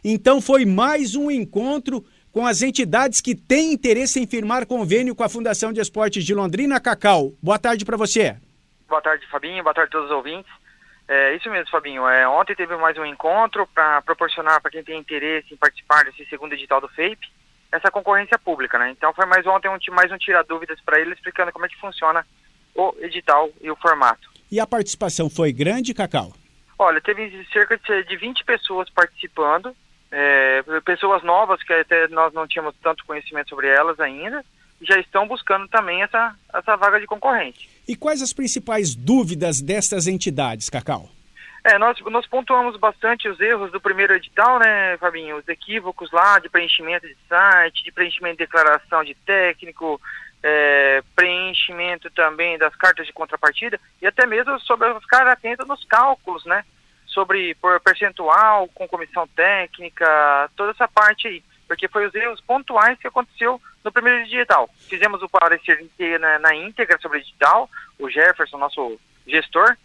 Então 0.03 0.41
foi 0.41 0.65
mais 0.65 1.15
um 1.15 1.29
encontro 1.29 2.05
com 2.31 2.45
as 2.45 2.61
entidades 2.61 3.21
que 3.21 3.35
têm 3.35 3.73
interesse 3.73 4.19
em 4.19 4.27
firmar 4.27 4.65
convênio 4.65 5.15
com 5.15 5.23
a 5.23 5.29
Fundação 5.29 5.73
de 5.73 5.81
Esportes 5.81 6.23
de 6.23 6.33
Londrina. 6.33 6.79
Cacau, 6.79 7.33
boa 7.41 7.59
tarde 7.59 7.83
para 7.83 7.97
você. 7.97 8.37
Boa 8.87 9.01
tarde, 9.01 9.25
Fabinho. 9.27 9.63
Boa 9.63 9.73
tarde 9.73 9.89
a 9.89 9.91
todos 9.91 10.09
os 10.09 10.15
ouvintes. 10.15 10.51
É 11.07 11.35
isso 11.35 11.49
mesmo, 11.49 11.69
Fabinho. 11.71 12.07
É, 12.07 12.27
ontem 12.27 12.55
teve 12.55 12.75
mais 12.77 12.97
um 12.97 13.05
encontro 13.05 13.67
para 13.67 14.01
proporcionar 14.03 14.61
para 14.61 14.71
quem 14.71 14.83
tem 14.83 14.99
interesse 14.99 15.53
em 15.53 15.57
participar 15.57 16.05
desse 16.05 16.25
segundo 16.25 16.53
edital 16.53 16.79
do 16.79 16.87
FAPE 16.87 17.39
essa 17.71 17.91
concorrência 17.91 18.37
pública, 18.37 18.77
né? 18.77 18.91
Então 18.91 19.13
foi 19.13 19.25
mais 19.25 19.45
ontem 19.45 19.69
um, 19.69 19.77
mais 19.93 20.11
um 20.11 20.17
tira 20.17 20.43
dúvidas 20.43 20.79
para 20.81 20.99
ele 20.99 21.13
explicando 21.13 21.51
como 21.51 21.65
é 21.65 21.69
que 21.69 21.79
funciona 21.79 22.25
o 22.75 22.95
edital 22.99 23.49
e 23.61 23.69
o 23.69 23.75
formato. 23.75 24.29
E 24.51 24.59
a 24.59 24.65
participação 24.65 25.29
foi 25.29 25.51
grande, 25.51 25.93
Cacau? 25.93 26.33
Olha, 26.77 27.01
teve 27.01 27.45
cerca 27.51 27.77
de 27.77 28.15
20 28.15 28.43
pessoas 28.43 28.89
participando, 28.89 29.75
é, 30.11 30.63
pessoas 30.83 31.23
novas 31.23 31.61
que 31.63 31.73
até 31.73 32.07
nós 32.07 32.33
não 32.33 32.47
tínhamos 32.47 32.75
tanto 32.81 33.05
conhecimento 33.05 33.49
sobre 33.49 33.67
elas 33.67 33.99
ainda, 33.99 34.43
já 34.81 34.99
estão 34.99 35.27
buscando 35.27 35.67
também 35.67 36.01
essa, 36.01 36.35
essa 36.53 36.75
vaga 36.75 36.99
de 36.99 37.05
concorrente. 37.05 37.69
E 37.87 37.95
quais 37.95 38.21
as 38.21 38.33
principais 38.33 38.95
dúvidas 38.95 39.61
destas 39.61 40.07
entidades, 40.07 40.69
Cacau? 40.69 41.09
É, 41.63 41.77
nós, 41.77 41.99
nós 42.05 42.25
pontuamos 42.25 42.77
bastante 42.77 43.27
os 43.27 43.39
erros 43.39 43.71
do 43.71 43.81
primeiro 43.81 44.13
edital, 44.13 44.59
né, 44.59 44.97
Fabinho? 44.97 45.37
Os 45.37 45.47
equívocos 45.47 46.09
lá 46.11 46.39
de 46.39 46.49
preenchimento 46.49 47.05
de 47.05 47.17
site, 47.27 47.83
de 47.83 47.91
preenchimento 47.91 48.37
de 48.37 48.45
declaração 48.45 49.03
de 49.03 49.13
técnico, 49.13 49.99
é, 50.41 51.03
preenchimento 51.15 52.09
também 52.11 52.57
das 52.57 52.73
cartas 52.75 53.05
de 53.05 53.11
contrapartida 53.11 53.79
e 54.01 54.07
até 54.07 54.25
mesmo 54.25 54.57
sobre 54.61 54.93
ficar 55.01 55.27
atento 55.27 55.65
nos 55.65 55.83
cálculos, 55.83 56.45
né? 56.45 56.63
Sobre 57.09 57.55
por 57.55 57.79
percentual, 57.81 58.67
com 58.73 58.87
comissão 58.87 59.27
técnica, 59.35 60.49
toda 60.55 60.71
essa 60.71 60.87
parte 60.87 61.27
aí. 61.27 61.43
Porque 61.67 61.87
foi 61.87 62.07
os 62.07 62.15
erros 62.15 62.41
pontuais 62.41 62.97
que 62.99 63.07
aconteceu 63.07 63.61
no 63.83 63.91
primeiro 63.91 64.23
digital. 64.25 64.69
Fizemos 64.87 65.21
o 65.21 65.29
parecer 65.29 65.87
na, 66.19 66.39
na 66.39 66.55
íntegra 66.55 66.97
sobre 67.01 67.19
digital, 67.19 67.69
o 67.99 68.09
Jefferson, 68.09 68.57
nosso 68.57 68.99
gestor, 69.27 69.75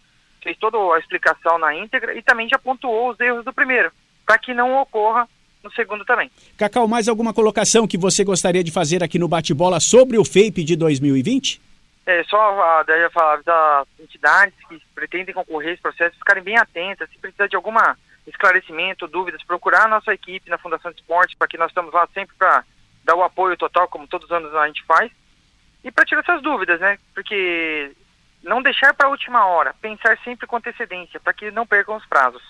fez 0.41 0.57
toda 0.57 0.77
a 0.77 0.99
explicação 0.99 1.57
na 1.57 1.75
íntegra 1.75 2.13
e 2.13 2.21
também 2.21 2.47
já 2.47 2.57
pontuou 2.57 3.09
os 3.09 3.19
erros 3.19 3.43
do 3.43 3.53
primeiro, 3.53 3.91
para 4.25 4.37
que 4.37 4.53
não 4.53 4.79
ocorra 4.79 5.27
no 5.63 5.71
segundo 5.71 6.05
também. 6.05 6.29
Cacau, 6.55 6.87
mais 6.87 7.07
alguma 7.07 7.33
colocação 7.33 7.87
que 7.87 7.97
você 7.97 8.23
gostaria 8.23 8.63
de 8.63 8.71
fazer 8.71 9.03
aqui 9.03 9.17
no 9.17 9.27
bate-bola 9.27 9.79
sobre 9.79 10.17
o 10.17 10.23
FAPE 10.23 10.63
de 10.63 10.75
2020? 10.75 11.59
É, 12.05 12.23
só 12.25 12.61
a, 12.61 12.85
falar 13.11 13.41
das 13.41 13.87
entidades 13.99 14.53
que 14.69 14.79
pretendem 14.93 15.33
concorrer 15.33 15.69
a 15.69 15.73
esse 15.73 15.81
processo 15.81 16.17
ficarem 16.17 16.43
bem 16.43 16.57
atentas, 16.57 17.09
se 17.09 17.17
precisar 17.17 17.47
de 17.47 17.55
algum 17.55 17.73
esclarecimento, 18.27 19.07
dúvidas, 19.07 19.43
procurar 19.43 19.85
a 19.85 19.87
nossa 19.87 20.13
equipe 20.13 20.49
na 20.49 20.57
Fundação 20.57 20.91
de 20.91 20.99
Esportes, 20.99 21.35
para 21.37 21.47
que 21.47 21.57
nós 21.57 21.69
estamos 21.69 21.93
lá 21.93 22.07
sempre 22.13 22.35
para 22.37 22.63
dar 23.03 23.15
o 23.15 23.23
apoio 23.23 23.57
total, 23.57 23.87
como 23.87 24.07
todos 24.07 24.25
os 24.25 24.31
anos 24.31 24.53
a 24.53 24.67
gente 24.67 24.83
faz, 24.83 25.11
e 25.83 25.91
para 25.91 26.05
tirar 26.05 26.21
essas 26.21 26.41
dúvidas, 26.41 26.79
né? 26.79 26.97
Porque 27.13 27.91
não 28.43 28.61
deixar 28.61 28.93
para 28.93 29.07
a 29.07 29.11
última 29.11 29.45
hora, 29.45 29.73
pensar 29.81 30.17
sempre 30.23 30.47
com 30.47 30.57
antecedência, 30.57 31.19
para 31.19 31.33
que 31.33 31.51
não 31.51 31.65
percam 31.65 31.95
os 31.95 32.05
prazos. 32.05 32.41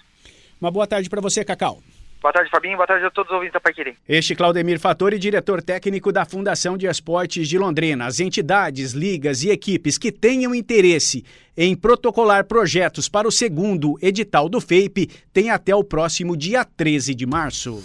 Uma 0.60 0.72
boa 0.72 0.88
tarde 0.88 1.10
para 1.10 1.22
você, 1.22 1.44
Cacau. 1.44 1.82
Boa 2.26 2.34
tarde, 2.34 2.50
Fabinho. 2.50 2.76
Boa 2.76 2.88
tarde 2.88 3.06
a 3.06 3.12
todos 3.12 3.30
os 3.30 3.36
ouvintes 3.36 3.54
da 3.54 3.60
Paiquerê. 3.60 3.94
Este 4.10 4.34
Claudemir 4.34 4.80
Fatori, 4.80 5.20
diretor 5.20 5.62
técnico 5.62 6.12
da 6.12 6.26
Fundação 6.26 6.76
de 6.76 6.88
Esportes 6.88 7.48
de 7.48 7.56
Londrina. 7.56 8.08
As 8.08 8.20
entidades, 8.20 8.94
ligas 8.94 9.44
e 9.44 9.52
equipes 9.52 9.96
que 9.96 10.12
tenham 10.12 10.56
interesse 10.56 11.24
em 11.56 11.76
protocolar 11.76 12.46
projetos 12.46 13.08
para 13.08 13.28
o 13.28 13.32
segundo 13.32 13.96
edital 14.02 14.50
do 14.50 14.60
FAPE 14.60 15.08
têm 15.32 15.52
até 15.52 15.76
o 15.76 15.84
próximo 15.84 16.36
dia 16.36 16.66
13 16.66 17.14
de 17.14 17.28
março. 17.28 17.84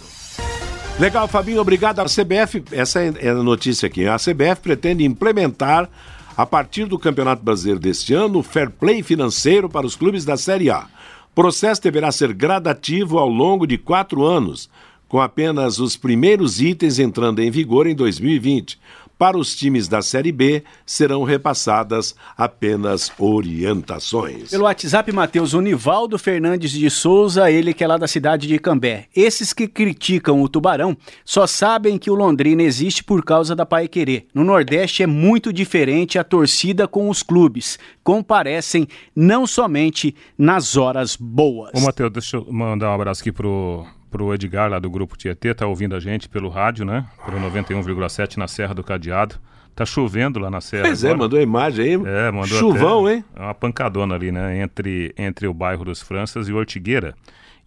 Legal, 0.99 1.27
Fabinho, 1.27 1.61
obrigado. 1.61 1.99
A 1.99 2.05
CBF, 2.05 2.63
essa 2.71 2.99
é 2.99 3.29
a 3.29 3.35
notícia 3.35 3.85
aqui. 3.85 4.07
A 4.07 4.15
CBF 4.15 4.59
pretende 4.63 5.03
implementar, 5.03 5.87
a 6.35 6.47
partir 6.47 6.85
do 6.85 6.97
Campeonato 6.97 7.43
Brasileiro 7.43 7.79
deste 7.79 8.15
ano, 8.15 8.39
o 8.39 8.43
fair 8.43 8.71
play 8.71 9.03
financeiro 9.03 9.69
para 9.69 9.85
os 9.85 9.95
clubes 9.95 10.25
da 10.25 10.35
Série 10.35 10.71
A. 10.71 10.87
O 11.31 11.33
processo 11.33 11.81
deverá 11.81 12.11
ser 12.11 12.33
gradativo 12.33 13.17
ao 13.17 13.29
longo 13.29 13.65
de 13.65 13.77
quatro 13.77 14.25
anos, 14.25 14.69
com 15.07 15.21
apenas 15.21 15.79
os 15.79 15.95
primeiros 15.95 16.61
itens 16.61 16.99
entrando 16.99 17.39
em 17.39 17.49
vigor 17.49 17.87
em 17.87 17.95
2020. 17.95 18.77
Para 19.21 19.37
os 19.37 19.55
times 19.55 19.87
da 19.87 20.01
Série 20.01 20.31
B, 20.31 20.63
serão 20.83 21.21
repassadas 21.21 22.15
apenas 22.35 23.11
orientações. 23.19 24.49
Pelo 24.49 24.63
WhatsApp, 24.63 25.11
Matheus, 25.11 25.53
Univaldo 25.53 26.17
Fernandes 26.17 26.71
de 26.71 26.89
Souza, 26.89 27.51
ele 27.51 27.71
que 27.71 27.83
é 27.83 27.87
lá 27.87 27.97
da 27.97 28.07
cidade 28.07 28.47
de 28.47 28.57
Cambé. 28.57 29.05
Esses 29.15 29.53
que 29.53 29.67
criticam 29.67 30.41
o 30.41 30.49
Tubarão 30.49 30.97
só 31.23 31.45
sabem 31.45 31.99
que 31.99 32.09
o 32.09 32.15
Londrina 32.15 32.63
existe 32.63 33.03
por 33.03 33.23
causa 33.23 33.55
da 33.55 33.63
Pai 33.63 33.87
Querer. 33.87 34.25
No 34.33 34.43
Nordeste 34.43 35.03
é 35.03 35.07
muito 35.07 35.53
diferente 35.53 36.17
a 36.17 36.23
torcida 36.23 36.87
com 36.87 37.07
os 37.07 37.21
clubes. 37.21 37.77
Comparecem 38.03 38.87
não 39.15 39.45
somente 39.45 40.15
nas 40.35 40.75
horas 40.75 41.15
boas. 41.15 41.69
Ô, 41.75 41.79
Matheus, 41.81 42.11
deixa 42.11 42.37
eu 42.37 42.51
mandar 42.51 42.89
um 42.89 42.95
abraço 42.95 43.21
aqui 43.21 43.31
pro 43.31 43.85
pro 44.11 44.33
Edgar 44.33 44.69
lá 44.69 44.77
do 44.77 44.89
Grupo 44.89 45.17
Tietê, 45.17 45.53
tá 45.53 45.65
ouvindo 45.65 45.95
a 45.95 45.99
gente 45.99 46.27
pelo 46.27 46.49
rádio, 46.49 46.85
né? 46.85 47.07
Pelo 47.25 47.39
91,7 47.39 48.37
na 48.37 48.47
Serra 48.47 48.75
do 48.75 48.83
Cadeado. 48.83 49.35
Tá 49.73 49.85
chovendo 49.85 50.37
lá 50.37 50.51
na 50.51 50.59
Serra. 50.59 50.83
Pois 50.83 51.03
é, 51.03 51.15
mandou 51.15 51.39
a 51.39 51.41
imagem 51.41 51.85
aí. 51.85 51.93
É, 51.93 52.29
mandou 52.29 52.59
Chuvão, 52.59 53.09
hein? 53.09 53.23
É 53.33 53.39
uma 53.39 53.53
pancadona 53.53 54.13
ali, 54.15 54.29
né? 54.29 54.61
Entre, 54.61 55.13
entre 55.17 55.47
o 55.47 55.53
bairro 55.53 55.85
dos 55.85 56.01
Franças 56.01 56.49
e 56.49 56.53
Ortigueira. 56.53 57.15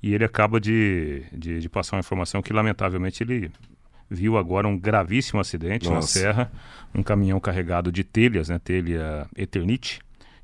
E 0.03 0.13
ele 0.15 0.23
acaba 0.23 0.61
de, 0.61 1.23
de, 1.33 1.61
de 1.61 1.69
passar 1.69 1.97
uma 1.97 2.01
informação 2.01 2.43
que, 2.43 2.53
lamentavelmente, 2.53 3.23
ele 3.23 3.51
viu 4.11 4.37
agora 4.37 4.69
um 4.69 4.79
gravíssimo 4.79 5.41
acidente 5.41 5.89
Nossa. 5.89 5.97
na 5.97 6.03
Serra. 6.03 6.53
Um 6.95 7.03
caminhão 7.03 7.41
carregado 7.41 7.91
de 7.91 8.05
telhas, 8.05 8.51
né? 8.51 8.61
Telha 8.63 9.27
Eternite. 9.35 10.01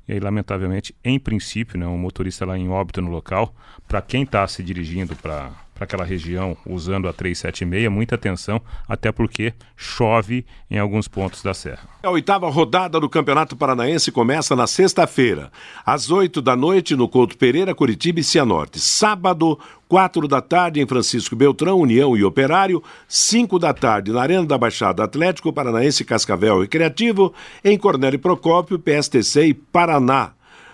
E 0.07 0.13
aí, 0.13 0.19
lamentavelmente, 0.19 0.95
em 1.03 1.19
princípio, 1.19 1.79
né, 1.79 1.85
um 1.85 1.97
motorista 1.97 2.43
lá 2.43 2.57
em 2.57 2.69
óbito 2.69 3.03
no 3.03 3.11
local. 3.11 3.53
Para 3.87 4.01
quem 4.01 4.23
está 4.23 4.47
se 4.47 4.63
dirigindo 4.63 5.15
para 5.15 5.51
para 5.81 5.85
aquela 5.85 6.05
região 6.05 6.55
usando 6.63 7.07
a 7.07 7.13
376, 7.13 7.91
muita 7.91 8.13
atenção, 8.13 8.61
até 8.87 9.11
porque 9.11 9.51
chove 9.75 10.45
em 10.69 10.77
alguns 10.77 11.07
pontos 11.07 11.41
da 11.41 11.55
serra. 11.55 11.89
A 12.03 12.09
oitava 12.11 12.47
rodada 12.51 12.99
do 12.99 13.09
Campeonato 13.09 13.55
Paranaense 13.55 14.11
começa 14.11 14.55
na 14.55 14.67
sexta-feira, 14.67 15.51
às 15.83 16.11
oito 16.11 16.39
da 16.39 16.55
noite 16.55 16.95
no 16.95 17.09
Couto 17.09 17.35
Pereira, 17.35 17.73
Curitiba 17.73 18.19
e 18.19 18.23
Cianorte. 18.23 18.79
Sábado, 18.79 19.59
quatro 19.87 20.27
da 20.27 20.39
tarde 20.39 20.79
em 20.79 20.85
Francisco 20.85 21.35
Beltrão, 21.35 21.79
União 21.79 22.15
e 22.15 22.23
Operário, 22.23 22.83
cinco 23.07 23.57
da 23.57 23.73
tarde 23.73 24.11
na 24.11 24.21
Arena 24.21 24.45
da 24.45 24.59
Baixada 24.59 25.03
Atlético 25.03 25.51
Paranaense 25.51 26.05
Cascavel 26.05 26.61
Recreativo, 26.61 27.33
em 27.63 27.75
Cornélio 27.75 28.19
Procópio, 28.19 28.77
PSTC 28.77 29.45
e 29.47 29.53
Paraná 29.55 30.33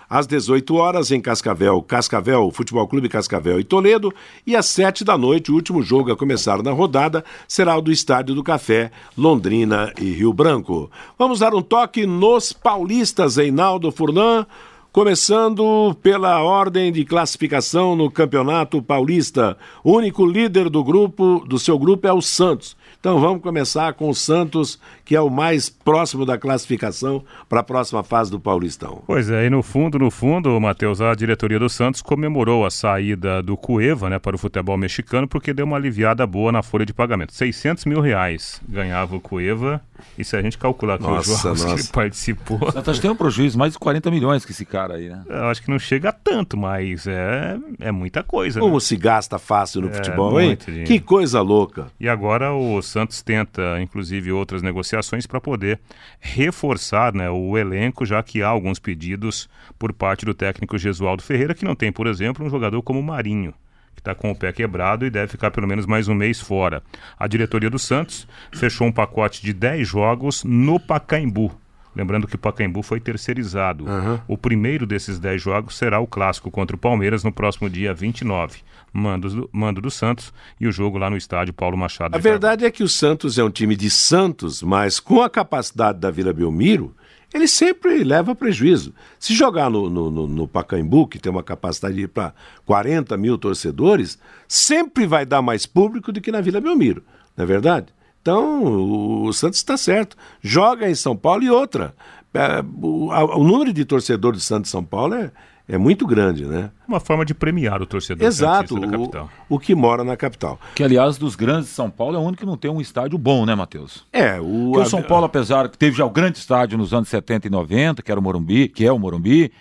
às 0.10 0.28
18 0.28 0.76
horas 0.76 1.12
em 1.12 1.20
Cascavel, 1.20 1.82
Cascavel, 1.82 2.50
Futebol 2.52 2.88
Clube 2.88 3.10
Cascavel 3.10 3.60
e 3.60 3.64
Toledo, 3.64 4.14
e 4.46 4.56
às 4.56 4.66
7 4.68 5.04
da 5.04 5.18
noite, 5.18 5.52
o 5.52 5.56
último 5.56 5.82
jogo 5.82 6.12
a 6.12 6.18
começar 6.18 6.62
na 6.64 6.72
rodada 6.72 7.24
será 7.48 7.78
o 7.78 7.82
do 7.82 7.92
Estádio 7.92 8.36
do 8.36 8.44
Café, 8.44 8.92
Londrina 9.18 9.92
e 10.00 10.12
Rio 10.12 10.34
Branco. 10.34 10.90
Vamos 11.18 11.40
dar 11.40 11.54
um 11.54 11.62
toque 11.62 12.06
nos 12.06 12.54
paulistas, 12.54 13.38
Reinaldo 13.38 13.92
Furlan. 13.92 14.46
Começando 14.92 15.96
pela 16.02 16.42
ordem 16.42 16.92
de 16.92 17.06
classificação 17.06 17.96
no 17.96 18.10
Campeonato 18.10 18.82
Paulista. 18.82 19.56
O 19.84 19.92
único 19.92 20.26
líder 20.26 20.72
do 20.72 20.84
grupo, 20.84 21.44
do 21.48 21.60
seu 21.60 21.78
grupo 21.78 22.08
é 22.08 22.14
o 22.14 22.20
Santos. 22.20 22.76
Então 23.00 23.20
vamos 23.20 23.44
começar 23.44 23.94
com 23.94 24.10
o 24.10 24.16
Santos, 24.16 24.80
que 25.08 25.16
é 25.16 25.22
o 25.22 25.30
mais 25.30 25.70
próximo 25.70 26.26
da 26.26 26.38
classificação 26.38 27.24
para 27.48 27.62
a 27.62 27.64
próxima 27.64 28.04
fase 28.04 28.30
do 28.30 28.42
Paulistão. 28.42 29.02
Pois 29.08 29.30
é, 29.30 29.46
e 29.46 29.50
no 29.50 29.64
fundo, 29.64 29.98
no 29.98 30.12
fundo, 30.12 30.60
Matheus, 30.60 31.00
a 31.00 31.16
diretoria 31.16 31.58
do 31.58 31.70
Santos 31.70 32.02
comemorou 32.02 32.66
a 32.66 32.70
saída 32.70 33.42
do 33.42 33.56
Cueva 33.56 34.10
né, 34.10 34.20
para 34.20 34.36
o 34.36 34.38
futebol 34.40 34.78
mexicano 34.78 35.26
porque 35.26 35.54
deu 35.54 35.66
uma 35.66 35.78
aliviada 35.78 36.28
boa 36.28 36.52
na 36.52 36.62
folha 36.62 36.86
de 36.86 36.94
pagamento. 36.94 37.34
600 37.34 37.86
mil 37.86 38.02
reais 38.02 38.62
ganhava 38.68 39.16
o 39.16 39.22
Cueva, 39.22 39.82
e 40.18 40.26
se 40.26 40.36
a 40.36 40.42
gente 40.42 40.58
calcular 40.58 40.98
com 40.98 41.18
os 41.18 41.26
jogos 41.26 41.44
nossa. 41.44 41.66
que 41.66 41.82
ele 41.82 41.88
participou... 41.88 42.60
O 42.62 42.72
Santos 42.74 43.00
tem 43.00 43.10
um 43.10 43.16
prejuízo, 43.16 43.58
mais 43.58 43.74
de 43.74 43.80
40 43.80 44.12
milhões 44.12 44.44
que 44.44 44.52
esse 44.52 44.66
cara 44.66 44.96
aí, 44.96 45.08
né? 45.08 45.24
Eu 45.30 45.46
acho 45.46 45.64
que 45.64 45.72
não 45.72 45.80
chega 45.80 46.10
a 46.10 46.12
tanto, 46.12 46.58
mas 46.58 47.08
é, 47.08 47.58
é 47.80 47.92
muita 47.94 48.24
coisa. 48.24 48.60
Como 48.60 48.74
né? 48.74 48.80
se 48.82 48.98
gasta 48.98 49.40
fácil 49.40 49.82
no 49.82 49.90
é, 49.90 49.94
futebol, 49.94 50.40
hein? 50.40 50.58
Dinheiro. 50.64 50.86
Que 50.86 51.00
coisa 51.00 51.42
louca. 51.42 51.88
E 51.98 52.10
agora 52.10 52.54
o 52.54 52.82
Santos 52.82 53.22
tenta, 53.22 53.82
inclusive, 53.82 54.34
outras 54.34 54.62
negociações 54.62 54.97
para 55.28 55.42
poder 55.42 55.80
reforçar 56.20 57.14
né, 57.14 57.30
o 57.30 57.58
elenco, 57.58 58.06
já 58.06 58.22
que 58.24 58.42
há 58.42 58.48
alguns 58.48 58.80
pedidos 58.80 59.50
por 59.78 59.94
parte 59.94 60.26
do 60.26 60.34
técnico 60.34 60.78
Gesualdo 60.78 61.24
Ferreira, 61.24 61.54
que 61.54 61.66
não 61.66 61.76
tem, 61.76 61.92
por 61.92 62.08
exemplo, 62.08 62.46
um 62.46 62.50
jogador 62.50 62.82
como 62.82 63.02
Marinho 63.02 63.54
que 63.96 64.02
está 64.02 64.14
com 64.14 64.30
o 64.30 64.36
pé 64.36 64.54
quebrado 64.54 65.08
e 65.08 65.10
deve 65.10 65.32
ficar 65.32 65.50
pelo 65.50 65.68
menos 65.68 65.88
mais 65.88 66.08
um 66.08 66.14
mês 66.14 66.40
fora. 66.40 66.84
A 67.18 67.26
diretoria 67.26 67.68
do 67.68 67.80
Santos 67.80 68.28
fechou 68.54 68.86
um 68.86 68.92
pacote 68.92 69.42
de 69.42 69.52
10 69.52 69.88
jogos 69.88 70.44
no 70.44 70.80
Pacaembu 70.80 71.52
Lembrando 71.98 72.28
que 72.28 72.36
o 72.36 72.38
Pacaembu 72.38 72.84
foi 72.84 73.00
terceirizado. 73.00 73.86
Uhum. 73.86 74.20
O 74.28 74.38
primeiro 74.38 74.86
desses 74.86 75.18
10 75.18 75.42
jogos 75.42 75.76
será 75.76 76.00
o 76.00 76.06
clássico 76.06 76.52
contra 76.52 76.76
o 76.76 76.80
Palmeiras 76.80 77.24
no 77.24 77.32
próximo 77.32 77.68
dia 77.68 77.92
29. 77.92 78.60
Mando 78.94 79.28
do, 79.28 79.50
mando 79.52 79.82
do 79.82 79.90
Santos 79.90 80.32
e 80.62 80.68
o 80.68 80.72
jogo 80.72 81.00
lá 81.00 81.10
no 81.10 81.18
estádio 81.18 81.56
Paulo 81.56 81.76
Machado. 81.76 82.16
A 82.16 82.20
verdade 82.20 82.66
é 82.66 82.70
que 82.70 82.84
o 82.84 82.88
Santos 82.88 83.40
é 83.40 83.44
um 83.44 83.50
time 83.50 83.76
de 83.76 83.90
Santos, 83.90 84.62
mas 84.62 85.00
com 85.00 85.24
a 85.24 85.30
capacidade 85.30 86.00
da 86.00 86.12
Vila 86.12 86.32
Belmiro, 86.32 86.96
ele 87.34 87.48
sempre 87.48 88.04
leva 88.04 88.36
prejuízo. 88.36 88.94
Se 89.20 89.34
jogar 89.34 89.68
no, 89.68 89.90
no, 89.90 90.12
no, 90.12 90.28
no 90.28 90.48
Pacaembu, 90.48 91.08
que 91.08 91.18
tem 91.18 91.32
uma 91.32 91.42
capacidade 91.42 92.08
para 92.08 92.32
40 92.64 93.18
mil 93.18 93.40
torcedores, 93.40 94.20
sempre 94.48 95.08
vai 95.08 95.26
dar 95.26 95.42
mais 95.42 95.66
público 95.66 96.12
do 96.12 96.22
que 96.22 96.32
na 96.32 96.42
Vila 96.42 96.62
Belmiro, 96.62 97.02
não 97.36 97.44
é 97.44 97.48
verdade? 97.48 97.88
Então, 98.28 99.24
o 99.24 99.32
Santos 99.32 99.58
está 99.58 99.78
certo. 99.78 100.18
Joga 100.42 100.90
em 100.90 100.96
São 100.96 101.16
Paulo 101.16 101.44
e 101.44 101.50
outra. 101.50 101.96
É, 102.34 102.62
o, 102.82 103.08
o, 103.08 103.44
número 103.46 103.72
de 103.72 103.86
torcedores 103.86 104.42
do 104.42 104.44
Santos 104.44 104.70
São 104.70 104.84
Paulo 104.84 105.16
é, 105.16 105.32
é 105.66 105.78
muito 105.78 106.06
grande, 106.06 106.46
né? 106.46 106.70
Uma 106.86 107.00
forma 107.00 107.24
de 107.24 107.34
premiar 107.34 107.82
o 107.82 107.86
torcedor 107.86 108.28
Exato, 108.28 108.78
da 108.82 108.86
capital. 108.86 109.30
O, 109.48 109.56
o 109.56 109.60
que 109.60 109.74
mora 109.74 110.04
na 110.04 110.18
capital. 110.18 110.60
Que, 110.76 110.84
aliás, 110.84 111.18
dos 111.18 111.38
grandes 111.38 111.70
de 111.70 111.76
São 111.76 111.90
Paulo 111.90 112.18
é 112.18 112.20
o 112.20 112.22
único 112.22 112.42
que 112.42 112.46
não 112.46 112.58
tem 112.58 112.70
um 112.70 112.82
estádio 112.82 113.18
bom, 113.18 113.46
né, 113.46 113.56
Matheus? 113.56 114.06
É, 114.12 114.42
o... 114.42 114.72
Porque 114.74 114.88
o 114.88 114.90
São 114.90 115.02
Paulo, 115.02 115.26
apesar 115.26 115.70
que 115.70 115.78
teve 115.78 115.96
já 115.96 116.04
o 116.04 116.10
grande 116.10 116.38
estádio 116.38 116.78
nos 116.78 116.94
anos 116.94 117.08
70 117.08 117.48
e 117.48 117.50
90, 117.50 118.02
que 118.02 118.12
era 118.12 118.20
o 118.20 118.24
Morumbi, 118.24 118.68
que 118.68 118.86
é 118.86 118.92
o 118.92 119.00
Morumbi, 119.00 119.54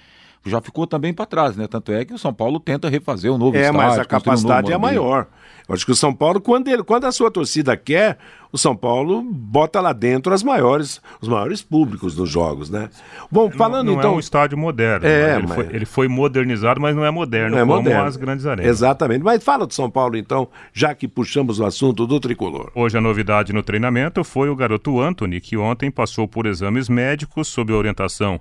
já 0.50 0.60
ficou 0.60 0.86
também 0.86 1.12
para 1.12 1.26
trás, 1.26 1.56
né? 1.56 1.66
Tanto 1.66 1.92
é 1.92 2.04
que 2.04 2.14
o 2.14 2.18
São 2.18 2.32
Paulo 2.32 2.60
tenta 2.60 2.88
refazer 2.88 3.32
um 3.32 3.38
novo 3.38 3.56
é, 3.56 3.62
estádio. 3.62 3.80
É, 3.80 3.84
mas 3.84 3.98
a 3.98 4.04
capacidade 4.04 4.70
um 4.70 4.74
é 4.74 4.78
maior. 4.78 5.26
Eu 5.68 5.74
acho 5.74 5.84
que 5.84 5.90
o 5.90 5.96
São 5.96 6.14
Paulo, 6.14 6.40
quando, 6.40 6.68
ele, 6.68 6.84
quando 6.84 7.06
a 7.06 7.12
sua 7.12 7.28
torcida 7.28 7.76
quer, 7.76 8.18
o 8.52 8.58
São 8.58 8.76
Paulo 8.76 9.20
bota 9.20 9.80
lá 9.80 9.92
dentro 9.92 10.32
as 10.32 10.42
maiores, 10.42 11.00
os 11.20 11.28
maiores 11.28 11.60
públicos 11.60 12.14
dos 12.14 12.30
jogos, 12.30 12.70
né? 12.70 12.88
Bom, 13.30 13.50
falando 13.50 13.86
não, 13.86 13.94
não 13.94 13.98
então. 13.98 14.12
é 14.12 14.16
um 14.16 14.20
estádio 14.20 14.56
moderno. 14.56 15.04
É, 15.04 15.36
ele, 15.36 15.46
mas... 15.46 15.54
foi, 15.56 15.66
ele, 15.74 15.84
foi, 15.84 16.08
modernizado, 16.08 16.80
mas 16.80 16.94
não 16.94 17.04
é 17.04 17.10
moderno 17.10 17.56
não 17.56 17.58
é 17.58 17.66
como 17.66 17.74
moderno. 17.74 18.04
as 18.04 18.16
grandes 18.16 18.46
arenas. 18.46 18.70
Exatamente. 18.70 19.24
Mas 19.24 19.42
fala 19.42 19.66
do 19.66 19.74
São 19.74 19.90
Paulo, 19.90 20.16
então, 20.16 20.48
já 20.72 20.94
que 20.94 21.08
puxamos 21.08 21.58
o 21.58 21.64
assunto 21.64 22.06
do 22.06 22.20
tricolor. 22.20 22.70
Hoje 22.72 22.96
a 22.96 23.00
novidade 23.00 23.52
no 23.52 23.62
treinamento 23.62 24.22
foi 24.22 24.48
o 24.48 24.54
garoto 24.54 25.00
Anthony, 25.00 25.40
que 25.40 25.56
ontem 25.56 25.90
passou 25.90 26.28
por 26.28 26.46
exames 26.46 26.88
médicos 26.88 27.48
sob 27.48 27.72
orientação 27.72 28.40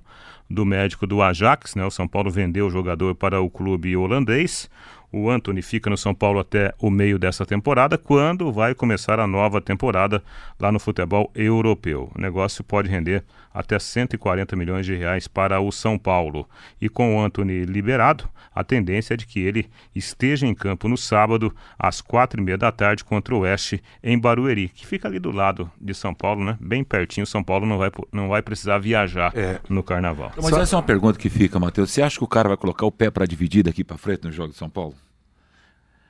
do 0.49 0.65
médico 0.65 1.07
do 1.07 1.21
Ajax, 1.21 1.75
né? 1.75 1.85
O 1.85 1.91
São 1.91 2.07
Paulo 2.07 2.29
vendeu 2.29 2.67
o 2.67 2.69
jogador 2.69 3.15
para 3.15 3.41
o 3.41 3.49
clube 3.49 3.95
holandês. 3.95 4.69
O 5.11 5.29
Anthony 5.29 5.61
fica 5.61 5.89
no 5.89 5.97
São 5.97 6.13
Paulo 6.13 6.39
até 6.39 6.73
o 6.79 6.89
meio 6.89 7.17
dessa 7.17 7.45
temporada, 7.45 7.97
quando 7.97 8.51
vai 8.51 8.75
começar 8.75 9.19
a 9.19 9.25
nova 9.25 9.61
temporada 9.61 10.21
lá 10.59 10.71
no 10.71 10.79
futebol 10.79 11.31
europeu. 11.33 12.11
O 12.15 12.21
negócio 12.21 12.63
pode 12.63 12.89
render 12.89 13.23
até 13.55 13.79
140 13.79 14.53
milhões 14.57 14.85
de 14.85 14.93
reais 14.93 15.29
para 15.29 15.61
o 15.61 15.71
São 15.71 15.97
Paulo. 15.97 16.47
E 16.79 16.89
com 16.89 17.15
o 17.15 17.21
Anthony 17.23 17.63
liberado, 17.63 18.29
a 18.53 18.65
tendência 18.65 19.13
é 19.13 19.17
de 19.17 19.25
que 19.25 19.39
ele 19.39 19.69
esteja 19.95 20.45
em 20.45 20.53
campo 20.53 20.89
no 20.89 20.97
sábado, 20.97 21.55
às 21.79 22.01
quatro 22.01 22.41
e 22.41 22.43
meia 22.43 22.57
da 22.57 22.69
tarde, 22.69 23.05
contra 23.05 23.33
o 23.33 23.39
Oeste, 23.39 23.81
em 24.03 24.19
Barueri, 24.19 24.67
que 24.67 24.85
fica 24.85 25.07
ali 25.07 25.19
do 25.19 25.31
lado 25.31 25.71
de 25.79 25.93
São 25.93 26.13
Paulo, 26.13 26.43
né? 26.43 26.57
Bem 26.59 26.83
pertinho. 26.83 27.25
São 27.25 27.41
Paulo 27.41 27.65
não 27.65 27.77
vai, 27.77 27.89
não 28.11 28.27
vai 28.27 28.41
precisar 28.41 28.77
viajar 28.77 29.31
é. 29.33 29.59
no 29.69 29.81
carnaval. 29.81 30.33
Mas 30.35 30.49
Só... 30.49 30.61
essa 30.61 30.75
é 30.75 30.77
uma 30.77 30.83
pergunta 30.83 31.17
que 31.17 31.29
fica, 31.29 31.57
Matheus. 31.57 31.91
Você 31.91 32.01
acha 32.01 32.17
que 32.17 32.23
o 32.25 32.27
cara 32.27 32.49
vai 32.49 32.57
colocar 32.57 32.85
o 32.85 32.91
pé 32.91 33.09
para 33.09 33.25
dividir 33.25 33.63
daqui 33.63 33.85
para 33.85 33.97
frente 33.97 34.25
no 34.25 34.31
jogo 34.33 34.51
de 34.51 34.57
São 34.57 34.69
Paulo? 34.69 34.95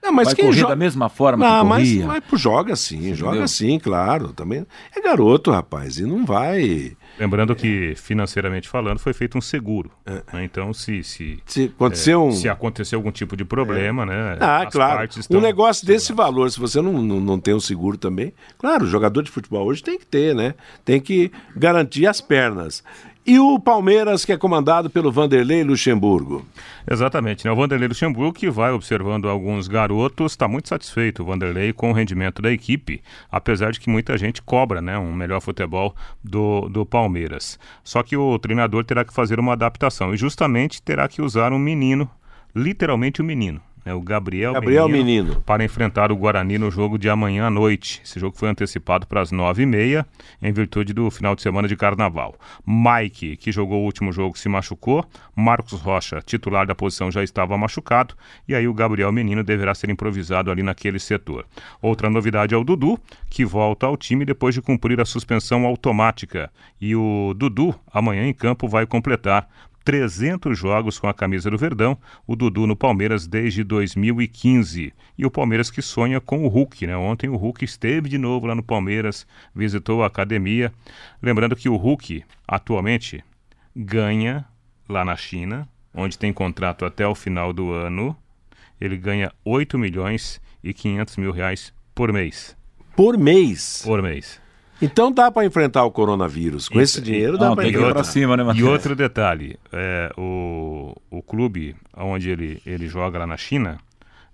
Não, 0.05 0.11
mas 0.11 0.27
vai 0.27 0.35
quem 0.35 0.45
correr 0.45 0.59
joga... 0.59 0.69
da 0.69 0.75
mesma 0.75 1.09
forma 1.09 1.43
não, 1.43 1.63
que 1.63 1.69
corria? 1.69 2.05
Mas, 2.05 2.23
mas 2.31 2.41
joga 2.41 2.75
sim, 2.75 3.15
joga 3.15 3.47
sim, 3.47 3.79
claro. 3.79 4.33
Também 4.33 4.65
é 4.95 5.01
garoto, 5.01 5.49
rapaz, 5.49 5.97
e 5.97 6.03
não 6.03 6.23
vai. 6.23 6.95
Lembrando 7.19 7.55
que 7.55 7.93
financeiramente 7.95 8.67
falando 8.67 8.99
foi 8.99 9.13
feito 9.13 9.37
um 9.37 9.41
seguro. 9.41 9.91
É. 10.05 10.23
Né? 10.33 10.43
Então 10.43 10.73
se 10.73 11.03
se, 11.03 11.39
se 11.45 11.65
aconteceu 11.65 12.21
é, 12.21 12.25
um... 12.25 12.31
se 12.31 12.49
acontecer 12.49 12.95
algum 12.95 13.11
tipo 13.11 13.37
de 13.37 13.45
problema, 13.45 14.03
é. 14.03 14.05
né? 14.05 14.37
Ah, 14.39 14.67
claro. 14.69 15.09
Um 15.31 15.39
negócio 15.39 15.85
desse 15.85 16.13
valor, 16.13 16.49
se 16.51 16.59
você 16.59 16.81
não, 16.81 16.93
não, 17.01 17.19
não 17.19 17.39
tem 17.39 17.53
um 17.53 17.59
seguro 17.59 17.97
também, 17.97 18.33
claro, 18.57 18.85
o 18.85 18.87
jogador 18.87 19.21
de 19.21 19.31
futebol 19.31 19.65
hoje 19.65 19.83
tem 19.83 19.97
que 19.97 20.05
ter, 20.05 20.35
né? 20.35 20.55
Tem 20.83 20.99
que 20.99 21.31
garantir 21.55 22.07
as 22.07 22.21
pernas. 22.21 22.83
E 23.27 23.39
o 23.39 23.59
Palmeiras, 23.59 24.23
que 24.23 24.31
é 24.31 24.37
comandado 24.37 24.87
pelo 24.87 25.11
Vanderlei 25.11 25.63
Luxemburgo. 25.63 26.45
Exatamente, 26.87 27.43
né? 27.43 27.51
O 27.51 27.55
Vanderlei 27.55 27.87
Luxemburgo, 27.87 28.31
que 28.31 28.51
vai 28.51 28.71
observando 28.71 29.27
alguns 29.27 29.67
garotos, 29.67 30.33
está 30.33 30.47
muito 30.47 30.69
satisfeito, 30.69 31.23
o 31.23 31.25
Vanderlei, 31.25 31.73
com 31.73 31.89
o 31.89 31.93
rendimento 31.93 32.39
da 32.39 32.51
equipe, 32.51 33.01
apesar 33.31 33.71
de 33.71 33.79
que 33.79 33.89
muita 33.89 34.15
gente 34.15 34.43
cobra 34.43 34.79
né, 34.79 34.95
um 34.99 35.11
melhor 35.11 35.41
futebol 35.41 35.95
do, 36.23 36.69
do 36.69 36.85
Palmeiras. 36.85 37.57
Só 37.83 38.03
que 38.03 38.15
o 38.15 38.37
treinador 38.37 38.85
terá 38.85 39.03
que 39.03 39.11
fazer 39.11 39.39
uma 39.39 39.53
adaptação 39.53 40.13
e 40.13 40.17
justamente 40.17 40.79
terá 40.79 41.07
que 41.07 41.19
usar 41.19 41.51
um 41.51 41.57
menino, 41.57 42.07
literalmente 42.55 43.23
um 43.23 43.25
menino 43.25 43.59
né, 43.85 43.93
o 43.93 44.01
Gabriel, 44.01 44.53
Gabriel 44.53 44.89
Menino, 44.89 45.05
Menino, 45.05 45.41
para 45.41 45.63
enfrentar 45.63 46.11
o 46.11 46.15
Guarani 46.15 46.57
no 46.57 46.71
jogo 46.71 46.97
de 46.97 47.07
amanhã 47.07 47.45
à 47.45 47.49
noite. 47.51 48.01
Esse 48.03 48.19
jogo 48.19 48.35
foi 48.35 48.49
antecipado 48.49 49.05
para 49.05 49.21
as 49.21 49.31
nove 49.31 49.61
e 49.61 49.65
meia, 49.65 50.05
em 50.41 50.51
virtude 50.51 50.91
do 50.91 51.11
final 51.11 51.35
de 51.35 51.43
semana 51.43 51.67
de 51.67 51.75
carnaval. 51.75 52.35
Mike, 52.65 53.37
que 53.37 53.51
jogou 53.51 53.81
o 53.81 53.85
último 53.85 54.11
jogo, 54.11 54.37
se 54.37 54.49
machucou. 54.49 55.05
Marcos 55.35 55.79
Rocha, 55.79 56.19
titular 56.25 56.65
da 56.65 56.73
posição, 56.73 57.11
já 57.11 57.23
estava 57.23 57.55
machucado. 57.57 58.15
E 58.47 58.55
aí 58.55 58.67
o 58.67 58.73
Gabriel 58.73 59.11
Menino 59.11 59.43
deverá 59.43 59.75
ser 59.75 59.91
improvisado 59.91 60.49
ali 60.49 60.63
naquele 60.63 60.97
setor. 60.97 61.45
Outra 61.79 62.09
novidade 62.09 62.55
é 62.55 62.57
o 62.57 62.63
Dudu, 62.63 62.99
que 63.29 63.45
volta 63.45 63.85
ao 63.85 63.95
time 63.95 64.25
depois 64.25 64.55
de 64.55 64.61
cumprir 64.61 64.99
a 64.99 65.05
suspensão 65.05 65.63
automática. 65.65 66.51
E 66.81 66.95
o 66.95 67.35
Dudu, 67.35 67.75
amanhã 67.93 68.25
em 68.25 68.33
campo, 68.33 68.67
vai 68.67 68.87
completar 68.87 69.47
300 69.85 70.57
jogos 70.57 70.97
com 70.97 71.07
a 71.07 71.13
camisa 71.13 71.49
do 71.49 71.57
Verdão, 71.59 71.95
o 72.25 72.35
Dudu 72.35 72.65
no 72.65 72.75
Palmeiras 72.75 73.27
desde 73.27 73.63
2015. 73.63 74.91
E 75.15 75.25
o 75.25 75.29
Palmeiras 75.29 75.69
que 75.69 75.81
sonha 75.81 76.19
com 76.19 76.43
o 76.43 76.47
Hulk, 76.47 76.87
né? 76.87 76.97
Ontem 76.97 77.29
o 77.29 77.35
Hulk 77.35 77.63
esteve 77.63 78.09
de 78.09 78.17
novo 78.17 78.47
lá 78.47 78.55
no 78.55 78.63
Palmeiras, 78.63 79.27
visitou 79.53 80.03
a 80.03 80.07
academia. 80.07 80.73
Lembrando 81.21 81.55
que 81.55 81.69
o 81.69 81.75
Hulk 81.75 82.25
atualmente 82.47 83.23
ganha 83.75 84.43
lá 84.89 85.05
na 85.05 85.15
China, 85.15 85.69
onde 85.93 86.17
tem 86.17 86.33
contrato 86.33 86.83
até 86.83 87.07
o 87.07 87.13
final 87.13 87.53
do 87.53 87.71
ano, 87.71 88.17
ele 88.81 88.97
ganha 88.97 89.31
8 89.45 89.77
milhões 89.77 90.41
e 90.63 90.73
500 90.73 91.17
mil 91.17 91.31
reais 91.31 91.71
por 91.93 92.11
mês. 92.11 92.57
Por 92.95 93.17
mês? 93.17 93.83
Por 93.85 94.01
mês. 94.01 94.41
Então 94.85 95.11
dá 95.11 95.31
para 95.31 95.45
enfrentar 95.45 95.83
o 95.83 95.91
coronavírus. 95.91 96.69
Com 96.69 96.81
Isso. 96.81 96.97
esse 96.97 97.01
dinheiro 97.01 97.37
dá 97.37 97.55
para 97.55 97.93
para 97.93 98.03
cima, 98.03 98.37
né, 98.37 98.43
Matheus? 98.43 98.67
E 98.67 98.69
outro 98.69 98.95
detalhe, 98.95 99.57
é, 99.71 100.11
o, 100.17 100.95
o 101.09 101.21
clube 101.21 101.75
onde 101.97 102.29
ele, 102.29 102.61
ele 102.65 102.87
joga 102.87 103.19
lá 103.19 103.27
na 103.27 103.37
China, 103.37 103.77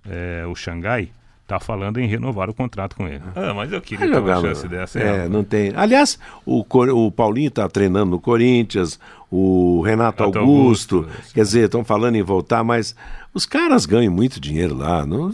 é, 0.10 0.45
o 0.45 0.56
Xangai, 0.56 1.10
tá 1.52 1.60
falando 1.60 1.99
em 1.99 2.08
renovar 2.08 2.49
o 2.49 2.54
contrato 2.54 2.95
com 2.95 3.08
ele. 3.08 3.22
Ah, 3.36 3.54
mas 3.54 3.72
eu 3.74 3.82
queria 3.82 4.10
ter 4.10 4.18
uma 4.18 4.39
chance 4.39 4.68
dessa. 4.70 4.99
É, 4.99 5.28
não 5.28 5.43
tem. 5.43 5.74
Aliás, 5.76 6.18
o, 6.45 6.62
o 6.62 7.12
Paulinho 7.12 7.49
está 7.49 7.68
treinando 7.68 8.12
no 8.12 8.20
Corinthians, 8.22 8.97
o 9.30 9.82
Renato, 9.82 10.24
Renato 10.24 10.39
Augusto, 10.39 10.97
Augusto, 10.97 11.34
quer 11.34 11.41
dizer, 11.41 11.66
estão 11.66 11.84
falando 11.84 12.16
em 12.16 12.22
voltar, 12.22 12.64
mas 12.64 12.95
os 13.34 13.46
caras 13.46 13.86
ganham 13.86 14.14
muito 14.14 14.40
dinheiro 14.40 14.76
lá. 14.76 15.06
Não, 15.06 15.32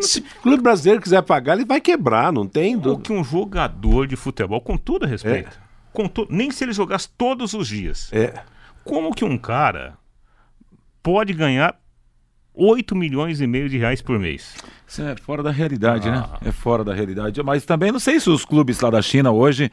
se 0.00 0.20
o 0.20 0.42
clube 0.42 0.62
brasileiro 0.62 1.00
quiser 1.00 1.22
pagar, 1.22 1.54
ele 1.54 1.64
vai 1.64 1.80
quebrar, 1.80 2.32
não 2.32 2.46
tem. 2.46 2.76
O 2.76 2.98
que 2.98 3.12
um 3.12 3.24
jogador 3.24 4.06
de 4.06 4.16
futebol, 4.16 4.60
com 4.60 4.76
todo 4.76 5.06
respeito, 5.06 5.48
é. 5.48 5.62
com 5.92 6.06
to... 6.06 6.26
nem 6.28 6.50
se 6.50 6.64
ele 6.64 6.72
jogasse 6.72 7.08
todos 7.16 7.54
os 7.54 7.66
dias. 7.66 8.10
É. 8.12 8.42
Como 8.84 9.14
que 9.14 9.24
um 9.24 9.38
cara 9.38 9.96
pode 11.02 11.32
ganhar 11.32 11.78
8 12.60 12.94
milhões 12.94 13.40
e 13.40 13.46
meio 13.46 13.70
de 13.70 13.78
reais 13.78 14.02
por 14.02 14.18
mês. 14.18 14.54
Isso 14.86 15.00
é 15.02 15.16
fora 15.16 15.42
da 15.42 15.50
realidade, 15.50 16.10
né? 16.10 16.22
ah. 16.24 16.38
né? 16.42 16.50
É 16.50 16.52
fora 16.52 16.84
da 16.84 16.92
realidade. 16.92 17.42
Mas 17.42 17.64
também 17.64 17.90
não 17.90 17.98
sei 17.98 18.20
se 18.20 18.28
os 18.28 18.44
clubes 18.44 18.80
lá 18.80 18.90
da 18.90 19.00
China 19.00 19.30
hoje 19.30 19.70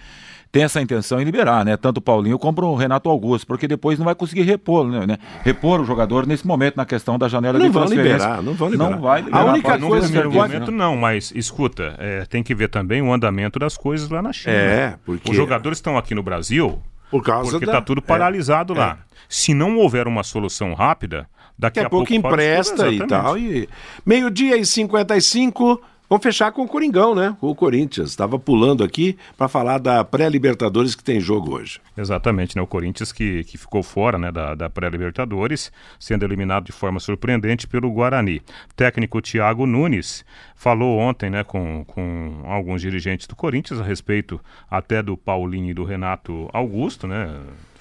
têm 0.51 0.63
essa 0.63 0.81
intenção 0.81 1.19
em 1.19 1.25
liberar, 1.25 1.65
né? 1.65 1.75
Tanto 1.75 1.97
o 1.97 2.01
Paulinho 2.01 2.39
como 2.39 2.61
o 2.61 2.75
Renato 2.75 3.09
Augusto, 3.09 3.45
porque 3.45 3.67
depois 3.67 3.99
não 3.99 4.05
vai 4.05 4.15
conseguir 4.15 4.43
repor, 4.43 4.88
né? 4.88 5.17
Repor 5.43 5.81
o 5.81 5.85
jogador 5.85 6.25
nesse 6.25 6.47
momento 6.47 6.77
na 6.77 6.85
questão 6.85 7.17
da 7.17 7.27
janela 7.27 7.59
não 7.59 7.67
de 7.67 7.73
transferência. 7.73 8.13
Liberar, 8.13 8.41
não 8.41 8.53
vão 8.53 8.69
liberar. 8.69 8.89
Não 8.91 9.01
vai 9.01 9.21
liberar. 9.21 9.41
A 9.41 9.45
única 9.51 9.79
coisa 9.79 10.21
que 10.21 10.27
momento 10.27 10.71
não, 10.71 10.95
mas 10.95 11.33
escuta, 11.35 11.93
é, 11.97 12.25
tem 12.25 12.41
que 12.41 12.55
ver 12.55 12.69
também 12.69 13.01
o 13.01 13.11
andamento 13.11 13.59
das 13.59 13.75
coisas 13.75 14.07
lá 14.09 14.21
na 14.21 14.31
China. 14.31 14.53
É, 14.53 14.95
porque 15.05 15.29
os 15.29 15.35
jogadores 15.35 15.79
estão 15.79 15.97
aqui 15.97 16.15
no 16.15 16.23
Brasil 16.23 16.81
por 17.10 17.24
causa 17.24 17.51
porque 17.51 17.66
da... 17.66 17.74
tá 17.74 17.82
tudo 17.82 18.01
paralisado 18.01 18.74
é, 18.74 18.78
lá. 18.78 18.97
É. 19.01 19.18
Se 19.30 19.53
não 19.53 19.78
houver 19.78 20.08
uma 20.08 20.24
solução 20.24 20.74
rápida, 20.74 21.28
Daqui, 21.60 21.80
Daqui 21.80 21.88
a, 21.88 21.89
pouco, 21.89 22.05
pouco 22.05 22.14
empresta 22.14 22.91
e 22.91 23.05
tal. 23.08 23.38
E... 23.38 23.68
Meio-dia 24.05 24.58
e 24.58 24.66
55. 24.66 25.82
Vamos 26.10 26.24
fechar 26.24 26.53
com 26.53 26.64
o 26.64 26.68
Coringão, 26.68 27.14
né? 27.14 27.36
O 27.41 27.53
Corinthians. 27.53 28.12
Estava 28.12 28.39
pulando 28.39 28.82
aqui 28.82 29.18
para 29.38 29.49
falar 29.49 29.78
da 29.78 30.05
pré-Libertadores 30.05 30.95
que 30.95 31.03
tem 31.03 31.20
jogo 31.20 31.55
hoje. 31.55 31.82
Exatamente, 31.97 32.55
né? 32.55 32.62
O 32.62 32.68
Corinthians 32.68 33.12
que, 33.12 33.43
que 33.43 33.58
ficou 33.58 33.84
fora 33.84 34.18
né, 34.18 34.32
da, 34.32 34.55
da 34.55 34.70
pré-Libertadores, 34.70 35.70
sendo 35.99 36.24
eliminado 36.24 36.64
de 36.64 36.72
forma 36.72 36.97
surpreendente 37.01 37.68
pelo 37.68 37.91
Guarani. 37.91 38.38
O 38.72 38.74
técnico 38.74 39.22
Thiago 39.22 39.66
Nunes 39.66 40.24
falou 40.55 40.97
ontem 40.97 41.30
né, 41.30 41.43
com, 41.43 41.84
com 41.84 42.41
alguns 42.45 42.82
dirigentes 42.82 43.28
do 43.28 43.36
Corinthians 43.36 43.82
a 43.82 43.84
respeito 43.84 44.39
até 44.72 45.03
do 45.03 45.18
Paulinho 45.18 45.72
e 45.72 45.74
do 45.74 45.84
Renato 45.84 46.49
Augusto, 46.53 47.05
né? 47.05 47.38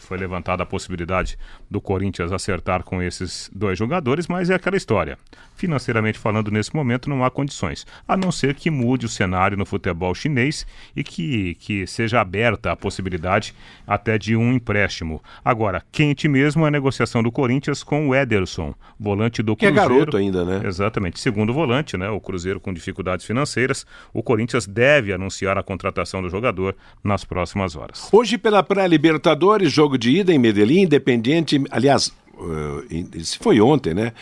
Foi 0.07 0.16
levantada 0.16 0.62
a 0.62 0.66
possibilidade 0.66 1.38
do 1.70 1.80
Corinthians 1.80 2.32
acertar 2.32 2.82
com 2.82 3.02
esses 3.02 3.50
dois 3.54 3.78
jogadores, 3.78 4.28
mas 4.28 4.50
é 4.50 4.54
aquela 4.54 4.76
história. 4.76 5.18
Financeiramente 5.54 6.18
falando, 6.18 6.50
nesse 6.50 6.74
momento 6.74 7.09
não 7.09 7.24
há 7.24 7.30
condições, 7.30 7.86
a 8.07 8.16
não 8.16 8.30
ser 8.30 8.54
que 8.54 8.70
mude 8.70 9.07
o 9.07 9.09
cenário 9.09 9.57
no 9.57 9.66
futebol 9.66 10.14
chinês 10.14 10.66
e 10.94 11.02
que, 11.02 11.54
que 11.57 11.86
seja 11.86 12.20
aberta 12.20 12.72
a 12.72 12.76
possibilidade 12.76 13.54
até 13.86 14.18
de 14.18 14.36
um 14.36 14.52
empréstimo. 14.52 15.22
Agora, 15.44 15.82
quente 15.90 16.28
mesmo 16.28 16.64
é 16.64 16.68
a 16.68 16.70
negociação 16.70 17.22
do 17.22 17.32
Corinthians 17.32 17.82
com 17.82 18.09
o 18.09 18.14
Ederson, 18.14 18.74
volante 18.98 19.42
do 19.42 19.57
Cruzeiro. 19.57 19.74
Que 19.74 19.80
é 19.80 19.88
garoto 19.88 20.16
ainda, 20.16 20.44
né? 20.44 20.62
Exatamente. 20.66 21.18
Segundo 21.18 21.52
volante, 21.52 21.96
né? 21.96 22.09
O 22.11 22.20
Cruzeiro 22.20 22.61
com 22.61 22.72
dificuldades 22.72 23.26
financeiras, 23.26 23.86
o 24.12 24.22
Corinthians 24.22 24.66
deve 24.66 25.12
anunciar 25.12 25.59
a 25.59 25.62
contratação 25.62 26.22
do 26.22 26.28
jogador 26.28 26.76
nas 27.02 27.24
próximas 27.24 27.76
horas. 27.76 28.09
Hoje, 28.12 28.38
pela 28.38 28.62
pré-Libertadores, 28.62 29.72
jogo 29.72 29.95
de 29.99 30.11
ida 30.11 30.32
em 30.32 30.38
Medellín, 30.38 30.82
Independiente, 30.82 31.62
aliás, 31.70 32.12
Uh, 32.38 32.84
isso 33.14 33.38
foi 33.40 33.62
ontem, 33.62 33.94
né? 33.94 34.12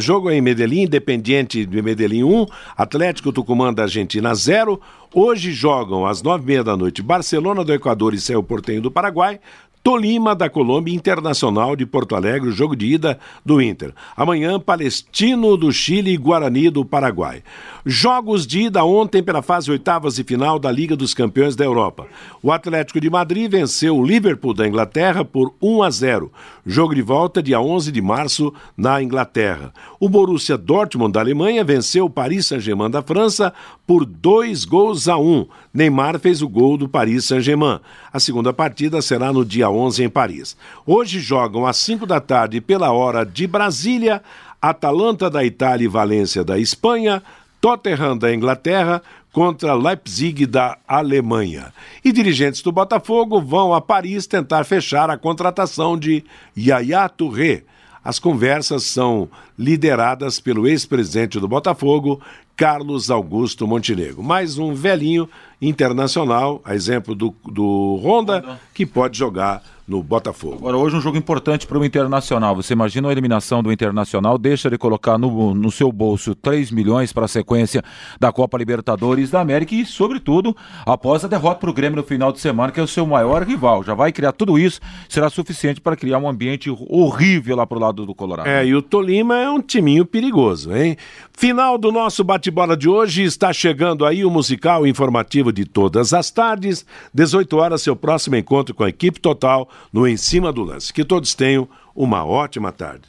Jogo 0.00 0.28
em 0.28 0.40
Medellín, 0.40 0.82
Independiente 0.82 1.64
de 1.64 1.80
Medellín 1.80 2.24
1, 2.24 2.46
Atlético 2.76 3.32
Tucumã 3.32 3.72
da 3.72 3.84
Argentina 3.84 4.34
0. 4.34 4.80
Hoje 5.14 5.52
jogam 5.52 6.04
às 6.04 6.20
nove 6.20 6.42
e 6.42 6.46
meia 6.46 6.64
da 6.64 6.76
noite 6.76 7.00
Barcelona 7.00 7.64
do 7.64 7.72
Equador 7.72 8.12
e 8.12 8.18
Céu 8.18 8.42
Portenho 8.42 8.82
do 8.82 8.90
Paraguai. 8.90 9.38
Tolima 9.82 10.34
da 10.34 10.50
Colômbia 10.50 10.94
Internacional 10.94 11.74
de 11.74 11.86
Porto 11.86 12.14
Alegre, 12.14 12.50
jogo 12.50 12.76
de 12.76 12.84
ida 12.84 13.18
do 13.44 13.62
Inter. 13.62 13.94
Amanhã, 14.14 14.60
Palestino 14.60 15.56
do 15.56 15.72
Chile 15.72 16.12
e 16.12 16.18
Guarani 16.18 16.68
do 16.68 16.84
Paraguai. 16.84 17.42
Jogos 17.86 18.46
de 18.46 18.64
ida 18.64 18.84
ontem 18.84 19.22
pela 19.22 19.40
fase 19.40 19.70
oitavas 19.70 20.18
e 20.18 20.24
final 20.24 20.58
da 20.58 20.70
Liga 20.70 20.94
dos 20.94 21.14
Campeões 21.14 21.56
da 21.56 21.64
Europa. 21.64 22.06
O 22.42 22.52
Atlético 22.52 23.00
de 23.00 23.08
Madrid 23.08 23.50
venceu 23.50 23.96
o 23.96 24.04
Liverpool 24.04 24.52
da 24.52 24.68
Inglaterra 24.68 25.24
por 25.24 25.54
1 25.62 25.82
a 25.82 25.90
0. 25.90 26.30
Jogo 26.66 26.94
de 26.94 27.00
volta 27.00 27.42
dia 27.42 27.58
11 27.58 27.90
de 27.90 28.02
março 28.02 28.52
na 28.76 29.02
Inglaterra. 29.02 29.72
O 29.98 30.10
Borussia 30.10 30.58
Dortmund 30.58 31.14
da 31.14 31.20
Alemanha 31.20 31.64
venceu 31.64 32.04
o 32.04 32.10
Paris 32.10 32.48
Saint-Germain 32.48 32.90
da 32.90 33.00
França 33.00 33.50
por 33.86 34.04
2 34.04 34.66
gols 34.66 35.08
a 35.08 35.16
1. 35.16 35.46
Neymar 35.72 36.18
fez 36.18 36.42
o 36.42 36.48
gol 36.48 36.76
do 36.76 36.86
Paris 36.86 37.24
Saint-Germain. 37.24 37.80
A 38.12 38.20
segunda 38.20 38.52
partida 38.52 39.00
será 39.00 39.32
no 39.32 39.42
dia 39.42 39.69
11 39.70 40.04
em 40.04 40.08
Paris. 40.08 40.56
Hoje 40.86 41.20
jogam 41.20 41.66
às 41.66 41.76
5 41.78 42.06
da 42.06 42.20
tarde 42.20 42.60
pela 42.60 42.92
hora 42.92 43.24
de 43.24 43.46
Brasília, 43.46 44.22
Atalanta 44.60 45.30
da 45.30 45.44
Itália 45.44 45.84
e 45.84 45.88
Valência 45.88 46.44
da 46.44 46.58
Espanha, 46.58 47.22
Tottenham 47.60 48.16
da 48.16 48.34
Inglaterra 48.34 49.02
contra 49.32 49.74
Leipzig 49.74 50.46
da 50.46 50.76
Alemanha. 50.86 51.72
E 52.04 52.12
dirigentes 52.12 52.62
do 52.62 52.72
Botafogo 52.72 53.40
vão 53.40 53.72
a 53.72 53.80
Paris 53.80 54.26
tentar 54.26 54.64
fechar 54.64 55.08
a 55.10 55.16
contratação 55.16 55.96
de 55.96 56.24
Yaya 56.56 57.08
Touré. 57.08 57.62
As 58.02 58.18
conversas 58.18 58.84
são 58.84 59.28
lideradas 59.58 60.40
pelo 60.40 60.66
ex-presidente 60.66 61.38
do 61.38 61.46
Botafogo, 61.46 62.20
Carlos 62.56 63.10
Augusto 63.10 63.66
Montenegro. 63.66 64.22
Mais 64.22 64.58
um 64.58 64.74
velhinho 64.74 65.28
internacional, 65.60 66.60
a 66.64 66.74
exemplo 66.74 67.14
do, 67.14 67.34
do 67.44 68.00
Honda, 68.02 68.58
que 68.72 68.86
pode 68.86 69.18
jogar 69.18 69.62
no 69.90 70.04
Botafogo. 70.04 70.54
Agora, 70.54 70.76
hoje 70.76 70.94
um 70.94 71.00
jogo 71.00 71.18
importante 71.18 71.66
para 71.66 71.76
o 71.76 71.84
Internacional. 71.84 72.54
Você 72.54 72.74
imagina 72.74 73.08
a 73.08 73.12
eliminação 73.12 73.60
do 73.60 73.72
Internacional, 73.72 74.38
deixa 74.38 74.70
de 74.70 74.78
colocar 74.78 75.18
no, 75.18 75.52
no 75.52 75.68
seu 75.68 75.90
bolso 75.90 76.32
3 76.32 76.70
milhões 76.70 77.12
para 77.12 77.24
a 77.24 77.28
sequência 77.28 77.82
da 78.20 78.30
Copa 78.30 78.56
Libertadores 78.56 79.30
da 79.30 79.40
América 79.40 79.74
e, 79.74 79.84
sobretudo, 79.84 80.56
após 80.86 81.24
a 81.24 81.28
derrota 81.28 81.58
para 81.58 81.70
o 81.70 81.72
Grêmio 81.72 81.96
no 81.96 82.04
final 82.04 82.30
de 82.30 82.38
semana, 82.38 82.70
que 82.70 82.78
é 82.78 82.82
o 82.82 82.86
seu 82.86 83.04
maior 83.04 83.42
rival. 83.42 83.82
Já 83.82 83.92
vai 83.92 84.12
criar 84.12 84.30
tudo 84.30 84.56
isso, 84.56 84.80
será 85.08 85.28
suficiente 85.28 85.80
para 85.80 85.96
criar 85.96 86.18
um 86.18 86.28
ambiente 86.28 86.70
horrível 86.70 87.56
lá 87.56 87.66
para 87.66 87.78
o 87.78 87.80
lado 87.80 88.06
do 88.06 88.14
Colorado. 88.14 88.48
É, 88.48 88.64
e 88.64 88.72
o 88.72 88.80
Tolima 88.80 89.38
é 89.38 89.50
um 89.50 89.60
timinho 89.60 90.06
perigoso, 90.06 90.72
hein? 90.72 90.96
Final 91.32 91.76
do 91.76 91.90
nosso 91.90 92.22
bate-bola 92.22 92.76
de 92.76 92.88
hoje, 92.88 93.24
está 93.24 93.52
chegando 93.52 94.06
aí 94.06 94.24
o 94.24 94.30
musical 94.30 94.86
informativo 94.86 95.52
de 95.52 95.64
todas 95.64 96.12
as 96.12 96.30
tardes, 96.30 96.86
18 97.12 97.56
horas, 97.56 97.82
seu 97.82 97.96
próximo 97.96 98.36
encontro 98.36 98.72
com 98.72 98.84
a 98.84 98.88
equipe 98.88 99.18
total 99.18 99.68
no 99.92 100.06
Em 100.06 100.16
Cima 100.16 100.52
do 100.52 100.62
Lance. 100.62 100.92
Que 100.92 101.04
todos 101.04 101.34
tenham 101.34 101.68
uma 101.94 102.24
ótima 102.24 102.72
tarde. 102.72 103.08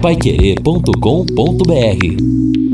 Paiquerê.com.br 0.00 2.69